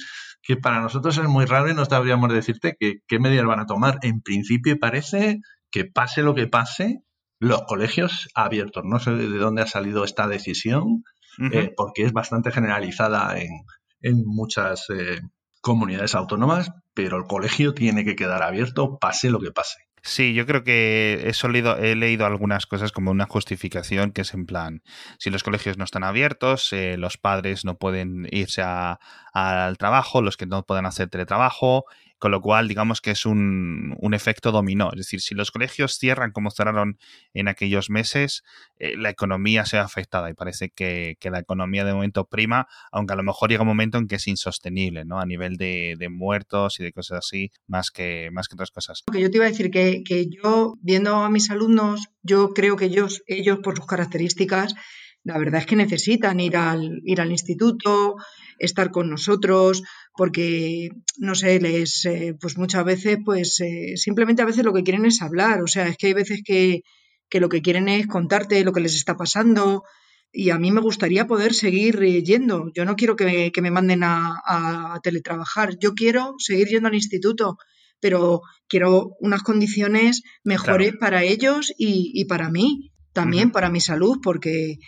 que 0.42 0.56
para 0.56 0.80
nosotros 0.80 1.18
es 1.18 1.24
muy 1.24 1.44
raro 1.44 1.70
y 1.70 1.74
no 1.74 1.84
sabríamos 1.84 2.32
decirte 2.32 2.76
que, 2.78 3.00
qué 3.06 3.18
medidas 3.18 3.46
van 3.46 3.60
a 3.60 3.66
tomar. 3.66 3.98
En 4.02 4.22
principio 4.22 4.78
parece 4.78 5.40
que 5.70 5.84
pase 5.84 6.22
lo 6.22 6.34
que 6.34 6.46
pase, 6.46 7.02
los 7.38 7.62
colegios 7.62 8.28
abiertos. 8.34 8.84
No 8.84 8.98
sé 8.98 9.12
de 9.12 9.38
dónde 9.38 9.62
ha 9.62 9.66
salido 9.66 10.04
esta 10.04 10.26
decisión, 10.26 11.02
eh, 11.38 11.72
porque 11.76 12.04
es 12.04 12.12
bastante 12.12 12.50
generalizada 12.50 13.36
en, 13.38 14.24
muchas 14.24 14.86
eh, 14.90 15.20
comunidades 15.60 16.14
autónomas, 16.14 16.72
pero 16.94 17.16
el 17.16 17.24
colegio 17.24 17.72
tiene 17.74 18.04
que 18.04 18.16
quedar 18.16 18.42
abierto, 18.42 18.98
pase 18.98 19.30
lo 19.30 19.40
que 19.40 19.52
pase. 19.52 19.78
Sí, 20.04 20.34
yo 20.34 20.46
creo 20.46 20.64
que 20.64 21.22
he, 21.26 21.32
solido, 21.32 21.76
he 21.76 21.94
leído 21.94 22.26
algunas 22.26 22.66
cosas 22.66 22.90
como 22.90 23.12
una 23.12 23.26
justificación 23.26 24.10
que 24.10 24.22
es 24.22 24.34
en 24.34 24.46
plan, 24.46 24.82
si 25.18 25.30
los 25.30 25.44
colegios 25.44 25.78
no 25.78 25.84
están 25.84 26.02
abiertos, 26.02 26.72
eh, 26.72 26.96
los 26.96 27.18
padres 27.18 27.64
no 27.64 27.78
pueden 27.78 28.26
irse 28.32 28.62
al 28.62 29.78
trabajo, 29.78 30.20
los 30.20 30.36
que 30.36 30.46
no 30.46 30.64
pueden 30.64 30.86
hacer 30.86 31.08
teletrabajo, 31.08 31.84
con 32.22 32.30
lo 32.30 32.40
cual, 32.40 32.68
digamos 32.68 33.00
que 33.00 33.10
es 33.10 33.26
un, 33.26 33.98
efecto 34.12 34.52
dominó. 34.52 34.92
Es 34.92 34.98
decir, 34.98 35.20
si 35.20 35.34
los 35.34 35.50
colegios 35.50 35.98
cierran 35.98 36.30
como 36.30 36.52
cerraron 36.52 36.96
en 37.34 37.48
aquellos 37.48 37.90
meses, 37.90 38.44
eh, 38.78 38.96
la 38.96 39.10
economía 39.10 39.66
se 39.66 39.74
ve 39.74 39.82
afectada 39.82 40.30
y 40.30 40.34
parece 40.34 40.70
que, 40.70 41.16
la 41.20 41.40
economía 41.40 41.84
de 41.84 41.92
momento 41.92 42.26
prima, 42.26 42.68
aunque 42.92 43.14
a 43.14 43.16
lo 43.16 43.24
mejor 43.24 43.50
llega 43.50 43.62
un 43.62 43.66
momento 43.66 43.98
en 43.98 44.06
que 44.06 44.14
es 44.14 44.28
insostenible, 44.28 45.04
¿no? 45.04 45.18
A 45.18 45.26
nivel 45.26 45.56
de, 45.56 45.96
muertos 46.12 46.78
y 46.78 46.84
de 46.84 46.92
cosas 46.92 47.18
así, 47.18 47.50
más 47.66 47.90
que, 47.90 48.30
más 48.30 48.46
que 48.46 48.54
otras 48.54 48.70
cosas. 48.70 49.02
yo 49.12 49.28
te 49.28 49.38
iba 49.38 49.46
a 49.46 49.48
decir 49.48 49.72
que, 49.72 50.04
que 50.04 50.26
yo, 50.28 50.74
viendo 50.80 51.16
a 51.16 51.28
mis 51.28 51.50
alumnos, 51.50 52.06
yo 52.22 52.50
creo 52.50 52.76
que 52.76 52.84
ellos, 52.84 53.24
ellos 53.26 53.58
por 53.64 53.76
sus 53.76 53.86
características, 53.86 54.76
la 55.24 55.38
verdad 55.38 55.60
es 55.60 55.66
que 55.66 55.76
necesitan 55.76 56.40
ir 56.40 56.56
al, 56.56 57.00
ir 57.04 57.20
al 57.20 57.30
instituto, 57.30 58.16
estar 58.58 58.90
con 58.90 59.08
nosotros, 59.08 59.82
porque, 60.16 60.90
no 61.18 61.34
sé, 61.34 61.60
les, 61.60 62.04
eh, 62.06 62.34
pues 62.40 62.58
muchas 62.58 62.84
veces, 62.84 63.18
pues 63.24 63.60
eh, 63.60 63.96
simplemente 63.96 64.42
a 64.42 64.46
veces 64.46 64.64
lo 64.64 64.72
que 64.72 64.82
quieren 64.82 65.06
es 65.06 65.22
hablar, 65.22 65.62
o 65.62 65.66
sea, 65.66 65.88
es 65.88 65.96
que 65.96 66.08
hay 66.08 66.14
veces 66.14 66.42
que, 66.44 66.82
que 67.28 67.40
lo 67.40 67.48
que 67.48 67.62
quieren 67.62 67.88
es 67.88 68.06
contarte 68.06 68.64
lo 68.64 68.72
que 68.72 68.80
les 68.80 68.94
está 68.94 69.16
pasando, 69.16 69.84
y 70.32 70.50
a 70.50 70.58
mí 70.58 70.72
me 70.72 70.80
gustaría 70.80 71.26
poder 71.26 71.52
seguir 71.52 72.02
eh, 72.02 72.22
yendo. 72.22 72.70
Yo 72.74 72.84
no 72.86 72.96
quiero 72.96 73.16
que, 73.16 73.52
que 73.52 73.62
me 73.62 73.70
manden 73.70 74.02
a, 74.02 74.40
a, 74.46 75.00
teletrabajar, 75.02 75.76
yo 75.78 75.94
quiero 75.94 76.34
seguir 76.38 76.68
yendo 76.68 76.88
al 76.88 76.94
instituto, 76.94 77.58
pero 78.00 78.40
quiero 78.66 79.10
unas 79.20 79.42
condiciones 79.42 80.22
mejores 80.42 80.94
para 80.98 81.22
ellos 81.22 81.72
y, 81.76 82.10
y, 82.14 82.24
para 82.24 82.50
mí, 82.50 82.90
también 83.12 83.52
para 83.52 83.68
mi 83.68 83.80
salud, 83.80 84.18
porque 84.22 84.78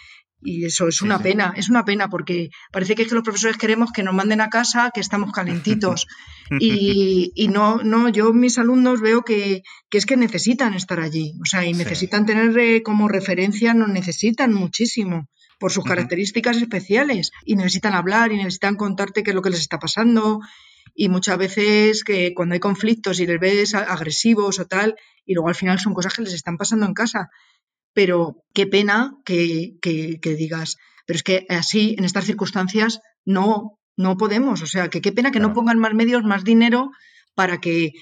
y 0.45 0.67
eso 0.67 0.87
es 0.87 1.03
una 1.03 1.19
pena, 1.19 1.55
es 1.57 1.71
una 1.71 1.85
pena 1.85 2.09
porque 2.09 2.51
parece 2.71 2.95
que 2.95 3.03
es 3.03 3.09
que 3.09 3.15
los 3.15 3.25
profesores 3.25 3.57
queremos 3.57 3.91
que 3.93 4.03
nos 4.03 4.15
manden 4.15 4.41
a 4.41 4.51
casa, 4.51 4.91
que 4.93 5.01
estamos 5.01 5.33
calentitos. 5.33 6.07
y, 6.61 7.33
y 7.35 7.49
no, 7.49 7.79
no, 7.83 8.11
yo 8.11 8.33
mis 8.33 8.59
alumnos 8.59 9.01
veo 9.01 9.23
que, 9.23 9.63
que, 9.89 9.99
es 9.99 10.07
que 10.07 10.17
necesitan 10.17 10.75
estar 10.75 11.01
allí, 11.01 11.33
o 11.41 11.47
sea, 11.47 11.65
y 11.65 11.73
necesitan 11.73 12.27
tener 12.27 12.57
eh, 12.59 12.83
como 12.83 13.09
referencia, 13.09 13.73
nos 13.73 13.89
necesitan 13.89 14.53
muchísimo 14.53 15.29
por 15.59 15.73
sus 15.73 15.85
características 15.85 16.59
especiales. 16.59 17.31
Y 17.45 17.57
necesitan 17.57 17.95
hablar 17.95 18.33
y 18.33 18.37
necesitan 18.37 18.77
contarte 18.77 19.23
qué 19.23 19.31
es 19.31 19.35
lo 19.35 19.43
que 19.43 19.51
les 19.51 19.61
está 19.61 19.79
pasando. 19.79 20.41
Y 20.95 21.09
muchas 21.09 21.39
veces 21.39 22.05
que 22.05 22.35
cuando 22.35 22.53
hay 22.53 22.61
conflictos 22.61 23.19
y 23.19 23.27
les 23.27 23.41
ves 23.41 23.75
agresivos 23.75 24.59
o 24.59 24.67
tal 24.67 24.95
y 25.27 25.35
luego 25.35 25.49
al 25.49 25.55
final 25.55 25.79
son 25.79 25.95
cosas 25.95 26.15
que 26.15 26.23
les 26.23 26.35
están 26.35 26.57
pasando 26.57 26.87
en 26.87 26.95
casa 26.95 27.31
pero 27.95 28.45
qué 28.53 28.67
pena 28.67 29.13
que, 29.25 29.79
digas, 30.23 30.77
pero 31.07 31.17
es 31.17 31.23
que 31.23 31.47
así, 31.49 31.95
en 31.97 32.05
estas 32.05 32.25
circunstancias, 32.25 33.01
no, 33.25 33.79
no 33.97 34.17
podemos. 34.17 34.63
O 34.63 34.67
sea, 34.67 34.89
que 34.89 35.01
qué 35.01 35.13
pena 35.13 35.31
que 35.31 35.41
no 35.41 35.53
pongan 35.53 35.79
más 35.79 35.95
medios, 35.95 36.25
más 36.25 36.45
dinero 36.45 36.91
para 37.35 37.59
que. 37.59 37.93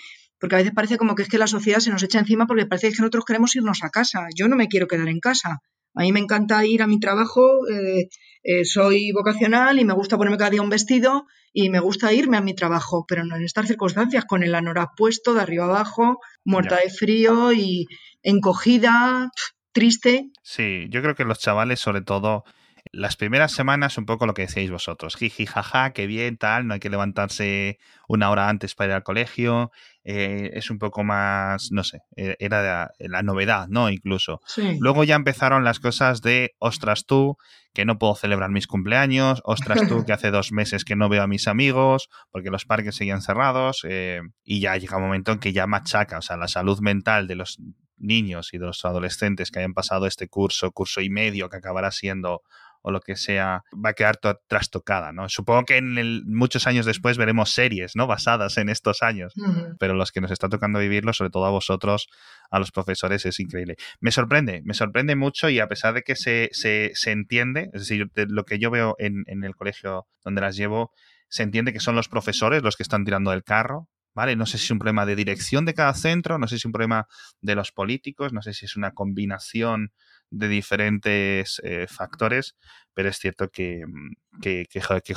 Porque 0.40 0.56
a 0.56 0.58
veces 0.58 0.72
parece 0.74 0.98
como 0.98 1.14
que 1.14 1.22
es 1.22 1.28
que 1.28 1.38
la 1.38 1.46
sociedad 1.46 1.78
se 1.78 1.90
nos 1.90 2.02
echa 2.02 2.18
encima 2.18 2.46
porque 2.46 2.66
parece 2.66 2.90
que 2.90 2.98
nosotros 2.98 3.24
queremos 3.24 3.54
irnos 3.54 3.84
a 3.84 3.90
casa. 3.90 4.26
Yo 4.34 4.48
no 4.48 4.56
me 4.56 4.66
quiero 4.66 4.88
quedar 4.88 5.08
en 5.08 5.20
casa. 5.20 5.60
A 5.94 6.02
mí 6.02 6.12
me 6.12 6.20
encanta 6.20 6.64
ir 6.64 6.82
a 6.82 6.86
mi 6.86 6.98
trabajo, 6.98 7.68
eh, 7.68 8.08
eh, 8.42 8.64
soy 8.64 9.12
vocacional 9.12 9.78
y 9.78 9.84
me 9.84 9.92
gusta 9.92 10.16
ponerme 10.16 10.38
cada 10.38 10.50
día 10.50 10.62
un 10.62 10.70
vestido 10.70 11.26
y 11.52 11.68
me 11.68 11.80
gusta 11.80 12.14
irme 12.14 12.38
a 12.38 12.40
mi 12.40 12.54
trabajo, 12.54 13.04
pero 13.06 13.24
no 13.24 13.36
en 13.36 13.44
estas 13.44 13.66
circunstancias, 13.68 14.24
con 14.24 14.42
el 14.42 14.54
anorak 14.54 14.90
puesto 14.96 15.34
de 15.34 15.42
arriba 15.42 15.66
abajo, 15.66 16.18
muerta 16.44 16.76
de 16.82 16.88
frío 16.88 17.52
y 17.52 17.86
encogida 18.22 19.30
triste. 19.72 20.30
Sí, 20.42 20.86
yo 20.90 21.02
creo 21.02 21.14
que 21.14 21.24
los 21.24 21.38
chavales, 21.38 21.80
sobre 21.80 22.02
todo, 22.02 22.44
las 22.90 23.16
primeras 23.16 23.52
semanas, 23.52 23.96
un 23.96 24.06
poco 24.06 24.26
lo 24.26 24.34
que 24.34 24.42
decíais 24.42 24.70
vosotros, 24.70 25.16
jiji, 25.16 25.46
jaja, 25.46 25.92
qué 25.92 26.06
bien, 26.06 26.36
tal, 26.36 26.66
no 26.66 26.74
hay 26.74 26.80
que 26.80 26.90
levantarse 26.90 27.78
una 28.08 28.30
hora 28.30 28.48
antes 28.48 28.74
para 28.74 28.88
ir 28.88 28.94
al 28.94 29.02
colegio, 29.02 29.70
eh, 30.04 30.50
es 30.54 30.70
un 30.70 30.78
poco 30.78 31.04
más, 31.04 31.70
no 31.70 31.84
sé, 31.84 32.00
e-, 32.16 32.36
era 32.40 32.90
la, 32.98 33.22
novedad, 33.22 33.68
¿no? 33.68 33.88
Incluso. 33.88 34.40
Luego 34.80 35.04
ya 35.04 35.14
empezaron 35.14 35.64
las 35.64 35.78
cosas 35.78 36.22
de, 36.22 36.54
ostras 36.58 37.06
tú, 37.06 37.36
que 37.72 37.84
no 37.84 37.98
puedo 37.98 38.14
celebrar 38.14 38.50
mis 38.50 38.66
cumpleaños, 38.66 39.40
ostras 39.44 39.88
tú, 39.88 40.04
que 40.06 40.12
hace 40.12 40.30
dos 40.30 40.52
meses 40.52 40.84
que 40.84 40.96
no 40.96 41.08
veo 41.08 41.22
a 41.22 41.28
mis 41.28 41.46
amigos, 41.48 42.08
porque 42.30 42.50
los 42.50 42.64
parques 42.64 42.96
seguían 42.96 43.22
cerrados, 43.22 43.86
eh, 43.88 44.20
y 44.44 44.60
ya 44.60 44.76
llega 44.76 44.96
un 44.96 45.04
momento 45.04 45.32
en 45.32 45.38
que 45.38 45.52
ya 45.52 45.66
machaca, 45.66 46.18
o 46.18 46.22
sea, 46.22 46.36
la 46.36 46.48
salud 46.48 46.80
mental 46.80 47.28
de 47.28 47.36
los 47.36 47.58
niños 47.96 48.52
y 48.52 48.58
de 48.58 48.66
los 48.66 48.84
adolescentes 48.84 49.50
que 49.50 49.60
hayan 49.60 49.74
pasado 49.74 50.06
este 50.06 50.28
curso, 50.28 50.70
curso 50.72 51.00
y 51.00 51.10
medio, 51.10 51.48
que 51.48 51.56
acabará 51.56 51.90
siendo 51.90 52.42
o 52.82 52.90
lo 52.90 53.00
que 53.00 53.16
sea, 53.16 53.62
va 53.72 53.90
a 53.90 53.92
quedar 53.94 54.18
trastocada, 54.48 55.12
¿no? 55.12 55.28
Supongo 55.28 55.64
que 55.64 55.76
en 55.76 56.22
muchos 56.26 56.66
años 56.66 56.84
después 56.84 57.16
veremos 57.16 57.52
series, 57.52 57.92
¿no? 57.94 58.06
Basadas 58.06 58.58
en 58.58 58.68
estos 58.68 59.02
años, 59.02 59.32
pero 59.78 59.94
los 59.94 60.10
que 60.10 60.20
nos 60.20 60.32
está 60.32 60.48
tocando 60.48 60.80
vivirlo, 60.80 61.12
sobre 61.12 61.30
todo 61.30 61.46
a 61.46 61.50
vosotros, 61.50 62.08
a 62.50 62.58
los 62.58 62.72
profesores, 62.72 63.24
es 63.24 63.38
increíble. 63.38 63.76
Me 64.00 64.10
sorprende, 64.10 64.62
me 64.64 64.74
sorprende 64.74 65.14
mucho 65.14 65.48
y 65.48 65.60
a 65.60 65.68
pesar 65.68 65.94
de 65.94 66.02
que 66.02 66.16
se, 66.16 66.48
se, 66.52 66.90
se 66.94 67.12
entiende, 67.12 67.70
es 67.72 67.82
decir, 67.82 68.10
lo 68.14 68.44
que 68.44 68.58
yo 68.58 68.70
veo 68.70 68.96
en, 68.98 69.22
en 69.26 69.44
el 69.44 69.54
colegio 69.54 70.06
donde 70.24 70.40
las 70.40 70.56
llevo, 70.56 70.90
se 71.28 71.44
entiende 71.44 71.72
que 71.72 71.80
son 71.80 71.94
los 71.94 72.08
profesores 72.08 72.62
los 72.62 72.76
que 72.76 72.82
están 72.82 73.04
tirando 73.04 73.30
del 73.30 73.44
carro, 73.44 73.88
¿vale? 74.14 74.36
No 74.36 74.46
sé 74.46 74.58
si 74.58 74.64
es 74.64 74.70
un 74.70 74.78
problema 74.78 75.06
de 75.06 75.16
dirección 75.16 75.64
de 75.64 75.74
cada 75.74 75.94
centro, 75.94 76.38
no 76.38 76.46
sé 76.46 76.56
si 76.56 76.60
es 76.60 76.64
un 76.64 76.72
problema 76.72 77.06
de 77.40 77.54
los 77.54 77.72
políticos, 77.72 78.32
no 78.32 78.42
sé 78.42 78.54
si 78.54 78.66
es 78.66 78.76
una 78.76 78.92
combinación 78.92 79.92
de 80.30 80.48
diferentes 80.48 81.60
eh, 81.64 81.86
factores, 81.88 82.56
pero 82.94 83.08
es 83.08 83.18
cierto 83.18 83.48
que, 83.50 83.82
mm, 83.86 84.40
que, 84.40 84.66
que, 84.70 84.80
que 85.04 85.14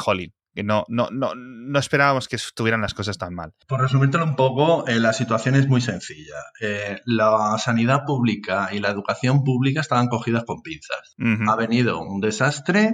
que 0.56 0.64
no, 0.64 0.86
no, 0.88 1.10
no, 1.12 1.36
no, 1.36 1.80
esperábamos 1.80 2.30
que 2.30 2.38
estuvieran 2.38 2.82
las 2.82 2.94
cosas 2.94 3.18
tan 3.18 3.36
mal. 3.36 3.54
Por 3.68 3.82
resumírtelo 3.82 4.24
un 4.24 4.38
poco, 4.38 4.88
eh, 4.88 5.02
la 5.02 5.12
situación 5.12 5.56
es 5.56 5.68
muy 5.68 5.82
sencilla. 5.82 6.38
Eh, 6.62 7.02
la 7.04 7.58
sanidad 7.58 8.06
pública 8.06 8.70
y 8.72 8.80
la 8.80 8.90
educación 8.90 9.44
pública 9.44 9.82
estaban 9.82 10.08
cogidas 10.08 10.46
con 10.46 10.62
pinzas. 10.62 11.16
Ha 11.20 11.56
venido 11.58 12.00
un 12.00 12.22
desastre, 12.22 12.94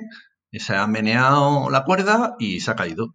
se 0.52 0.76
ha 0.76 0.88
meneado 0.88 1.70
la 1.70 1.84
cuerda 1.84 2.36
y 2.40 2.62
se 2.62 2.72
ha 2.72 2.76
caído 2.76 3.14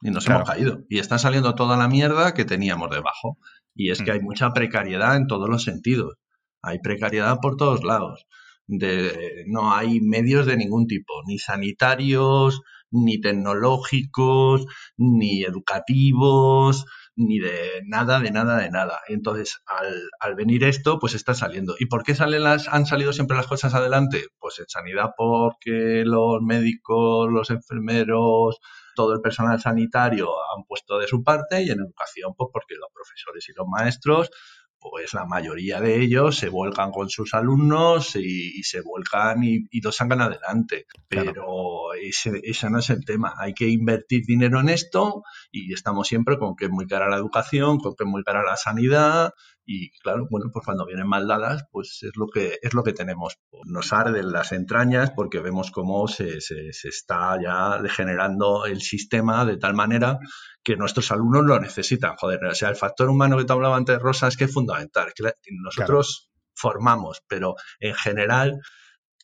y 0.00 0.10
nos 0.10 0.26
hemos 0.26 0.48
caído. 0.48 0.84
Y 0.88 0.98
está 0.98 1.18
saliendo 1.18 1.54
toda 1.54 1.76
la 1.76 1.88
mierda 1.88 2.34
que 2.34 2.44
teníamos 2.44 2.90
debajo. 2.90 3.38
Y 3.74 3.90
es 3.90 4.02
que 4.02 4.12
hay 4.12 4.20
mm. 4.20 4.24
mucha 4.24 4.52
precariedad 4.52 5.16
en 5.16 5.26
todos 5.26 5.48
los 5.48 5.64
sentidos. 5.64 6.14
Hay 6.62 6.78
precariedad 6.80 7.38
por 7.40 7.56
todos 7.56 7.84
lados. 7.84 8.26
De, 8.66 9.44
no 9.46 9.72
hay 9.72 10.00
medios 10.00 10.46
de 10.46 10.56
ningún 10.56 10.86
tipo, 10.86 11.12
ni 11.26 11.38
sanitarios, 11.38 12.62
ni 12.90 13.20
tecnológicos, 13.20 14.66
ni 14.96 15.44
educativos, 15.44 16.84
ni 17.14 17.38
de 17.38 17.82
nada, 17.86 18.20
de 18.20 18.30
nada, 18.30 18.58
de 18.58 18.70
nada. 18.70 19.00
Entonces, 19.08 19.62
al, 20.20 20.34
venir 20.34 20.64
esto, 20.64 20.98
pues 20.98 21.14
está 21.14 21.34
saliendo. 21.34 21.74
¿Y 21.78 21.86
por 21.86 22.02
qué 22.02 22.14
salen 22.14 22.42
las, 22.42 22.68
han 22.68 22.86
salido 22.86 23.12
siempre 23.12 23.36
las 23.36 23.46
cosas 23.46 23.74
adelante? 23.74 24.26
Pues 24.38 24.58
en 24.58 24.68
sanidad 24.68 25.10
porque 25.16 26.02
los 26.04 26.42
médicos, 26.42 27.28
los 27.30 27.50
enfermeros, 27.50 28.58
todo 28.96 29.12
el 29.14 29.20
personal 29.20 29.60
sanitario 29.60 30.28
han 30.56 30.64
puesto 30.64 30.98
de 30.98 31.06
su 31.06 31.22
parte 31.22 31.62
y 31.62 31.70
en 31.70 31.78
educación, 31.78 32.34
pues 32.36 32.50
porque 32.52 32.74
los 32.74 32.88
profesores 32.92 33.48
y 33.48 33.52
los 33.52 33.68
maestros 33.68 34.30
pues 34.78 35.14
la 35.14 35.24
mayoría 35.24 35.80
de 35.80 36.00
ellos 36.00 36.36
se 36.36 36.48
vuelcan 36.48 36.90
con 36.90 37.08
sus 37.08 37.34
alumnos 37.34 38.14
y, 38.16 38.62
se 38.62 38.82
vuelcan 38.82 39.42
y, 39.42 39.66
y, 39.70 39.80
lo 39.80 39.92
sacan 39.92 40.20
adelante. 40.20 40.86
Pero 41.08 41.94
ese, 41.94 42.40
ese, 42.42 42.70
no 42.70 42.78
es 42.78 42.90
el 42.90 43.04
tema. 43.04 43.34
Hay 43.38 43.54
que 43.54 43.68
invertir 43.68 44.24
dinero 44.26 44.60
en 44.60 44.68
esto 44.68 45.22
y 45.50 45.72
estamos 45.72 46.08
siempre 46.08 46.38
con 46.38 46.56
que 46.56 46.66
es 46.66 46.70
muy 46.70 46.86
cara 46.86 47.08
la 47.08 47.16
educación, 47.16 47.78
con 47.78 47.94
que 47.96 48.04
es 48.04 48.10
muy 48.10 48.22
cara 48.22 48.42
la 48.44 48.56
sanidad 48.56 49.32
y 49.66 49.90
claro, 49.98 50.28
bueno, 50.30 50.46
pues 50.52 50.64
cuando 50.64 50.86
vienen 50.86 51.08
mal 51.08 51.26
dadas, 51.26 51.64
pues 51.72 51.98
es 52.02 52.16
lo 52.16 52.28
que, 52.28 52.58
es 52.62 52.72
lo 52.72 52.84
que 52.84 52.92
tenemos. 52.92 53.38
Nos 53.64 53.92
arden 53.92 54.30
las 54.30 54.52
entrañas 54.52 55.10
porque 55.10 55.40
vemos 55.40 55.72
cómo 55.72 56.06
se, 56.06 56.40
se, 56.40 56.72
se 56.72 56.88
está 56.88 57.36
ya 57.42 57.82
degenerando 57.82 58.64
el 58.64 58.80
sistema 58.80 59.44
de 59.44 59.56
tal 59.56 59.74
manera 59.74 60.20
que 60.62 60.76
nuestros 60.76 61.10
alumnos 61.10 61.44
lo 61.44 61.58
necesitan. 61.58 62.14
Joder, 62.16 62.44
o 62.44 62.54
sea, 62.54 62.68
el 62.68 62.76
factor 62.76 63.10
humano 63.10 63.36
que 63.36 63.44
te 63.44 63.52
hablaba 63.52 63.76
antes, 63.76 63.98
Rosa, 63.98 64.28
es 64.28 64.36
que 64.36 64.44
es 64.44 64.52
fundamental. 64.52 65.08
Es 65.08 65.14
que 65.14 65.50
nosotros 65.60 66.30
formamos, 66.54 67.22
pero 67.26 67.56
en 67.80 67.94
general 67.94 68.60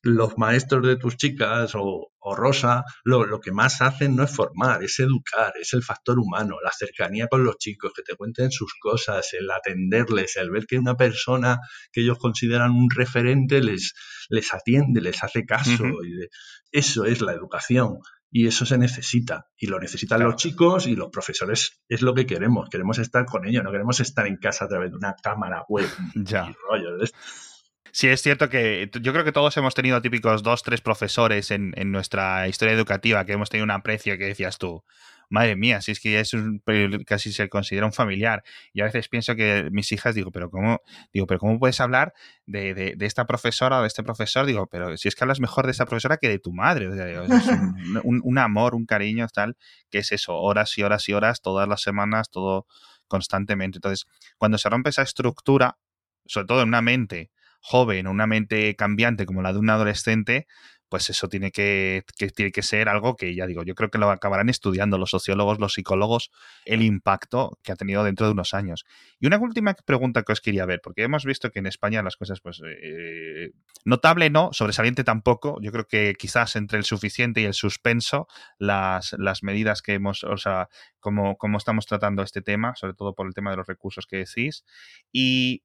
los 0.02 0.36
maestros 0.36 0.86
de 0.86 0.96
tus 0.96 1.16
chicas 1.16 1.72
o, 1.74 2.08
Rosa, 2.36 2.84
lo, 3.04 3.40
que 3.40 3.52
más 3.52 3.82
hacen 3.82 4.14
no 4.14 4.22
es 4.24 4.30
formar, 4.30 4.82
es 4.82 4.98
educar, 5.00 5.54
es 5.60 5.72
el 5.72 5.82
factor 5.82 6.18
humano, 6.18 6.56
la 6.62 6.70
cercanía 6.70 7.26
con 7.28 7.44
los 7.44 7.58
chicos, 7.58 7.92
que 7.94 8.02
te 8.02 8.14
cuenten 8.14 8.52
sus 8.52 8.74
cosas, 8.80 9.32
el 9.32 9.50
atenderles, 9.50 10.36
el 10.36 10.50
ver 10.50 10.66
que 10.66 10.78
una 10.78 10.96
persona 10.96 11.58
que 11.92 12.02
ellos 12.02 12.18
consideran 12.18 12.72
un 12.72 12.90
referente 12.90 13.60
les, 13.60 13.94
les 14.28 14.54
atiende, 14.54 15.00
les 15.00 15.22
hace 15.22 15.44
caso. 15.44 15.84
y 16.04 16.28
eso 16.70 17.04
es 17.04 17.20
la 17.20 17.32
educación. 17.32 17.98
Y 18.34 18.46
eso 18.46 18.64
se 18.64 18.78
necesita. 18.78 19.46
Y 19.58 19.66
lo 19.66 19.78
necesitan 19.78 20.22
los 20.22 20.36
chicos 20.36 20.86
y 20.86 20.96
los 20.96 21.10
profesores. 21.10 21.82
Es 21.86 22.00
lo 22.00 22.14
que 22.14 22.24
queremos. 22.24 22.70
Queremos 22.70 22.98
estar 22.98 23.26
con 23.26 23.46
ellos. 23.46 23.62
No 23.62 23.70
queremos 23.70 24.00
estar 24.00 24.26
en 24.26 24.38
casa 24.38 24.64
a 24.64 24.68
través 24.68 24.90
de 24.90 24.96
una 24.96 25.14
cámara 25.22 25.64
web. 25.68 25.86
ya. 26.14 26.50
Sí, 27.94 28.08
es 28.08 28.22
cierto 28.22 28.48
que 28.48 28.90
yo 29.02 29.12
creo 29.12 29.22
que 29.22 29.32
todos 29.32 29.54
hemos 29.58 29.74
tenido 29.74 30.00
típicos 30.00 30.42
dos, 30.42 30.62
tres 30.62 30.80
profesores 30.80 31.50
en, 31.50 31.74
nuestra 31.92 32.48
historia 32.48 32.72
educativa 32.72 33.26
que 33.26 33.32
hemos 33.32 33.50
tenido 33.50 33.64
un 33.64 33.70
aprecio 33.70 34.16
que 34.16 34.24
decías 34.24 34.56
tú, 34.56 34.82
madre 35.28 35.56
mía, 35.56 35.82
si 35.82 35.92
es 35.92 36.00
que 36.00 36.18
es 36.18 36.32
un, 36.32 36.62
casi 37.06 37.32
se 37.32 37.50
considera 37.50 37.84
un 37.84 37.92
familiar. 37.92 38.44
Y 38.72 38.80
a 38.80 38.84
veces 38.84 39.08
pienso 39.08 39.36
que 39.36 39.68
mis 39.72 39.92
hijas 39.92 40.14
digo, 40.14 40.30
pero 40.32 40.50
¿cómo, 40.50 40.80
digo, 41.12 41.26
pero 41.26 41.38
¿cómo 41.38 41.58
puedes 41.58 41.80
hablar 41.80 42.14
de, 42.46 42.96
esta 43.00 43.26
profesora 43.26 43.78
o 43.78 43.82
de 43.82 43.88
este 43.88 44.02
profesor? 44.02 44.46
Digo, 44.46 44.68
pero 44.68 44.96
si 44.96 45.08
es 45.08 45.14
que 45.14 45.24
hablas 45.24 45.40
mejor 45.40 45.66
de 45.66 45.72
esta 45.72 45.84
profesora 45.84 46.16
que 46.16 46.30
de 46.30 46.38
tu 46.38 46.54
madre. 46.54 46.86
es 46.86 47.46
un, 48.04 48.22
un 48.24 48.38
amor, 48.38 48.74
un 48.74 48.86
cariño 48.86 49.26
tal, 49.28 49.58
que 49.90 49.98
es 49.98 50.12
eso, 50.12 50.34
horas 50.36 50.78
y 50.78 50.82
horas 50.82 51.06
y 51.10 51.12
horas, 51.12 51.42
todas 51.42 51.68
las 51.68 51.82
semanas, 51.82 52.30
todo 52.30 52.66
constantemente. 53.06 53.76
Entonces, 53.76 54.06
cuando 54.38 54.56
se 54.56 54.70
rompe 54.70 54.88
esa 54.88 55.02
estructura, 55.02 55.76
sobre 56.24 56.46
todo 56.46 56.62
en 56.62 56.68
una 56.68 56.80
mente, 56.80 57.30
joven, 57.62 58.06
una 58.06 58.26
mente 58.26 58.74
cambiante 58.76 59.24
como 59.24 59.40
la 59.40 59.52
de 59.52 59.58
un 59.60 59.70
adolescente, 59.70 60.46
pues 60.92 61.08
eso 61.08 61.26
tiene 61.30 61.52
que, 61.52 62.04
tiene 62.36 62.52
que 62.52 62.62
ser 62.62 62.90
algo 62.90 63.16
que, 63.16 63.34
ya 63.34 63.46
digo, 63.46 63.62
yo 63.62 63.74
creo 63.74 63.88
que 63.88 63.96
lo 63.96 64.10
acabarán 64.10 64.50
estudiando 64.50 64.98
los 64.98 65.08
sociólogos, 65.08 65.58
los 65.58 65.72
psicólogos, 65.72 66.30
el 66.66 66.82
impacto 66.82 67.58
que 67.62 67.72
ha 67.72 67.76
tenido 67.76 68.04
dentro 68.04 68.26
de 68.26 68.32
unos 68.32 68.52
años. 68.52 68.84
Y 69.18 69.26
una 69.26 69.38
última 69.38 69.72
pregunta 69.72 70.22
que 70.22 70.32
os 70.32 70.42
quería 70.42 70.66
ver, 70.66 70.82
porque 70.82 71.04
hemos 71.04 71.24
visto 71.24 71.50
que 71.50 71.60
en 71.60 71.66
España 71.66 72.02
las 72.02 72.16
cosas, 72.16 72.42
pues, 72.42 72.60
eh, 72.66 73.52
notable 73.86 74.28
no, 74.28 74.50
sobresaliente 74.52 75.02
tampoco, 75.02 75.58
yo 75.62 75.72
creo 75.72 75.86
que 75.86 76.12
quizás 76.12 76.56
entre 76.56 76.76
el 76.76 76.84
suficiente 76.84 77.40
y 77.40 77.44
el 77.44 77.54
suspenso, 77.54 78.28
las, 78.58 79.14
las 79.16 79.42
medidas 79.42 79.80
que 79.80 79.94
hemos, 79.94 80.24
o 80.24 80.36
sea, 80.36 80.68
cómo, 81.00 81.38
cómo 81.38 81.56
estamos 81.56 81.86
tratando 81.86 82.22
este 82.22 82.42
tema, 82.42 82.74
sobre 82.76 82.92
todo 82.92 83.14
por 83.14 83.26
el 83.26 83.32
tema 83.32 83.50
de 83.50 83.56
los 83.56 83.66
recursos 83.66 84.06
que 84.06 84.18
decís. 84.18 84.66
Y 85.10 85.62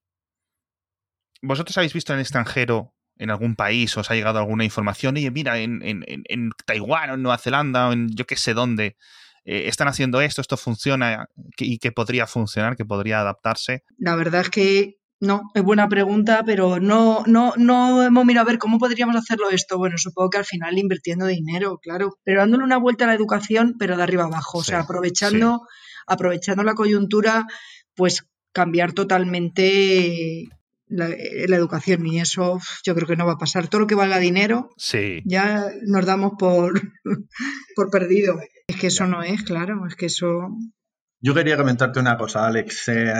¿Vosotros 1.42 1.76
habéis 1.78 1.92
visto 1.92 2.12
en 2.12 2.18
el 2.18 2.22
extranjero, 2.22 2.94
en 3.16 3.30
algún 3.30 3.56
país, 3.56 3.96
os 3.96 4.10
ha 4.10 4.14
llegado 4.14 4.38
alguna 4.38 4.64
información? 4.64 5.16
Oye, 5.16 5.30
mira, 5.30 5.58
en, 5.58 5.80
en, 5.82 6.50
Taiwán 6.66 7.10
o 7.10 7.14
en 7.14 7.22
Nueva 7.22 7.38
Zelanda 7.38 7.88
o 7.88 7.92
en 7.92 8.08
yo 8.14 8.26
qué 8.26 8.36
sé 8.36 8.54
dónde, 8.54 8.96
eh, 9.44 9.68
están 9.68 9.88
haciendo 9.88 10.20
esto, 10.20 10.40
esto 10.40 10.56
funciona 10.56 11.28
y 11.56 11.78
que 11.78 11.92
podría 11.92 12.26
funcionar, 12.26 12.76
que 12.76 12.84
podría 12.84 13.20
adaptarse. 13.20 13.84
La 13.96 14.14
verdad 14.16 14.42
es 14.42 14.50
que 14.50 14.98
no, 15.20 15.50
es 15.54 15.62
buena 15.62 15.88
pregunta, 15.88 16.42
pero 16.44 16.78
no, 16.78 17.24
no, 17.26 17.54
no 17.56 18.04
hemos 18.04 18.24
mirado 18.24 18.46
a 18.46 18.50
ver 18.50 18.58
cómo 18.58 18.78
podríamos 18.78 19.16
hacerlo 19.16 19.50
esto. 19.50 19.78
Bueno, 19.78 19.96
supongo 19.98 20.30
que 20.30 20.38
al 20.38 20.44
final 20.44 20.78
invirtiendo 20.78 21.26
dinero, 21.26 21.78
claro, 21.78 22.18
pero 22.22 22.40
dándole 22.40 22.64
una 22.64 22.78
vuelta 22.78 23.04
a 23.04 23.08
la 23.08 23.14
educación, 23.14 23.74
pero 23.78 23.96
de 23.96 24.02
arriba 24.02 24.24
abajo, 24.24 24.58
o 24.58 24.64
sea, 24.64 24.80
aprovechando, 24.80 25.62
aprovechando 26.06 26.62
la 26.62 26.74
coyuntura, 26.74 27.46
pues 27.94 28.26
cambiar 28.52 28.92
totalmente 28.92 30.48
la, 30.88 31.08
educación 31.08 32.06
y 32.06 32.20
eso 32.20 32.58
yo 32.84 32.94
creo 32.94 33.06
que 33.06 33.16
no 33.16 33.26
va 33.26 33.34
a 33.34 33.38
pasar. 33.38 33.68
Todo 33.68 33.82
lo 33.82 33.86
que 33.86 33.94
valga 33.94 34.18
dinero, 34.18 34.70
sí. 34.76 35.22
ya 35.24 35.66
nos 35.86 36.06
damos 36.06 36.32
por, 36.38 36.80
por 37.76 37.90
perdido. 37.90 38.38
Es 38.66 38.76
que 38.76 38.88
eso 38.88 39.06
no 39.06 39.22
es, 39.22 39.42
claro, 39.42 39.86
es 39.86 39.94
que 39.94 40.06
eso... 40.06 40.48
Yo 41.20 41.34
quería 41.34 41.56
comentarte 41.56 41.98
una 41.98 42.16
cosa, 42.16 42.46
Alex. 42.46 42.88
Eh, 42.88 43.12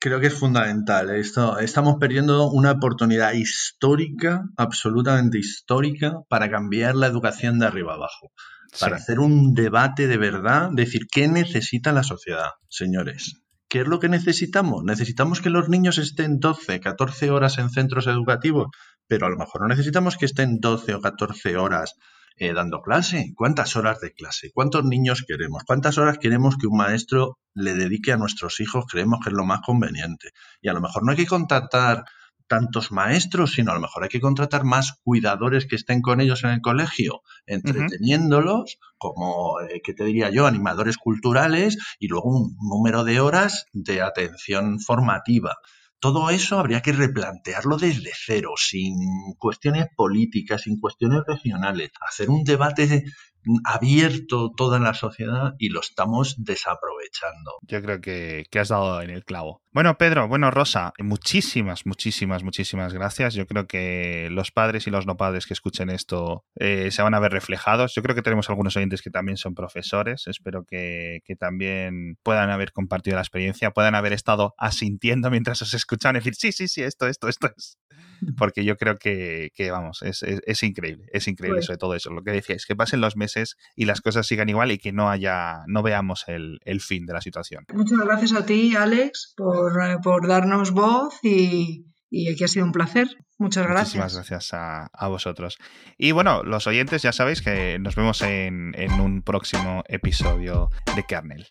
creo 0.00 0.18
que 0.18 0.26
es 0.26 0.34
fundamental. 0.34 1.10
Esto, 1.10 1.60
estamos 1.60 1.94
perdiendo 2.00 2.50
una 2.50 2.72
oportunidad 2.72 3.34
histórica, 3.34 4.42
absolutamente 4.56 5.38
histórica, 5.38 6.14
para 6.28 6.50
cambiar 6.50 6.96
la 6.96 7.06
educación 7.06 7.60
de 7.60 7.66
arriba 7.66 7.94
abajo. 7.94 8.32
Para 8.80 8.96
hacer 8.96 9.20
un 9.20 9.54
debate 9.54 10.08
de 10.08 10.18
verdad, 10.18 10.70
decir 10.72 11.02
qué 11.10 11.28
necesita 11.28 11.92
la 11.92 12.02
sociedad, 12.02 12.50
señores. 12.68 13.45
¿Qué 13.68 13.80
es 13.80 13.88
lo 13.88 13.98
que 13.98 14.08
necesitamos? 14.08 14.84
Necesitamos 14.84 15.40
que 15.40 15.50
los 15.50 15.68
niños 15.68 15.98
estén 15.98 16.38
12, 16.38 16.80
14 16.80 17.30
horas 17.30 17.58
en 17.58 17.70
centros 17.70 18.06
educativos, 18.06 18.68
pero 19.08 19.26
a 19.26 19.30
lo 19.30 19.36
mejor 19.36 19.62
no 19.62 19.68
necesitamos 19.68 20.16
que 20.16 20.26
estén 20.26 20.60
12 20.60 20.94
o 20.94 21.00
14 21.00 21.56
horas 21.56 21.94
eh, 22.36 22.52
dando 22.52 22.80
clase. 22.80 23.32
¿Cuántas 23.34 23.74
horas 23.76 24.00
de 24.00 24.12
clase? 24.12 24.50
¿Cuántos 24.52 24.84
niños 24.84 25.24
queremos? 25.26 25.62
¿Cuántas 25.66 25.98
horas 25.98 26.18
queremos 26.18 26.56
que 26.56 26.66
un 26.66 26.76
maestro 26.76 27.38
le 27.54 27.74
dedique 27.74 28.12
a 28.12 28.16
nuestros 28.16 28.60
hijos? 28.60 28.84
Creemos 28.86 29.20
que 29.22 29.30
es 29.30 29.34
lo 29.34 29.44
más 29.44 29.62
conveniente. 29.62 30.30
Y 30.60 30.68
a 30.68 30.72
lo 30.72 30.80
mejor 30.80 31.04
no 31.04 31.12
hay 31.12 31.16
que 31.16 31.26
contactar 31.26 32.04
tantos 32.46 32.92
maestros, 32.92 33.52
sino 33.52 33.72
a 33.72 33.74
lo 33.74 33.80
mejor 33.80 34.04
hay 34.04 34.08
que 34.08 34.20
contratar 34.20 34.64
más 34.64 34.98
cuidadores 35.02 35.66
que 35.66 35.76
estén 35.76 36.00
con 36.00 36.20
ellos 36.20 36.44
en 36.44 36.50
el 36.50 36.60
colegio, 36.60 37.22
entreteniéndolos, 37.46 38.78
como, 38.98 39.60
eh, 39.60 39.80
¿qué 39.82 39.94
te 39.94 40.04
diría 40.04 40.30
yo?, 40.30 40.46
animadores 40.46 40.96
culturales 40.96 41.78
y 41.98 42.08
luego 42.08 42.30
un 42.30 42.56
número 42.60 43.04
de 43.04 43.20
horas 43.20 43.66
de 43.72 44.02
atención 44.02 44.80
formativa. 44.80 45.56
Todo 45.98 46.28
eso 46.30 46.58
habría 46.58 46.82
que 46.82 46.92
replantearlo 46.92 47.78
desde 47.78 48.10
cero, 48.14 48.52
sin 48.56 48.94
cuestiones 49.38 49.86
políticas, 49.96 50.62
sin 50.62 50.78
cuestiones 50.78 51.22
regionales, 51.26 51.90
hacer 52.06 52.28
un 52.28 52.44
debate 52.44 53.04
abierto 53.64 54.50
toda 54.56 54.78
la 54.78 54.94
sociedad 54.94 55.54
y 55.58 55.68
lo 55.70 55.80
estamos 55.80 56.34
desaprovechando. 56.38 57.52
Yo 57.62 57.80
creo 57.80 58.00
que, 58.00 58.44
has 58.58 58.68
dado 58.68 59.00
en 59.02 59.10
el 59.10 59.24
clavo. 59.24 59.62
Bueno, 59.76 59.98
Pedro, 59.98 60.26
bueno, 60.26 60.50
Rosa, 60.50 60.94
muchísimas, 60.98 61.84
muchísimas, 61.84 62.42
muchísimas 62.42 62.94
gracias. 62.94 63.34
Yo 63.34 63.46
creo 63.46 63.66
que 63.66 64.28
los 64.30 64.50
padres 64.50 64.86
y 64.86 64.90
los 64.90 65.04
no 65.04 65.18
padres 65.18 65.44
que 65.44 65.52
escuchen 65.52 65.90
esto 65.90 66.46
eh, 66.54 66.90
se 66.90 67.02
van 67.02 67.12
a 67.12 67.20
ver 67.20 67.30
reflejados. 67.30 67.94
Yo 67.94 68.02
creo 68.02 68.14
que 68.14 68.22
tenemos 68.22 68.48
algunos 68.48 68.74
oyentes 68.78 69.02
que 69.02 69.10
también 69.10 69.36
son 69.36 69.54
profesores. 69.54 70.28
Espero 70.28 70.64
que, 70.64 71.20
también 71.38 72.16
puedan 72.22 72.48
haber 72.48 72.72
compartido 72.72 73.16
la 73.16 73.20
experiencia, 73.20 73.70
puedan 73.70 73.94
haber 73.94 74.14
estado 74.14 74.54
asintiendo 74.56 75.30
mientras 75.30 75.60
os 75.60 75.74
escuchan 75.74 76.14
decir, 76.14 76.34
sí, 76.36 76.52
sí, 76.52 76.68
sí, 76.68 76.82
esto, 76.82 77.06
esto, 77.06 77.28
esto 77.28 77.50
es. 77.54 77.78
Porque 78.38 78.64
yo 78.64 78.76
creo 78.76 78.96
que, 78.98 79.50
vamos, 79.70 80.00
es, 80.00 80.62
increíble, 80.62 81.06
es 81.12 81.28
increíble 81.28 81.58
pues 81.58 81.66
sobre 81.66 81.76
todo 81.76 81.94
eso. 81.94 82.10
Lo 82.10 82.22
que 82.22 82.30
decíais, 82.30 82.64
que 82.64 82.76
pasen 82.76 83.02
los 83.02 83.14
meses 83.16 83.56
y 83.74 83.84
las 83.84 84.00
cosas 84.00 84.26
sigan 84.26 84.48
igual 84.48 84.72
y 84.72 84.78
que 84.78 84.92
no 84.92 85.10
haya, 85.10 85.64
no 85.66 85.82
veamos 85.82 86.24
el, 86.28 86.60
fin 86.80 87.04
de 87.04 87.12
la 87.12 87.20
situación. 87.20 87.64
Muchas 87.74 87.98
gracias 87.98 88.32
a 88.32 88.46
ti, 88.46 88.74
Alex, 88.74 89.34
por, 89.36 89.65
eh, 89.72 89.96
darnos 90.26 90.72
voz 90.72 91.18
y, 91.22 91.86
y 92.10 92.32
aquí 92.32 92.44
ha 92.44 92.48
sido 92.48 92.66
un 92.66 92.72
placer. 92.72 93.08
Muchas 93.38 93.66
gracias. 93.66 93.96
Muchísimas 93.96 94.14
gracias 94.14 94.50
a, 94.54 95.08
vosotros. 95.08 95.58
Y 95.98 96.12
bueno, 96.12 96.42
los 96.42 96.66
oyentes 96.66 97.02
ya 97.02 97.12
sabéis 97.12 97.42
que 97.42 97.78
nos 97.78 97.94
vemos 97.94 98.22
en, 98.22 98.72
en 98.76 98.92
un 99.00 99.22
próximo 99.22 99.84
episodio 99.88 100.70
de 100.94 101.02
Kernel. 101.02 101.46